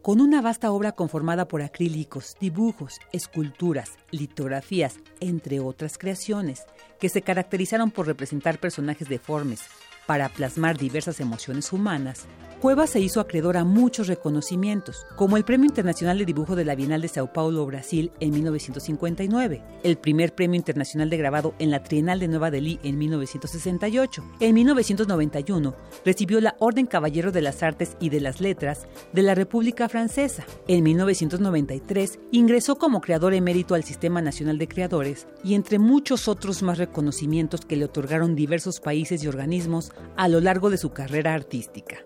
[0.02, 6.64] Con una vasta obra conformada por acrílicos, dibujos, esculturas, litografías, entre otras creaciones,
[6.98, 9.60] que se caracterizaron por representar personajes deformes,
[10.06, 12.24] para plasmar diversas emociones humanas,
[12.60, 16.74] Cuevas se hizo acreedor a muchos reconocimientos, como el Premio Internacional de Dibujo de la
[16.74, 21.84] Bienal de Sao Paulo, Brasil, en 1959, el primer Premio Internacional de Grabado en la
[21.84, 24.24] Trienal de Nueva Delhi en 1968.
[24.40, 25.72] En 1991
[26.04, 30.44] recibió la Orden Caballero de las Artes y de las Letras de la República Francesa.
[30.66, 36.64] En 1993 ingresó como creador emérito al Sistema Nacional de Creadores y entre muchos otros
[36.64, 41.34] más reconocimientos que le otorgaron diversos países y organismos a lo largo de su carrera
[41.34, 41.98] artística.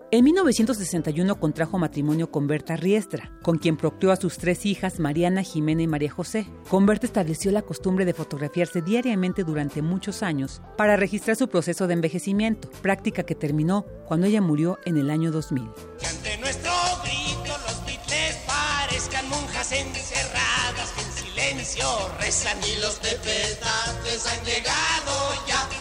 [0.43, 5.83] 1961 contrajo matrimonio con Berta Riestra, con quien procreó a sus tres hijas Mariana, Jimena
[5.83, 6.47] y María José.
[6.69, 11.87] Con Berta estableció la costumbre de fotografiarse diariamente durante muchos años para registrar su proceso
[11.87, 15.63] de envejecimiento, práctica que terminó cuando ella murió en el año 2000.
[15.63, 16.71] ante nuestro
[17.03, 21.87] grito los Beatles parezcan monjas encerradas que en silencio
[22.19, 25.72] rezan y los tepetantes han llegado ya que.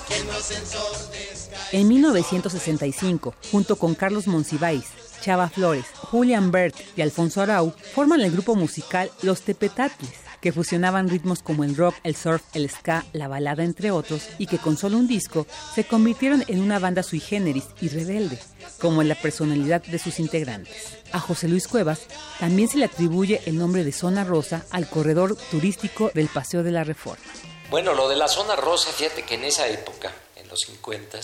[1.73, 4.85] En 1965, junto con Carlos Monsiváis,
[5.23, 10.13] Chava Flores, Julian Bert y Alfonso Arau, forman el grupo musical Los Tepetatles,
[10.43, 14.47] que fusionaban ritmos como el rock, el surf, el ska, la balada, entre otros, y
[14.47, 18.39] que con solo un disco se convirtieron en una banda sui generis y rebelde,
[18.81, 20.99] como en la personalidad de sus integrantes.
[21.13, 22.01] A José Luis Cuevas
[22.41, 26.73] también se le atribuye el nombre de Zona Rosa al corredor turístico del Paseo de
[26.73, 27.25] la Reforma.
[27.73, 31.19] Bueno, lo de la Zona Rosa, fíjate que en esa época, en los 50,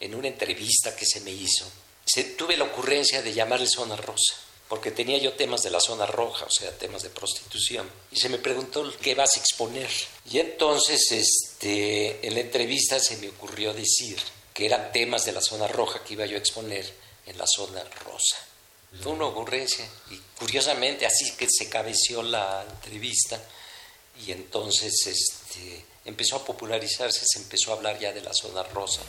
[0.00, 1.70] en una entrevista que se me hizo,
[2.02, 4.36] se, tuve la ocurrencia de llamarle Zona Rosa
[4.70, 8.30] porque tenía yo temas de la zona roja, o sea, temas de prostitución, y se
[8.30, 9.90] me preguntó qué vas a exponer.
[10.30, 14.16] Y entonces, este, en la entrevista se me ocurrió decir
[14.54, 16.90] que eran temas de la zona roja que iba yo a exponer
[17.26, 18.38] en la zona rosa.
[19.02, 23.40] Fue una ocurrencia y curiosamente así que se cabeció la entrevista
[24.24, 25.45] y entonces este,
[26.04, 29.02] empezó a popularizarse, se empezó a hablar ya de la zona rosa.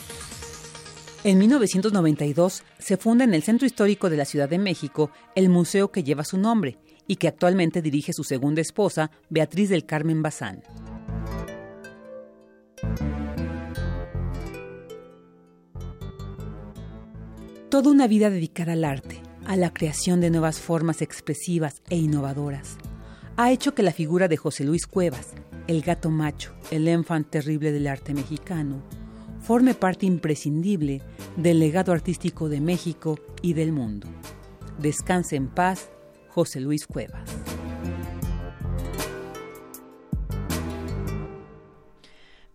[1.24, 5.92] En 1992 se funda en el Centro Histórico de la Ciudad de México el museo
[5.92, 10.64] que lleva su nombre y que actualmente dirige su segunda esposa, Beatriz del Carmen Bazán.
[17.70, 22.78] Toda una vida dedicada al arte, a la creación de nuevas formas expresivas e innovadoras,
[23.36, 25.34] ha hecho que la figura de José Luis Cuevas,
[25.68, 28.82] el gato macho, el enfant terrible del arte mexicano,
[29.42, 31.02] forme parte imprescindible
[31.36, 34.08] del legado artístico de México y del mundo.
[34.80, 35.90] Descanse en paz,
[36.30, 37.30] José Luis Cuevas.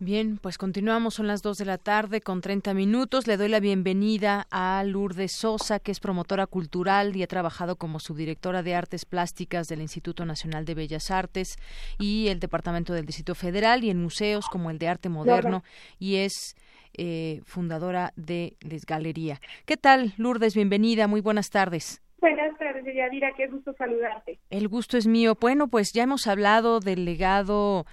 [0.05, 3.29] Bien, pues continuamos, son las 2 de la tarde con 30 minutos.
[3.29, 8.01] Le doy la bienvenida a Lourdes Sosa, que es promotora cultural y ha trabajado como
[8.01, 11.55] subdirectora de Artes Plásticas del Instituto Nacional de Bellas Artes
[12.01, 15.62] y el Departamento del Distrito Federal y en museos como el de Arte Moderno
[16.01, 16.57] y es
[16.95, 19.41] eh, fundadora de Les Galería.
[19.66, 20.57] ¿Qué tal, Lourdes?
[20.57, 22.03] Bienvenida, muy buenas tardes.
[22.23, 24.39] Buenas tardes, Yadira, qué gusto saludarte.
[24.49, 25.37] El gusto es mío.
[25.41, 27.85] Bueno, pues ya hemos hablado del legado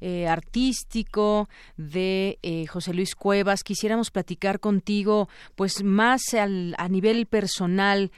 [0.00, 3.62] eh, artístico de eh, José Luis Cuevas.
[3.64, 8.10] Quisiéramos platicar contigo, pues más a nivel personal,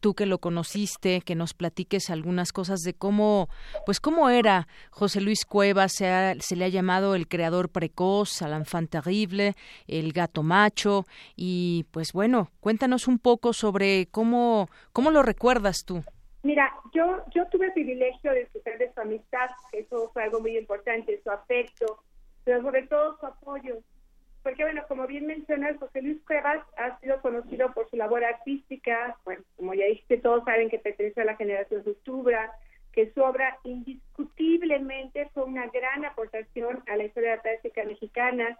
[0.00, 3.48] tú que lo conociste, que nos platiques algunas cosas de cómo,
[3.84, 5.92] pues cómo era José Luis Cuevas.
[5.94, 9.56] Se, le ha llamado el creador precoz, al enfant terrible,
[9.86, 16.04] el gato macho y, pues bueno, cuéntanos un poco sobre cómo cómo lo recuerdas tú.
[16.46, 20.56] Mira, yo, yo tuve el privilegio de disfrutar de su amistad, eso fue algo muy
[20.56, 22.04] importante, su afecto,
[22.44, 23.78] pero sobre todo su apoyo.
[24.44, 29.18] Porque, bueno, como bien mencionas, José Luis Cuevas ha sido conocido por su labor artística.
[29.24, 32.52] Bueno, como ya dijiste, todos saben que pertenece a la generación Ruptura,
[32.92, 38.56] que su obra indiscutiblemente fue una gran aportación a la historia artística mexicana,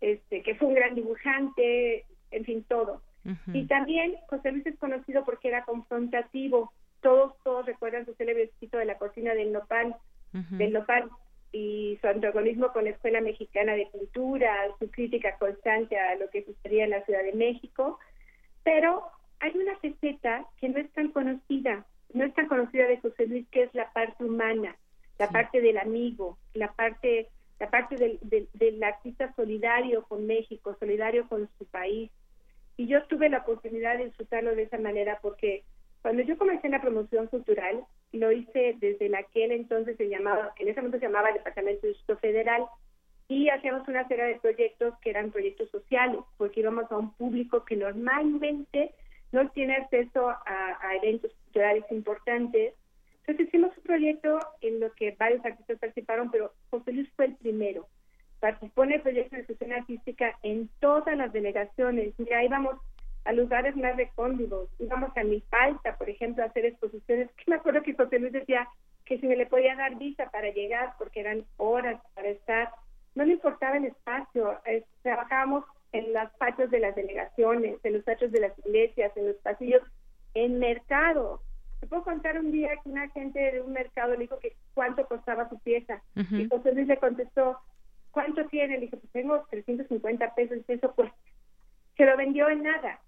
[0.00, 3.02] este, que fue un gran dibujante, en fin, todo.
[3.52, 6.72] Y también José Luis es conocido porque era confrontativo,
[7.04, 9.94] todos, todos recuerdan su célebre escrito de la cortina del nopal,
[10.32, 11.10] del nopal
[11.52, 16.44] y su antagonismo con la Escuela Mexicana de Pintura, su crítica constante a lo que
[16.44, 18.00] sucedía en la Ciudad de México,
[18.64, 19.04] pero
[19.38, 23.46] hay una receta que no es tan conocida, no es tan conocida de José Luis,
[23.50, 24.74] que es la parte humana,
[25.18, 27.28] la parte del amigo, la parte,
[27.60, 32.10] la parte del, del, del artista solidario con México, solidario con su país.
[32.78, 35.64] Y yo tuve la oportunidad de disfrutarlo de esa manera porque
[36.04, 37.82] cuando yo comencé en la promoción cultural,
[38.12, 41.80] lo hice desde la aquel entonces se llamaba, en ese momento se llamaba el Departamento
[41.80, 42.66] de Instituto Federal,
[43.26, 47.64] y hacíamos una serie de proyectos que eran proyectos sociales, porque íbamos a un público
[47.64, 48.92] que normalmente
[49.32, 52.74] no tiene acceso a, eventos culturales importantes.
[53.20, 57.36] Entonces hicimos un proyecto en lo que varios artistas participaron, pero José Luis fue el
[57.36, 57.88] primero.
[58.40, 62.12] Participó en el proyecto de expresión artística en todas las delegaciones.
[62.18, 62.76] Mira, íbamos
[63.24, 64.68] a lugares más recónditos.
[64.78, 67.30] Íbamos a Milpalta, por ejemplo, a hacer exposiciones.
[67.32, 68.68] Que me acuerdo que José Luis decía
[69.04, 72.70] que si me le podía dar visa para llegar, porque eran horas para estar,
[73.14, 74.58] no le importaba el espacio.
[75.02, 79.36] trabajábamos en los patios de las delegaciones, en los patios de las iglesias, en los
[79.36, 79.82] pasillos,
[80.34, 81.40] en mercado.
[81.80, 85.06] Te puedo contar un día que una gente de un mercado le dijo que cuánto
[85.06, 86.02] costaba su pieza.
[86.16, 87.60] Y José Luis le contestó,
[88.10, 88.74] ¿cuánto tiene?
[88.74, 90.58] Le dije, pues tengo 350 pesos.
[90.66, 91.12] Y eso pues
[91.96, 93.00] se lo vendió en nada.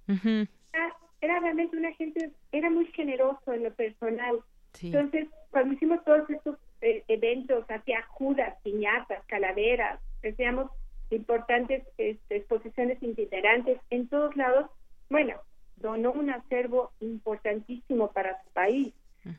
[1.20, 4.40] era, realmente una gente, era muy generoso en lo personal.
[4.82, 10.70] Entonces, cuando hicimos todos estos eh, eventos, hacía judas, piñatas, calaveras, hacíamos
[11.10, 14.70] importantes este, exposiciones itinerantes en todos lados,
[15.08, 15.34] bueno,
[15.76, 18.94] donó un acervo importantísimo para su país.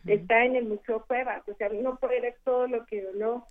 [0.06, 3.46] Está en el Museo Cuevas, o sea, no puede ver todo lo que donó.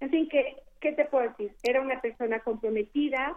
[0.00, 1.54] En fin, ¿qué, ¿qué te puedo decir?
[1.62, 3.36] Era una persona comprometida,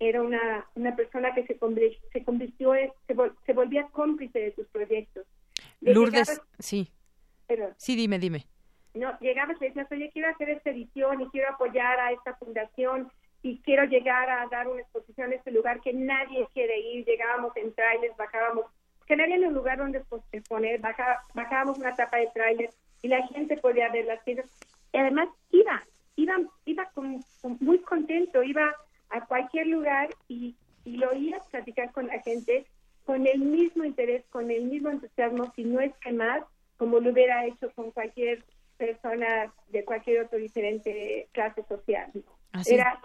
[0.00, 2.72] era una, una persona que se, convirtió, se convirtió,
[3.06, 3.14] se,
[3.46, 5.26] se volvía cómplice de sus proyectos.
[5.82, 6.90] Lourdes, sí.
[7.76, 8.46] sí, dime, dime.
[8.94, 12.34] no llegabas y le decías, oye, quiero hacer esta edición y quiero apoyar a esta
[12.36, 13.12] fundación
[13.42, 17.04] y quiero llegar a dar una exposición en este lugar que nadie quiere ir.
[17.04, 18.66] Llegábamos en trailers, bajábamos,
[19.06, 20.02] que no había un lugar donde
[20.48, 20.80] poner,
[21.34, 22.70] bajábamos una tapa de trailer
[23.02, 24.46] y la gente podía ver las piezas.
[24.92, 25.82] Y además iba,
[26.16, 27.22] iba, iba con,
[27.60, 28.74] muy contento, iba
[29.10, 32.66] a cualquier lugar y, y lo oía platicar con la gente
[33.04, 36.42] con el mismo interés, con el mismo entusiasmo, si no es que más,
[36.76, 38.44] como lo hubiera hecho con cualquier
[38.76, 42.10] persona de cualquier otro diferente clase social.
[42.66, 43.00] Era,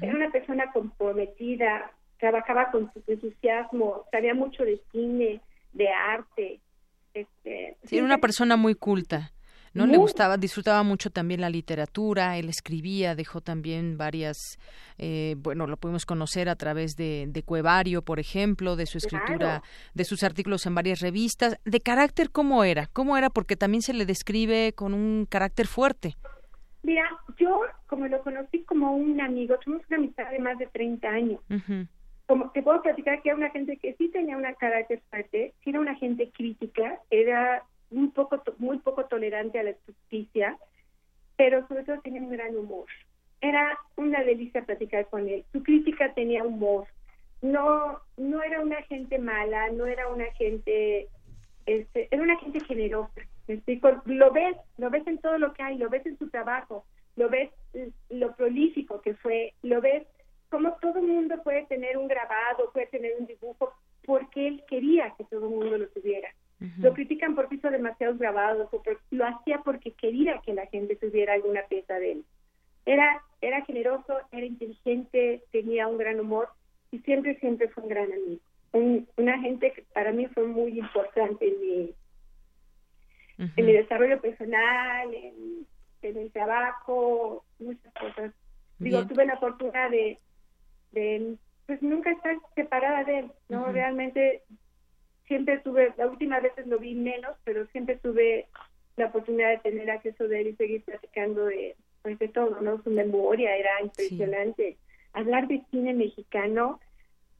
[0.00, 5.40] era una persona comprometida, trabajaba con su entusiasmo, sabía mucho de cine,
[5.72, 6.60] de arte.
[7.12, 9.32] Este, era una persona muy culta.
[9.74, 9.86] ¿No?
[9.86, 14.58] Le gustaba, disfrutaba mucho también la literatura, él escribía, dejó también varias,
[14.98, 19.62] eh, bueno, lo pudimos conocer a través de, de Cuevario, por ejemplo, de su escritura,
[19.94, 21.58] de sus artículos en varias revistas.
[21.64, 22.86] ¿De carácter cómo era?
[22.92, 23.30] ¿Cómo era?
[23.30, 26.16] Porque también se le describe con un carácter fuerte.
[26.82, 27.04] Mira,
[27.38, 31.40] yo como lo conocí como un amigo, tuvimos una amistad de más de 30 años.
[32.26, 35.70] Como te puedo platicar que era una gente que sí tenía una carácter fuerte, sí
[35.70, 40.58] era una gente crítica, era muy poco, muy poco tolerante a la justicia,
[41.36, 42.86] pero sobre todo tenía un gran humor.
[43.40, 45.44] Era una delicia platicar con él.
[45.52, 46.86] Su crítica tenía humor.
[47.42, 51.08] No, no era una gente mala, no era una gente,
[51.66, 53.20] este, era una gente generosa.
[54.04, 56.84] Lo ves, lo ves en todo lo que hay, lo ves en su trabajo,
[57.16, 57.50] lo ves
[58.10, 60.06] lo prolífico que fue, lo ves
[60.50, 63.72] como todo el mundo puede tener un grabado, puede tener un dibujo,
[64.04, 66.28] porque él quería que todo el mundo lo tuviera.
[66.78, 71.32] Lo critican porque hizo demasiados grabados, o lo hacía porque quería que la gente tuviera
[71.32, 72.24] alguna pieza de él.
[72.84, 76.50] Era, era generoso, era inteligente, tenía un gran humor
[76.90, 78.40] y siempre, siempre fue un gran amigo.
[79.16, 81.94] una gente que para mí fue muy importante en mi,
[83.56, 85.66] en mi desarrollo personal, en,
[86.02, 88.32] el trabajo, muchas cosas.
[88.78, 90.18] Digo, tuve la fortuna de,
[90.92, 93.70] de pues nunca estar separada de él, ¿no?
[93.70, 94.42] Realmente
[95.30, 98.48] siempre tuve, la última vez lo vi menos, pero siempre tuve
[98.96, 102.82] la oportunidad de tener acceso de él y seguir platicando de, pues de todo, ¿no?
[102.82, 104.76] Su memoria era impresionante.
[105.12, 106.80] Hablar de cine mexicano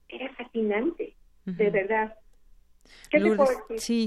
[0.08, 1.14] era fascinante,
[1.46, 2.14] de verdad.
[3.76, 4.06] Sí,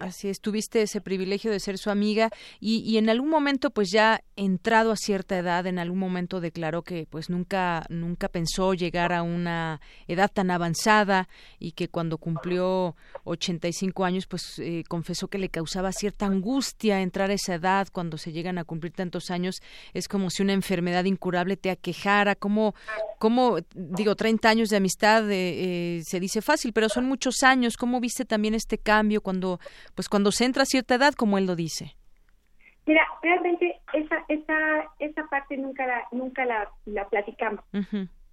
[0.00, 2.30] Así es, tuviste ese privilegio de ser su amiga
[2.60, 6.82] y, y, en algún momento, pues ya entrado a cierta edad, en algún momento declaró
[6.82, 11.28] que pues nunca, nunca pensó llegar a una edad tan avanzada
[11.58, 17.30] y que cuando cumplió 85 años, pues eh, confesó que le causaba cierta angustia entrar
[17.30, 19.60] a esa edad cuando se llegan a cumplir tantos años.
[19.92, 22.74] Es como si una enfermedad incurable te aquejara, como,
[23.18, 27.76] como digo, 30 años de amistad eh, eh, se dice fácil, pero son muchos años.
[27.76, 29.58] ¿Cómo viste también este cambio cuando,
[29.94, 31.96] pues cuando se entra a cierta edad, como él lo dice?
[32.86, 34.56] Mira, realmente esa esa
[34.98, 37.64] esa parte nunca la nunca la, la platicamos,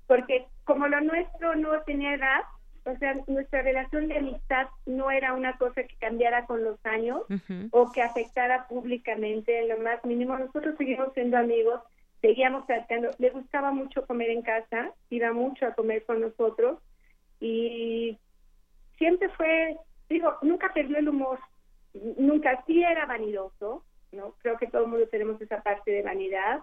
[0.07, 2.41] porque como lo nuestro no tenía edad,
[2.85, 7.23] o sea, nuestra relación de amistad no era una cosa que cambiara con los años
[7.71, 10.37] o que afectara públicamente en lo más mínimo.
[10.37, 11.81] Nosotros seguimos siendo amigos,
[12.21, 13.11] seguíamos tratando.
[13.19, 16.79] Le gustaba mucho comer en casa, iba mucho a comer con nosotros
[17.39, 18.17] y
[18.97, 19.77] siempre fue,
[20.09, 21.39] digo, nunca perdió el humor,
[22.17, 24.33] nunca sí era vanidoso, ¿no?
[24.41, 26.59] Creo que todo el mundo tenemos esa parte de vanidad.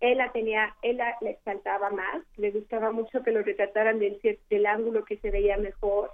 [0.00, 4.18] Él la tenía, él la, le exaltaba más, le gustaba mucho que lo retrataran del,
[4.50, 6.10] del ángulo que se veía mejor.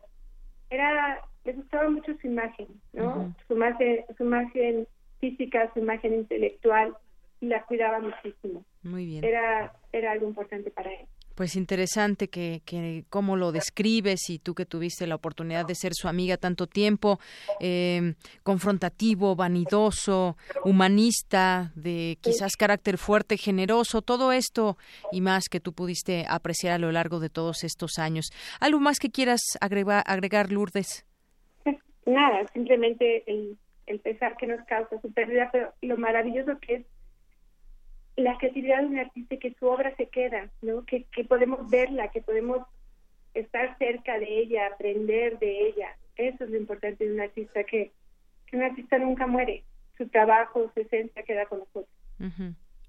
[0.70, 3.34] Era, le gustaba mucho su imagen, ¿no?
[3.46, 4.86] Su imagen, su imagen
[5.18, 6.96] física, su imagen intelectual,
[7.40, 8.64] y la cuidaba muchísimo.
[8.82, 9.24] Muy bien.
[9.24, 11.06] Era, era algo importante para él.
[11.34, 15.92] Pues interesante que, que cómo lo describes y tú que tuviste la oportunidad de ser
[15.94, 17.18] su amiga tanto tiempo,
[17.60, 24.76] eh, confrontativo, vanidoso, humanista, de quizás carácter fuerte, generoso, todo esto
[25.10, 28.30] y más que tú pudiste apreciar a lo largo de todos estos años.
[28.60, 31.06] ¿Algo más que quieras agregar, agregar Lourdes?
[32.04, 33.56] Nada, simplemente el,
[33.86, 36.86] el pesar que nos causa su pérdida, pero lo maravilloso que es
[38.16, 40.84] la creatividad de un artista que su obra se queda, ¿no?
[40.84, 42.66] Que, que podemos verla, que podemos
[43.34, 45.96] estar cerca de ella, aprender de ella.
[46.16, 47.90] Eso es lo importante de un artista, que,
[48.46, 49.64] que un artista nunca muere.
[49.96, 51.88] Su trabajo, su esencia queda con nosotros.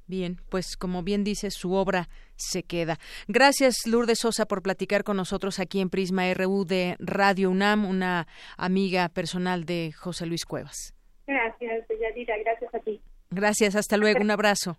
[0.05, 2.97] Bien, pues como bien dice, su obra se queda.
[3.27, 8.27] Gracias, Lourdes Sosa, por platicar con nosotros aquí en Prisma RU de Radio UNAM, una
[8.57, 10.93] amiga personal de José Luis Cuevas.
[11.25, 13.01] Gracias, Yadira, gracias a ti.
[13.31, 14.77] Gracias, hasta luego, un abrazo.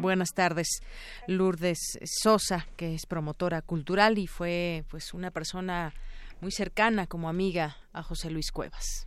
[0.00, 0.68] Buenas tardes,
[1.26, 5.92] Lourdes Sosa, que es promotora cultural y fue pues una persona
[6.40, 9.06] muy cercana como amiga a José Luis Cuevas.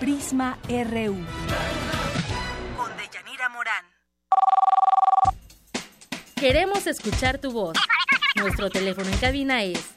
[0.00, 1.16] Prisma RU.
[2.76, 3.84] Con Deyanira Morán.
[6.34, 7.78] Queremos escuchar tu voz.
[8.36, 9.94] Nuestro teléfono en cabina es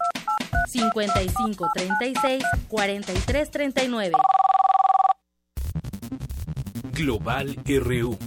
[0.71, 1.57] 55
[1.97, 4.11] 36 43 39.
[6.93, 8.17] Global RU.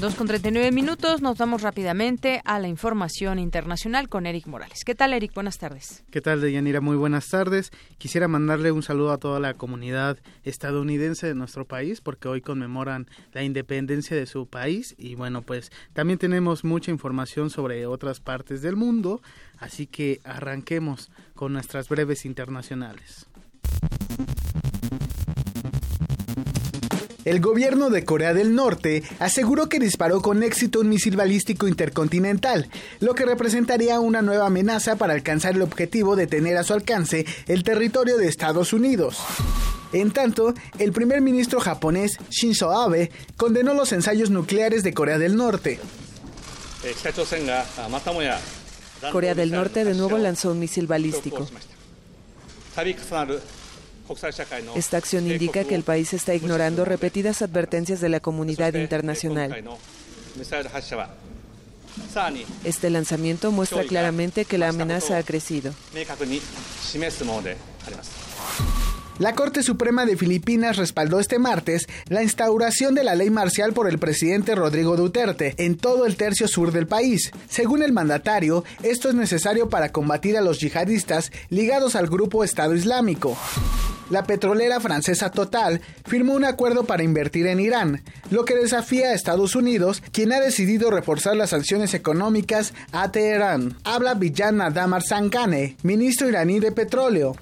[0.00, 4.82] Dos con 39 minutos, nos vamos rápidamente a la información internacional con Eric Morales.
[4.82, 5.34] ¿Qué tal, Eric?
[5.34, 6.04] Buenas tardes.
[6.10, 6.80] ¿Qué tal, Deyanira?
[6.80, 7.70] Muy buenas tardes.
[7.98, 13.08] Quisiera mandarle un saludo a toda la comunidad estadounidense de nuestro país porque hoy conmemoran
[13.34, 18.62] la independencia de su país y bueno, pues también tenemos mucha información sobre otras partes
[18.62, 19.20] del mundo,
[19.58, 23.26] así que arranquemos con nuestras breves internacionales.
[27.24, 32.68] El gobierno de Corea del Norte aseguró que disparó con éxito un misil balístico intercontinental,
[33.00, 37.26] lo que representaría una nueva amenaza para alcanzar el objetivo de tener a su alcance
[37.46, 39.18] el territorio de Estados Unidos.
[39.92, 45.36] En tanto, el primer ministro japonés Shinzo Abe condenó los ensayos nucleares de Corea del
[45.36, 45.78] Norte.
[49.12, 51.48] Corea del Norte de nuevo lanzó un misil balístico.
[54.74, 59.64] Esta acción indica que el país está ignorando repetidas advertencias de la comunidad internacional.
[62.64, 65.72] Este lanzamiento muestra claramente que la amenaza ha crecido.
[69.20, 73.86] La Corte Suprema de Filipinas respaldó este martes la instauración de la ley marcial por
[73.86, 77.30] el presidente Rodrigo Duterte en todo el tercio sur del país.
[77.46, 82.74] Según el mandatario, esto es necesario para combatir a los yihadistas ligados al grupo Estado
[82.74, 83.36] Islámico.
[84.10, 89.14] La petrolera francesa Total firmó un acuerdo para invertir en Irán, lo que desafía a
[89.14, 93.76] Estados Unidos, quien ha decidido reforzar las sanciones económicas a Teherán.
[93.84, 97.36] Habla Bijan Nadamar Sankane, ministro iraní de petróleo.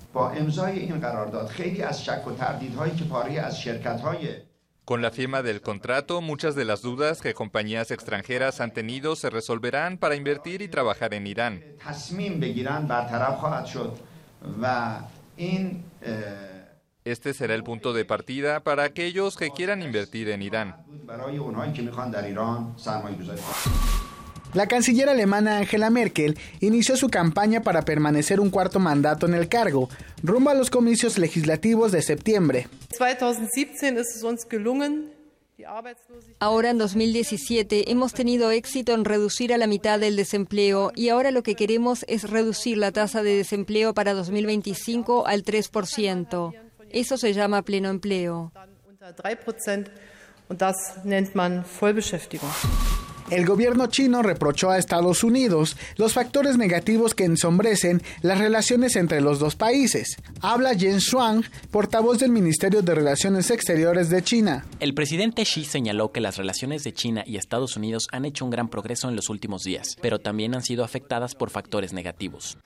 [4.84, 9.28] Con la firma del contrato, muchas de las dudas que compañías extranjeras han tenido se
[9.28, 11.62] resolverán para invertir y trabajar en Irán.
[17.04, 20.76] Este será el punto de partida para aquellos que quieran invertir en Irán.
[24.54, 29.48] La canciller alemana Angela Merkel inició su campaña para permanecer un cuarto mandato en el
[29.48, 29.90] cargo,
[30.22, 32.66] rumbo a los comicios legislativos de septiembre.
[36.38, 41.30] Ahora en 2017 hemos tenido éxito en reducir a la mitad el desempleo y ahora
[41.30, 46.54] lo que queremos es reducir la tasa de desempleo para 2025 al 3%.
[46.90, 48.52] Eso se llama pleno empleo.
[53.30, 59.20] El gobierno chino reprochó a Estados Unidos los factores negativos que ensombrecen las relaciones entre
[59.20, 60.16] los dos países.
[60.40, 64.64] Habla Jen Shuang, portavoz del Ministerio de Relaciones Exteriores de China.
[64.80, 68.50] El presidente Xi señaló que las relaciones de China y Estados Unidos han hecho un
[68.50, 72.56] gran progreso en los últimos días, pero también han sido afectadas por factores negativos.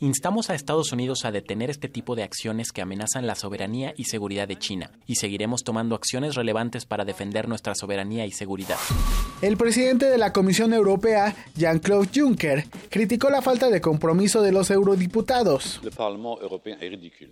[0.00, 4.04] Instamos a Estados Unidos a detener este tipo de acciones que amenazan la soberanía y
[4.04, 8.78] seguridad de China, y seguiremos tomando acciones relevantes para defender nuestra soberanía y seguridad.
[9.40, 14.70] El presidente de la Comisión Europea, Jean-Claude Juncker, criticó la falta de compromiso de los
[14.70, 15.80] eurodiputados.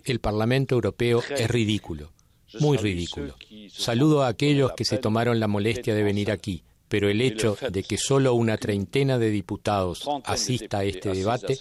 [0.05, 2.11] El Parlamento Europeo es ridículo,
[2.59, 3.35] muy ridículo.
[3.69, 7.83] Saludo a aquellos que se tomaron la molestia de venir aquí, pero el hecho de
[7.83, 11.57] que solo una treintena de diputados asista a este debate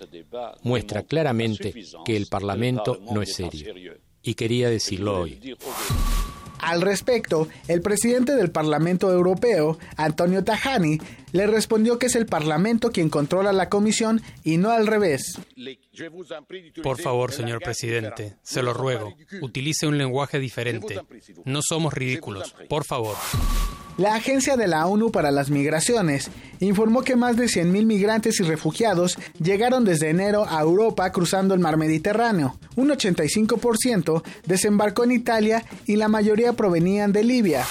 [0.62, 1.74] muestra claramente
[2.04, 3.94] que el Parlamento no es serio.
[4.22, 5.56] Y quería decirlo hoy.
[6.60, 10.98] Al respecto, el presidente del Parlamento Europeo, Antonio Tajani,
[11.36, 15.38] le respondió que es el Parlamento quien controla la Comisión y no al revés.
[16.82, 21.00] Por favor, señor presidente, se lo ruego, utilice un lenguaje diferente.
[21.44, 23.16] No somos ridículos, por favor.
[23.98, 26.30] La Agencia de la ONU para las Migraciones
[26.60, 31.60] informó que más de 100.000 migrantes y refugiados llegaron desde enero a Europa cruzando el
[31.60, 32.58] mar Mediterráneo.
[32.76, 37.64] Un 85% desembarcó en Italia y la mayoría provenían de Libia.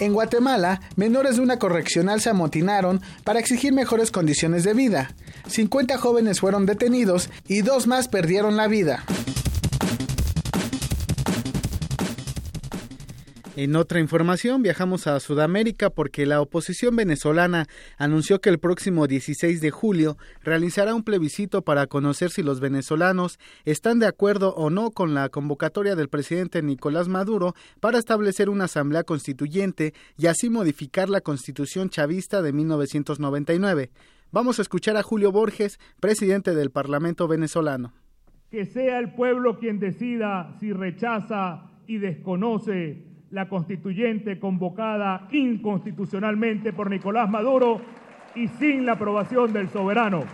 [0.00, 5.14] En Guatemala, menores de una correccional se amotinaron para exigir mejores condiciones de vida.
[5.48, 9.04] 50 jóvenes fueron detenidos y dos más perdieron la vida.
[13.56, 17.66] En otra información, viajamos a Sudamérica porque la oposición venezolana
[17.98, 23.40] anunció que el próximo 16 de julio realizará un plebiscito para conocer si los venezolanos
[23.64, 28.64] están de acuerdo o no con la convocatoria del presidente Nicolás Maduro para establecer una
[28.64, 33.90] asamblea constituyente y así modificar la constitución chavista de 1999.
[34.30, 37.92] Vamos a escuchar a Julio Borges, presidente del Parlamento venezolano.
[38.48, 46.90] que sea el pueblo quien decida si rechaza y desconoce la constituyente convocada inconstitucionalmente por
[46.90, 47.80] Nicolás Maduro
[48.34, 50.24] y sin la aprobación del soberano.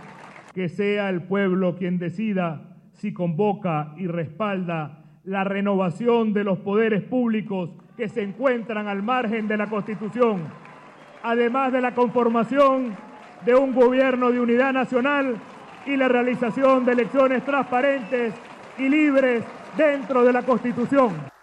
[0.53, 7.03] Que sea el pueblo quien decida si convoca y respalda la renovación de los poderes
[7.03, 10.41] públicos que se encuentran al margen de la Constitución,
[11.21, 12.95] además de la conformación
[13.45, 15.35] de un gobierno de unidad nacional
[15.85, 18.33] y la realización de elecciones transparentes
[18.79, 19.43] y libres
[19.77, 21.36] dentro de la Constitución.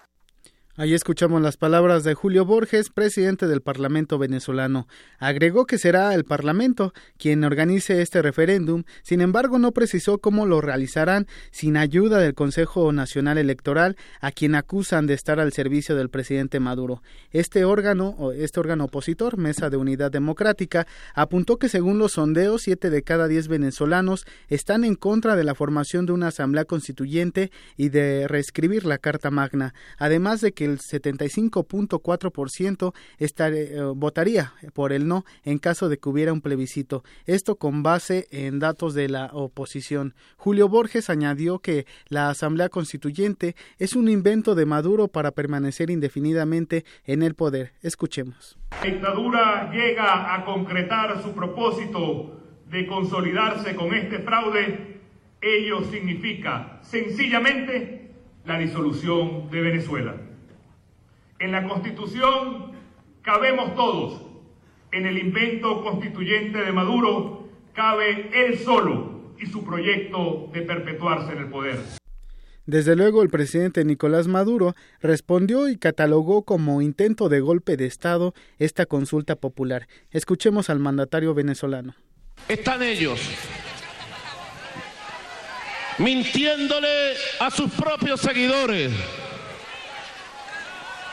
[0.77, 4.89] Ahí escuchamos las palabras de Julio Borges, presidente del Parlamento venezolano.
[5.21, 10.61] Agregó que será el Parlamento quien organice este referéndum, sin embargo no precisó cómo lo
[10.61, 16.11] realizarán sin ayuda del Consejo Nacional Electoral, a quien acusan de estar al servicio del
[16.11, 17.05] presidente Maduro.
[17.31, 22.91] Este órgano, este órgano opositor, Mesa de Unidad Democrática, apuntó que según los sondeos, siete
[22.91, 27.91] de cada diez venezolanos están en contra de la formación de una asamblea constituyente y
[27.91, 35.25] de reescribir la Carta Magna, además de que el 75.4% eh, votaría por el no
[35.45, 37.05] en caso de que hubiera un plebiscito.
[37.27, 40.15] Esto con base en datos de la oposición.
[40.37, 46.85] Julio Borges añadió que la Asamblea Constituyente es un invento de Maduro para permanecer indefinidamente
[47.05, 47.73] en el poder.
[47.83, 48.59] Escuchemos.
[48.71, 55.01] La dictadura llega a concretar su propósito de consolidarse con este fraude.
[55.41, 58.11] Ello significa sencillamente
[58.45, 60.15] la disolución de Venezuela.
[61.45, 62.73] En la Constitución
[63.21, 64.23] cabemos todos.
[64.93, 71.39] En el invento constituyente de Maduro cabe él solo y su proyecto de perpetuarse en
[71.41, 71.81] el poder.
[72.65, 74.73] Desde luego el presidente Nicolás Maduro
[75.03, 79.87] respondió y catalogó como intento de golpe de Estado esta consulta popular.
[80.13, 81.95] Escuchemos al mandatario venezolano.
[82.49, 83.21] Están ellos
[85.99, 88.93] mintiéndole a sus propios seguidores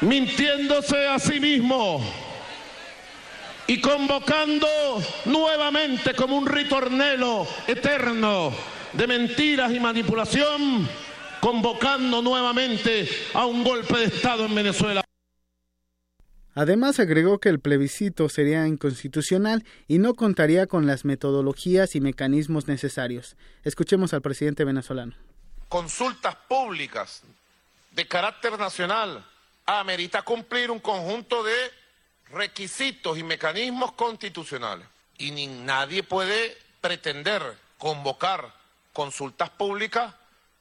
[0.02, 2.02] mintiéndose a sí mismo
[3.68, 4.68] y convocando
[5.26, 8.52] nuevamente como un ritornelo eterno
[8.94, 10.90] de mentiras y manipulación,
[11.40, 15.04] convocando nuevamente a un golpe de Estado en Venezuela.
[16.54, 22.68] Además agregó que el plebiscito sería inconstitucional y no contaría con las metodologías y mecanismos
[22.68, 23.38] necesarios.
[23.64, 25.14] Escuchemos al presidente venezolano.
[25.70, 27.24] Consultas públicas
[27.96, 29.26] de carácter nacional
[29.66, 31.56] amerita cumplir un conjunto de
[32.30, 34.88] requisitos y mecanismos constitucionales.
[35.18, 38.54] Y ni nadie puede pretender convocar
[38.94, 40.14] consultas públicas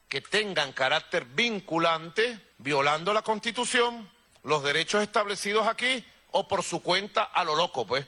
[0.07, 4.09] que tengan carácter vinculante, violando la Constitución,
[4.43, 8.05] los derechos establecidos aquí o por su cuenta a lo loco, pues.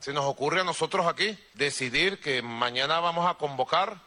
[0.00, 3.98] Se nos ocurre a nosotros aquí decidir que mañana vamos a convocar,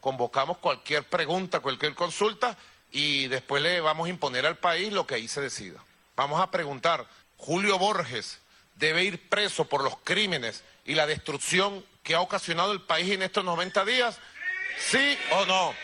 [0.00, 2.56] convocamos cualquier pregunta, cualquier consulta
[2.92, 5.82] y después le vamos a imponer al país lo que ahí se decida.
[6.14, 7.06] Vamos a preguntar,
[7.38, 8.38] Julio Borges
[8.76, 13.22] debe ir preso por los crímenes y la destrucción que ha ocasionado el país en
[13.22, 14.18] estos 90 días,
[14.78, 15.74] sí o no.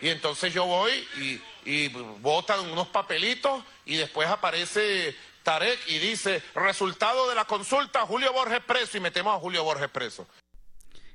[0.00, 1.88] Y entonces yo voy y, y
[2.20, 8.60] votan unos papelitos y después aparece Tarek y dice, resultado de la consulta, Julio Borges
[8.66, 10.26] preso y metemos a Julio Borges preso.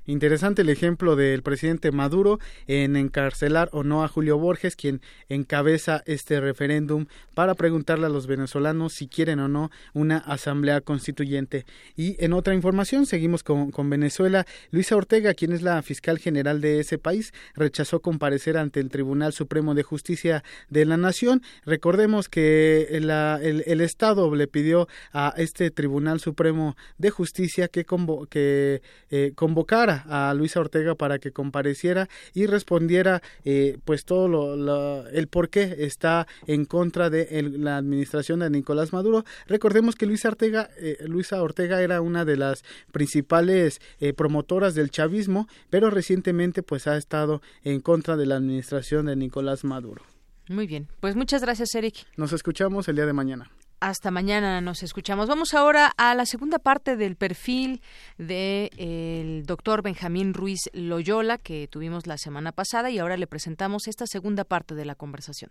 [0.06, 5.00] Interesante el ejemplo del presidente Maduro en encarcelar o no a Julio Borges, quien
[5.30, 11.64] encabeza este referéndum para preguntarle a los venezolanos si quieren o no una asamblea constituyente.
[11.96, 14.46] Y en otra información, seguimos con, Venezuela.
[14.70, 19.32] Luisa Ortega, quien es la fiscal general de ese país, rechazó comparecer ante el Tribunal
[19.32, 21.42] Supremo de Justicia de la Nación.
[21.64, 27.86] Recordemos que el, Estado le pidió a este Tribunal Supremo de Justicia que,
[28.28, 35.06] que eh, convocara a Luisa Ortega para que compareciera y respondiera eh, pues todo lo,
[35.08, 39.24] el por qué está en contra de la administración de Nicolás Maduro.
[39.46, 44.90] Recordemos que Luisa Ortega, eh, Luisa Ortega era una de las principales eh, promotoras del
[44.90, 50.02] chavismo, pero recientemente pues ha estado en contra de la administración de Nicolás Maduro.
[50.48, 52.06] Muy bien, pues muchas gracias Eric.
[52.16, 53.50] Nos escuchamos el día de mañana.
[53.84, 55.28] Hasta mañana nos escuchamos.
[55.28, 57.82] Vamos ahora a la segunda parte del perfil
[58.16, 63.86] del de, doctor Benjamín Ruiz Loyola que tuvimos la semana pasada y ahora le presentamos
[63.86, 65.50] esta segunda parte de la conversación.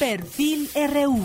[0.00, 1.24] Perfil RU.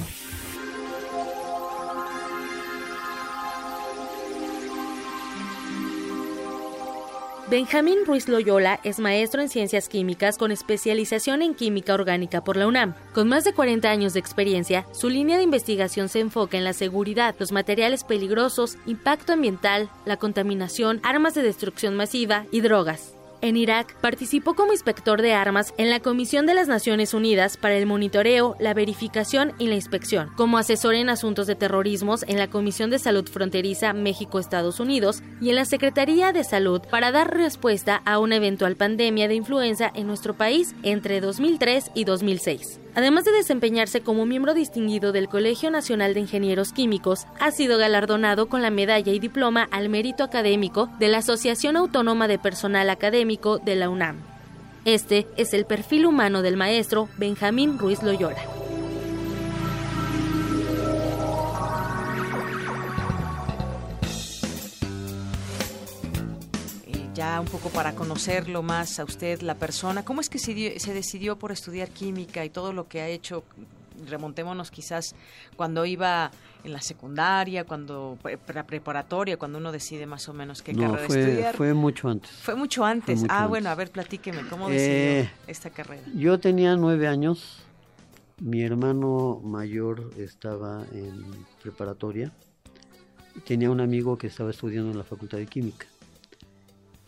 [7.52, 12.66] Benjamín Ruiz Loyola es maestro en ciencias químicas con especialización en química orgánica por la
[12.66, 12.96] UNAM.
[13.14, 16.72] Con más de 40 años de experiencia, su línea de investigación se enfoca en la
[16.72, 23.16] seguridad, los materiales peligrosos, impacto ambiental, la contaminación, armas de destrucción masiva y drogas.
[23.42, 27.76] En Irak, participó como inspector de armas en la Comisión de las Naciones Unidas para
[27.76, 32.52] el monitoreo, la verificación y la inspección, como asesor en asuntos de terrorismos en la
[32.52, 38.04] Comisión de Salud Fronteriza México-Estados Unidos y en la Secretaría de Salud para dar respuesta
[38.06, 42.81] a una eventual pandemia de influenza en nuestro país entre 2003 y 2006.
[42.94, 48.48] Además de desempeñarse como miembro distinguido del Colegio Nacional de Ingenieros Químicos, ha sido galardonado
[48.48, 53.60] con la medalla y diploma al mérito académico de la Asociación Autónoma de Personal Académico
[53.60, 54.18] de la UNAM.
[54.84, 58.42] Este es el perfil humano del maestro Benjamín Ruiz Loyola.
[67.22, 70.04] Ya un poco para conocerlo más a usted, la persona.
[70.04, 73.44] ¿Cómo es que se, se decidió por estudiar química y todo lo que ha hecho?
[74.10, 75.14] Remontémonos quizás
[75.56, 76.32] cuando iba
[76.64, 78.18] en la secundaria, cuando
[78.52, 81.56] la preparatoria, cuando uno decide más o menos qué carrera fue, estudiar.
[81.56, 82.32] Fue mucho antes.
[82.32, 83.24] Fue mucho antes.
[83.30, 86.02] ah, bueno, a ver, platíqueme, ¿cómo decidió Eh, esta carrera?
[86.16, 87.60] Yo tenía nueve años.
[88.40, 91.24] Mi hermano mayor estaba en
[91.62, 92.32] preparatoria.
[93.46, 95.86] Tenía un amigo que estaba estudiando en la Facultad de Química.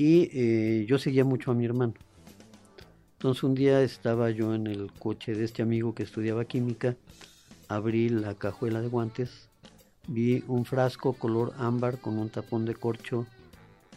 [0.04, 1.94] Y eh, yo seguía mucho a mi hermano.
[3.14, 6.98] Entonces un día estaba yo en el coche de este amigo que estudiaba química,
[7.70, 9.48] abrí la cajuela de guantes,
[10.10, 13.26] vi un frasco color ámbar con un tapón de corcho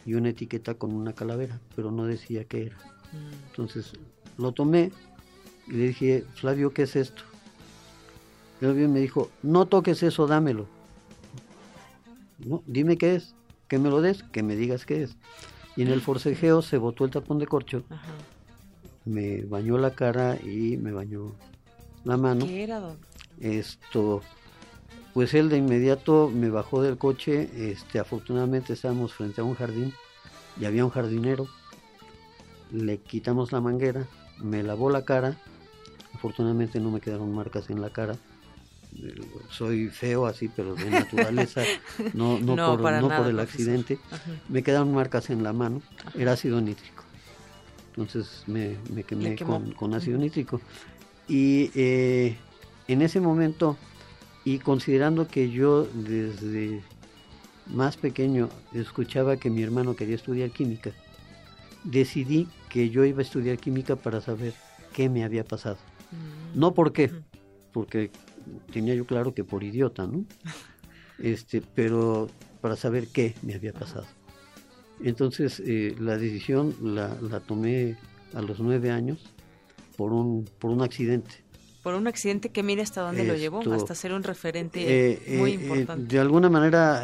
[0.05, 2.77] y una etiqueta con una calavera, pero no decía qué era.
[3.49, 3.91] Entonces
[4.37, 4.93] lo tomé
[5.67, 7.23] y le dije, Flavio, ¿qué es esto?
[8.59, 10.67] Flavio me dijo, no toques eso, dámelo.
[12.45, 13.35] No, dime qué es,
[13.67, 15.17] que me lo des, que me digas qué es.
[15.77, 17.83] Y en el forcejeo se botó el tapón de corcho,
[19.05, 21.35] me bañó la cara y me bañó
[22.03, 22.45] la mano.
[22.45, 22.97] ¿Qué era, don?
[23.39, 24.21] Esto,
[25.13, 29.93] pues él de inmediato me bajó del coche, este, afortunadamente estábamos frente a un jardín
[30.59, 31.47] y había un jardinero,
[32.71, 34.07] le quitamos la manguera,
[34.39, 35.37] me lavó la cara,
[36.13, 38.15] afortunadamente no me quedaron marcas en la cara,
[39.49, 41.63] soy feo así, pero de naturaleza,
[42.13, 43.99] no, no, No, por, para no nada, por el accidente,
[44.49, 45.81] me quedaron marcas en la mano,
[46.15, 47.03] era ácido nítrico.
[47.89, 50.61] Entonces me, me quemé con, con ácido nítrico.
[51.27, 52.37] Y eh,
[52.87, 53.77] en ese momento,
[54.45, 56.81] y considerando que yo desde
[57.65, 60.91] más pequeño escuchaba que mi hermano quería estudiar química,
[61.83, 64.53] decidí que yo iba a estudiar química para saber
[64.93, 65.77] qué me había pasado.
[66.55, 67.11] No por qué,
[67.73, 68.11] porque
[68.71, 70.25] tenía yo claro que por idiota, ¿no?
[71.19, 72.29] Este, pero
[72.61, 74.05] para saber qué me había pasado.
[75.03, 77.97] Entonces eh, la decisión la, la tomé
[78.35, 79.33] a los nueve años
[79.95, 81.31] por un, por un accidente.
[81.81, 85.51] Por un accidente que mire hasta dónde lo llevó, hasta ser un referente Eh, muy
[85.51, 86.13] eh, eh, importante.
[86.13, 87.03] de alguna manera,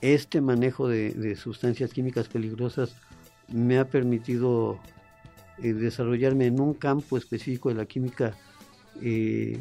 [0.00, 2.94] este manejo de, de sustancias químicas peligrosas
[3.48, 4.78] me ha permitido
[5.58, 8.36] desarrollarme en un campo específico de la química
[9.02, 9.60] eh,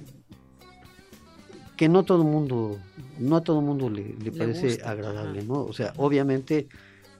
[1.77, 2.79] que no todo mundo,
[3.19, 5.63] no a todo mundo le, le Le parece gusta, agradable, ¿no?
[5.63, 6.67] O sea, obviamente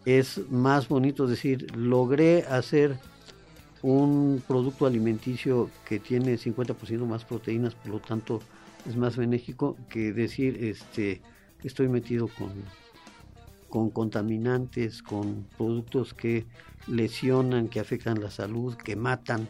[0.06, 2.98] es más bonito decir, logré hacer
[3.82, 8.42] un producto alimenticio que tiene 50% más proteínas, por lo tanto
[8.88, 11.22] es más benéfico que decir, este,
[11.64, 12.52] estoy metido con,
[13.70, 16.46] con contaminantes, con productos que
[16.88, 19.48] lesionan, que afectan la salud, que matan,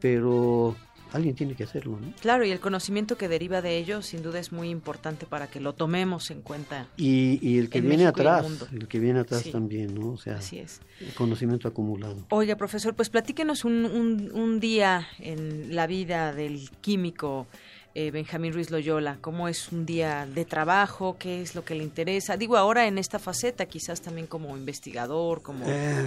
[0.00, 0.76] pero
[1.12, 2.12] alguien tiene que hacerlo, ¿no?
[2.20, 5.60] Claro, y el conocimiento que deriva de ello sin duda es muy importante para que
[5.60, 6.86] lo tomemos en cuenta.
[6.96, 9.50] Y, y el que en viene México y el atrás, el que viene atrás Sí.
[9.52, 10.12] también, ¿no?
[10.12, 10.80] O sea, Así es.
[11.00, 12.16] el conocimiento acumulado.
[12.30, 17.46] Oiga, profesor, pues platíquenos un, un, un día en la vida del químico
[17.94, 19.18] eh, Benjamín Ruiz Loyola.
[19.20, 21.16] ¿Cómo es un día de trabajo?
[21.18, 22.36] ¿Qué es lo que le interesa?
[22.36, 25.64] Digo, ahora en esta faceta, quizás también como investigador, como...
[25.68, 26.06] Eh,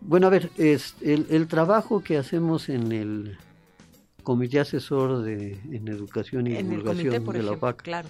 [0.00, 3.38] Bueno, a ver, es el, el trabajo que hacemos en el
[4.26, 8.08] Comité Asesor de, en Educación y en Divulgación comité, de la OPAC, claro.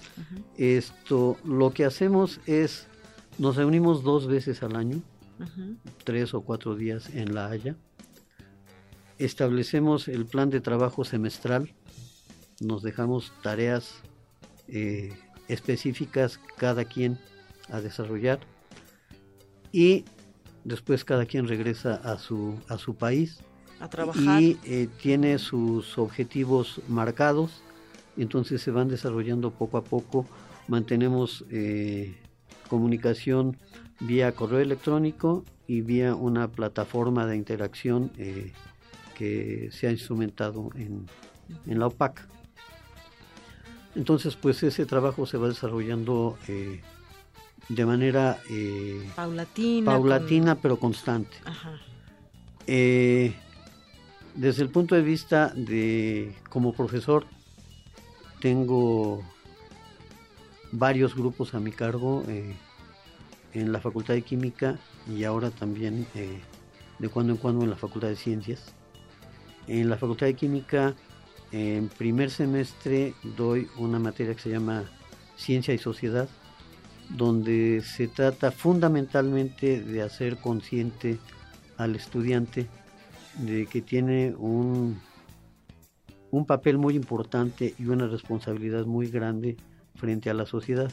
[0.56, 2.86] Esto, lo que hacemos es,
[3.36, 5.02] nos reunimos dos veces al año,
[6.05, 7.76] tres o cuatro días en La Haya,
[9.18, 11.74] establecemos el plan de trabajo semestral,
[12.62, 13.97] nos dejamos tareas
[14.68, 15.12] eh,
[15.48, 17.18] específicas cada quien
[17.68, 18.40] a desarrollar
[19.70, 20.06] y
[20.64, 23.38] después cada quien regresa a su, a su país
[23.81, 24.40] A trabajar.
[24.43, 27.62] y eh, tiene sus objetivos marcados,
[28.16, 30.27] entonces se van desarrollando poco a poco,
[30.69, 32.16] mantenemos eh,
[32.69, 33.57] comunicación
[34.01, 38.53] vía correo electrónico y vía una plataforma de interacción eh,
[39.16, 41.07] que se ha instrumentado en,
[41.66, 42.27] en la OPAC.
[43.94, 46.82] Entonces, pues ese trabajo se va desarrollando eh,
[47.69, 51.36] de manera eh, paulatina, paulatina pero constante.
[52.66, 53.35] Eh,
[54.36, 57.26] desde el punto de vista de como profesor,
[58.40, 59.22] tengo
[60.72, 62.54] varios grupos a mi cargo eh,
[63.54, 66.06] en la Facultad de Química y ahora también
[66.98, 68.74] de cuando en cuando en la Facultad de Ciencias.
[69.66, 70.94] En la Facultad de Química,
[71.50, 74.84] en primer semestre, doy una materia que se llama
[75.36, 76.28] Ciencia y Sociedad,
[77.08, 81.18] donde se trata fundamentalmente de hacer consciente
[81.78, 82.68] al estudiante
[83.38, 84.98] de que tiene un,
[86.30, 89.56] un papel muy importante y una responsabilidad muy grande
[89.94, 90.90] frente a la sociedad,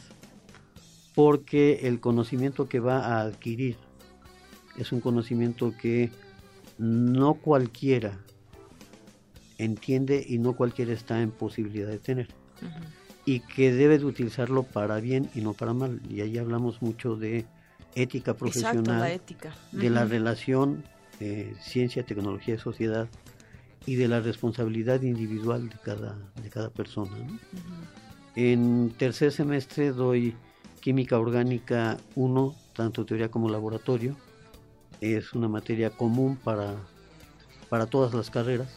[1.15, 3.77] porque el conocimiento que va a adquirir
[4.77, 6.09] es un conocimiento que
[6.77, 8.19] no cualquiera
[9.57, 12.27] entiende y no cualquiera está en posibilidad de tener.
[13.25, 16.01] Y que debe de utilizarlo para bien y no para mal.
[16.09, 17.45] Y ahí hablamos mucho de
[17.95, 19.53] ética profesional, ética.
[19.71, 20.83] de la relación
[21.19, 23.07] eh, ciencia, tecnología y sociedad
[23.85, 27.11] y de la responsabilidad individual de cada, de cada persona.
[28.35, 30.35] En tercer semestre doy
[30.79, 34.15] química orgánica 1, tanto teoría como laboratorio.
[35.01, 36.75] Es una materia común para,
[37.69, 38.69] para todas las carreras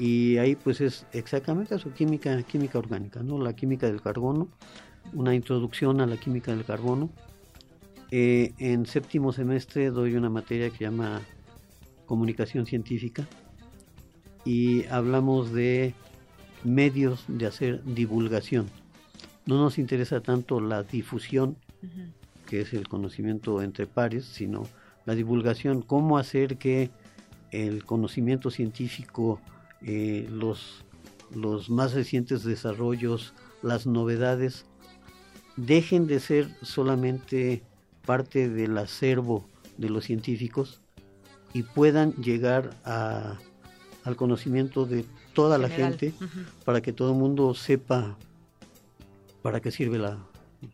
[0.00, 3.38] y ahí pues es exactamente eso, química, química orgánica, ¿no?
[3.38, 4.48] La química del carbono,
[5.12, 7.10] una introducción a la química del carbono.
[8.12, 11.22] Eh, en séptimo semestre doy una materia que se llama
[12.06, 13.24] comunicación científica
[14.44, 15.94] y hablamos de
[16.64, 18.66] medios de hacer divulgación.
[19.46, 21.56] No nos interesa tanto la difusión,
[22.46, 24.64] que es el conocimiento entre pares, sino
[25.06, 26.90] la divulgación, cómo hacer que
[27.52, 29.40] el conocimiento científico
[29.82, 30.84] eh, los,
[31.34, 34.66] los más recientes desarrollos, las novedades,
[35.56, 37.62] dejen de ser solamente
[38.10, 39.46] parte del acervo
[39.78, 40.80] de los científicos
[41.54, 43.38] y puedan llegar a,
[44.02, 46.12] al conocimiento de toda la gente
[46.64, 48.18] para que todo el mundo sepa
[49.42, 50.18] para qué sirve la,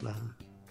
[0.01, 0.17] la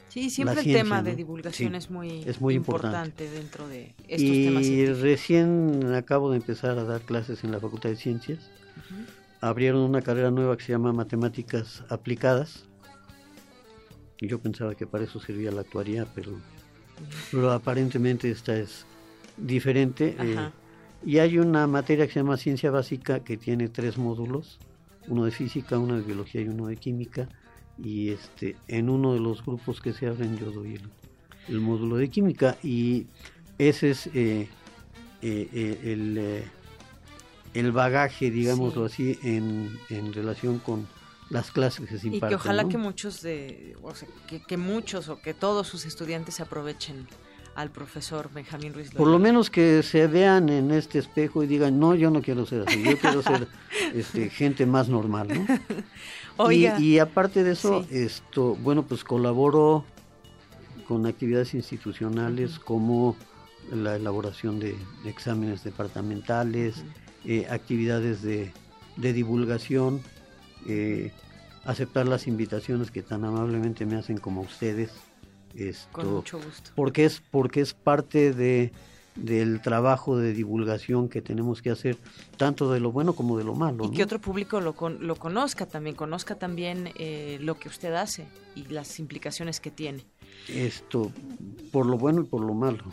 [0.09, 3.29] Sí, siempre el tema de divulgación es, muy es muy importante.
[3.29, 4.65] dentro de estos temas.
[4.65, 8.49] Y recién acabo de empezar a dar clases en la Facultad de Ciencias.
[9.39, 12.65] Abrieron una carrera nueva que se llama Matemáticas Aplicadas.
[14.19, 16.39] Y yo pensaba que para eso servía la actuaría, pero,
[17.31, 18.85] pero aparentemente esta es
[19.37, 20.15] diferente.
[20.19, 20.49] Eh,
[21.05, 24.59] y hay una materia que se llama Ciencia Básica que tiene tres módulos,
[25.07, 27.27] uno de física, uno de biología y uno de química
[27.77, 30.79] y este en uno de los grupos que se abren yo doy
[31.49, 33.05] el, módulo de química y
[33.57, 34.47] ese es eh,
[35.21, 36.45] eh, el,
[37.53, 40.87] el bagaje, digámoslo así, en, en relación con
[41.29, 42.27] las clases que se imparten.
[42.27, 45.85] Y que ojalá que muchos de, o sea, que, que, muchos o que todos sus
[45.85, 47.07] estudiantes aprovechen
[47.55, 48.91] al profesor Benjamín Ruiz.
[48.91, 52.45] Por lo menos que se vean en este espejo y digan, no, yo no quiero
[52.45, 53.47] ser así, yo quiero ser
[53.93, 55.45] este, gente más normal, ¿no?
[56.51, 59.85] Y, aparte de eso, esto, bueno, pues colaboro
[60.85, 63.15] con actividades institucionales como
[63.71, 64.75] la elaboración de,
[65.05, 66.83] exámenes departamentales,
[67.23, 68.51] eh, actividades de,
[68.97, 70.01] de divulgación,
[70.65, 71.11] eh,
[71.63, 74.91] aceptar las invitaciones que tan amablemente me hacen como ustedes
[75.55, 76.71] esto, Con mucho gusto.
[76.75, 78.73] Porque es, porque es parte de,
[79.15, 81.97] del trabajo de divulgación que tenemos que hacer,
[82.37, 83.85] tanto de lo bueno como de lo malo.
[83.85, 88.27] Y que otro público lo, lo conozca también, conozca también eh, lo que usted hace
[88.55, 90.05] y las implicaciones que tiene.
[90.49, 91.11] Esto,
[91.71, 92.83] por lo bueno y por lo malo.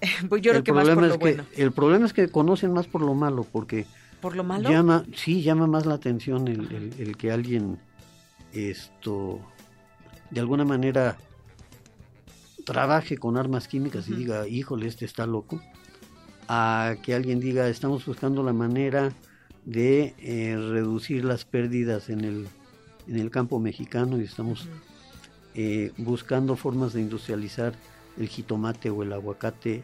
[0.28, 1.44] pues yo creo que más por lo bueno.
[1.56, 3.86] el problema es que conocen más por lo malo, porque...
[4.20, 4.68] ¿Por lo malo?
[4.68, 7.78] Llama, sí, llama más la atención el, el, el que alguien,
[8.52, 9.40] esto,
[10.30, 11.16] de alguna manera
[12.64, 15.60] trabaje con armas químicas y diga, híjole, este está loco,
[16.48, 19.10] a que alguien diga, estamos buscando la manera
[19.64, 22.48] de eh, reducir las pérdidas en el,
[23.06, 24.68] en el campo mexicano y estamos
[25.54, 27.74] eh, buscando formas de industrializar
[28.18, 29.82] el jitomate o el aguacate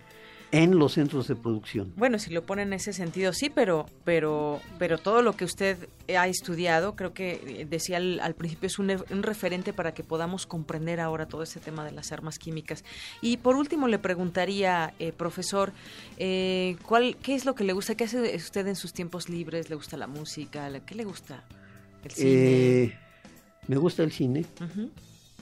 [0.54, 1.92] en los centros de producción.
[1.96, 5.88] Bueno, si lo pone en ese sentido, sí, pero, pero, pero todo lo que usted
[6.16, 8.88] ha estudiado, creo que eh, decía al, principio, es un,
[9.24, 12.84] referente para que podamos comprender ahora todo ese tema de las armas químicas.
[13.20, 15.72] Y por último, le preguntaría, eh, profesor,
[16.18, 17.96] eh, ¿cuál, ¿qué es lo que le gusta?
[17.96, 19.68] ¿Qué hace usted en sus tiempos libres?
[19.70, 20.70] ¿Le gusta la música?
[20.86, 21.42] ¿Qué le gusta?
[22.04, 22.98] ¿El cine?
[23.66, 24.44] me gusta el cine,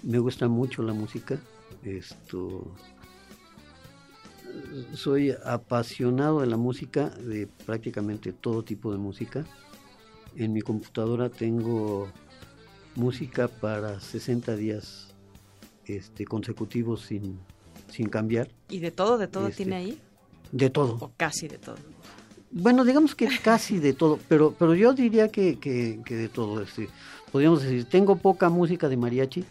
[0.05, 1.39] me gusta mucho la música.
[1.85, 2.73] Esto
[4.95, 9.45] soy apasionado de la música, de prácticamente todo tipo de música.
[10.37, 12.09] En mi computadora tengo
[12.95, 15.15] música para 60 días
[15.87, 17.39] este, consecutivos sin,
[17.89, 18.49] sin cambiar.
[18.69, 19.99] ¿Y de todo, de todo Este, tiene ahí?
[20.51, 20.97] De todo.
[21.01, 21.77] O casi de todo.
[22.51, 26.63] Bueno, digamos que casi de todo, pero, pero yo diría que, que, que de todo.
[26.63, 26.89] Este,
[27.31, 29.45] podríamos decir, tengo poca música de mariachi,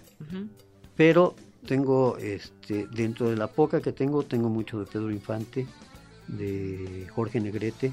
[0.95, 5.67] pero tengo, este, dentro de la poca que tengo, tengo mucho de Pedro Infante,
[6.27, 7.91] de Jorge Negrete,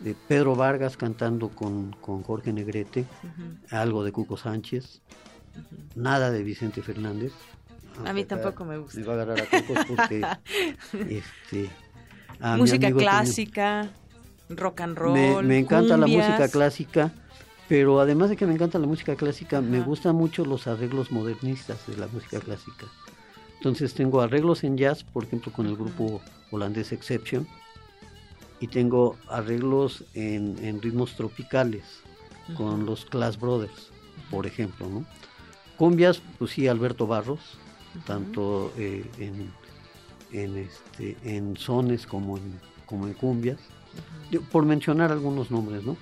[0.00, 3.04] de Pedro Vargas cantando con, con Jorge Negrete,
[3.70, 5.00] algo de Cuco Sánchez,
[5.94, 7.32] nada de Vicente Fernández.
[8.04, 8.98] A mí tampoco me gusta.
[8.98, 10.26] Me va a agarrar a Cuco porque
[11.08, 11.70] este,
[12.40, 13.90] a música clásica,
[14.48, 15.12] rock and roll.
[15.12, 17.12] me, me encanta la música clásica,
[17.72, 21.86] pero además de que me encanta la música clásica, me gustan mucho los arreglos modernistas
[21.86, 22.86] de la música clásica.
[23.56, 26.20] Entonces tengo arreglos en jazz, por ejemplo, con el grupo
[26.50, 27.48] holandés Exception,
[28.60, 31.82] y tengo arreglos en, en ritmos tropicales
[32.58, 33.88] con los Class Brothers,
[34.30, 35.06] por ejemplo, ¿no?
[35.78, 37.56] Cumbias, pues sí, Alberto Barros,
[38.04, 39.50] tanto eh, en,
[40.38, 43.60] en, este, en sones como en, como en cumbias.
[44.50, 45.96] Por mencionar algunos nombres, ¿no?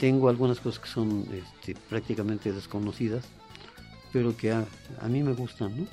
[0.00, 3.24] Tengo algunas cosas que son este, prácticamente desconocidas,
[4.12, 4.64] pero que a,
[5.00, 5.86] a mí me gustan, ¿no?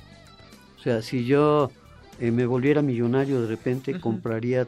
[0.78, 1.70] O sea, si yo
[2.18, 4.66] eh, me volviera millonario de repente, compraría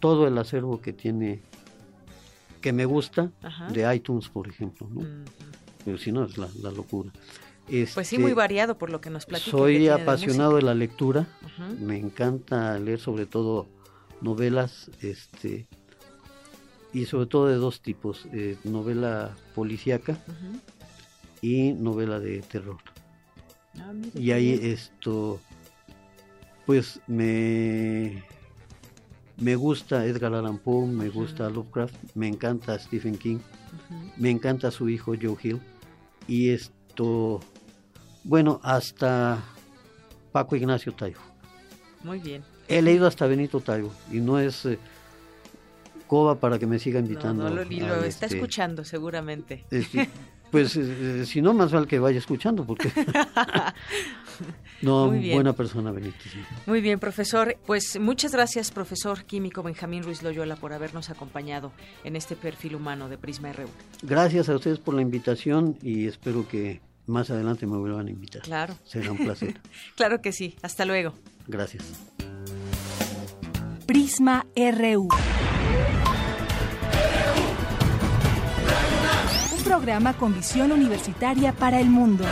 [0.00, 1.40] todo el acervo que tiene,
[2.60, 3.30] que me gusta,
[3.72, 5.02] de iTunes, por ejemplo, ¿no?
[5.84, 7.12] Pero si no, es la, la locura.
[7.66, 9.50] Pues sí, Este, muy variado por lo que nos platica.
[9.50, 10.66] soy de apasionado de, música.
[10.66, 11.26] la lectura.
[11.80, 13.66] Me encanta leer sobre todo
[14.20, 15.66] novelas, este
[16.92, 20.18] y sobre todo de dos tipos, eh, novela policíaca
[21.42, 22.78] y novela de terror.
[23.78, 24.72] Ah, Y ahí bien.
[24.72, 25.40] esto
[26.64, 28.22] pues me
[29.38, 33.38] me gusta Edgar Allan Poe, me gusta Lovecraft, me encanta Stephen King,
[34.16, 35.60] me encanta su hijo Joe Hill
[36.26, 37.40] y esto
[38.24, 39.38] bueno, hasta
[40.32, 41.20] Paco Ignacio Taibo.
[42.02, 42.42] Muy bien.
[42.66, 44.78] He leído hasta Benito Taibo y no es eh,
[46.06, 47.48] coba para que me siga invitando.
[47.48, 49.64] no lo, y lo está este, escuchando seguramente.
[49.70, 50.08] este,
[50.50, 52.90] pues eh, si no, más vale que vaya escuchando porque
[54.82, 56.16] no, buena persona Benito.
[56.22, 56.38] sí.
[56.66, 57.56] Muy bien, profesor.
[57.66, 61.72] Pues muchas gracias, profesor químico Benjamín Ruiz Loyola, por habernos acompañado
[62.04, 63.68] en este perfil humano de Prisma RU.
[64.02, 68.42] Gracias a ustedes por la invitación y espero que más adelante me vuelvan a invitar.
[68.42, 68.74] Claro.
[68.84, 69.60] Será un placer.
[69.96, 70.56] Claro que sí.
[70.62, 71.14] Hasta luego.
[71.46, 71.84] Gracias.
[73.86, 75.08] Prisma RU.
[79.66, 82.24] Programa con visión universitaria para el mundo.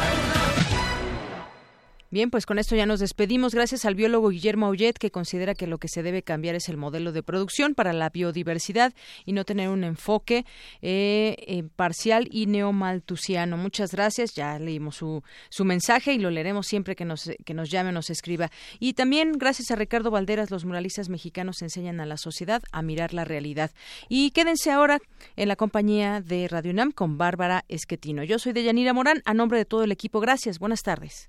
[2.14, 3.56] Bien, pues con esto ya nos despedimos.
[3.56, 6.76] Gracias al biólogo Guillermo Aullet, que considera que lo que se debe cambiar es el
[6.76, 10.46] modelo de producción para la biodiversidad y no tener un enfoque
[10.80, 13.56] eh, eh, parcial y neomaltusiano.
[13.56, 14.32] Muchas gracias.
[14.36, 17.92] Ya leímos su, su mensaje y lo leeremos siempre que nos, que nos llame o
[17.92, 18.48] nos escriba.
[18.78, 23.12] Y también gracias a Ricardo Valderas, los muralistas mexicanos enseñan a la sociedad a mirar
[23.12, 23.72] la realidad.
[24.08, 25.00] Y quédense ahora
[25.34, 28.22] en la compañía de Radio UNAM con Bárbara Esquetino.
[28.22, 29.20] Yo soy Deyanira Morán.
[29.24, 30.60] A nombre de todo el equipo, gracias.
[30.60, 31.28] Buenas tardes.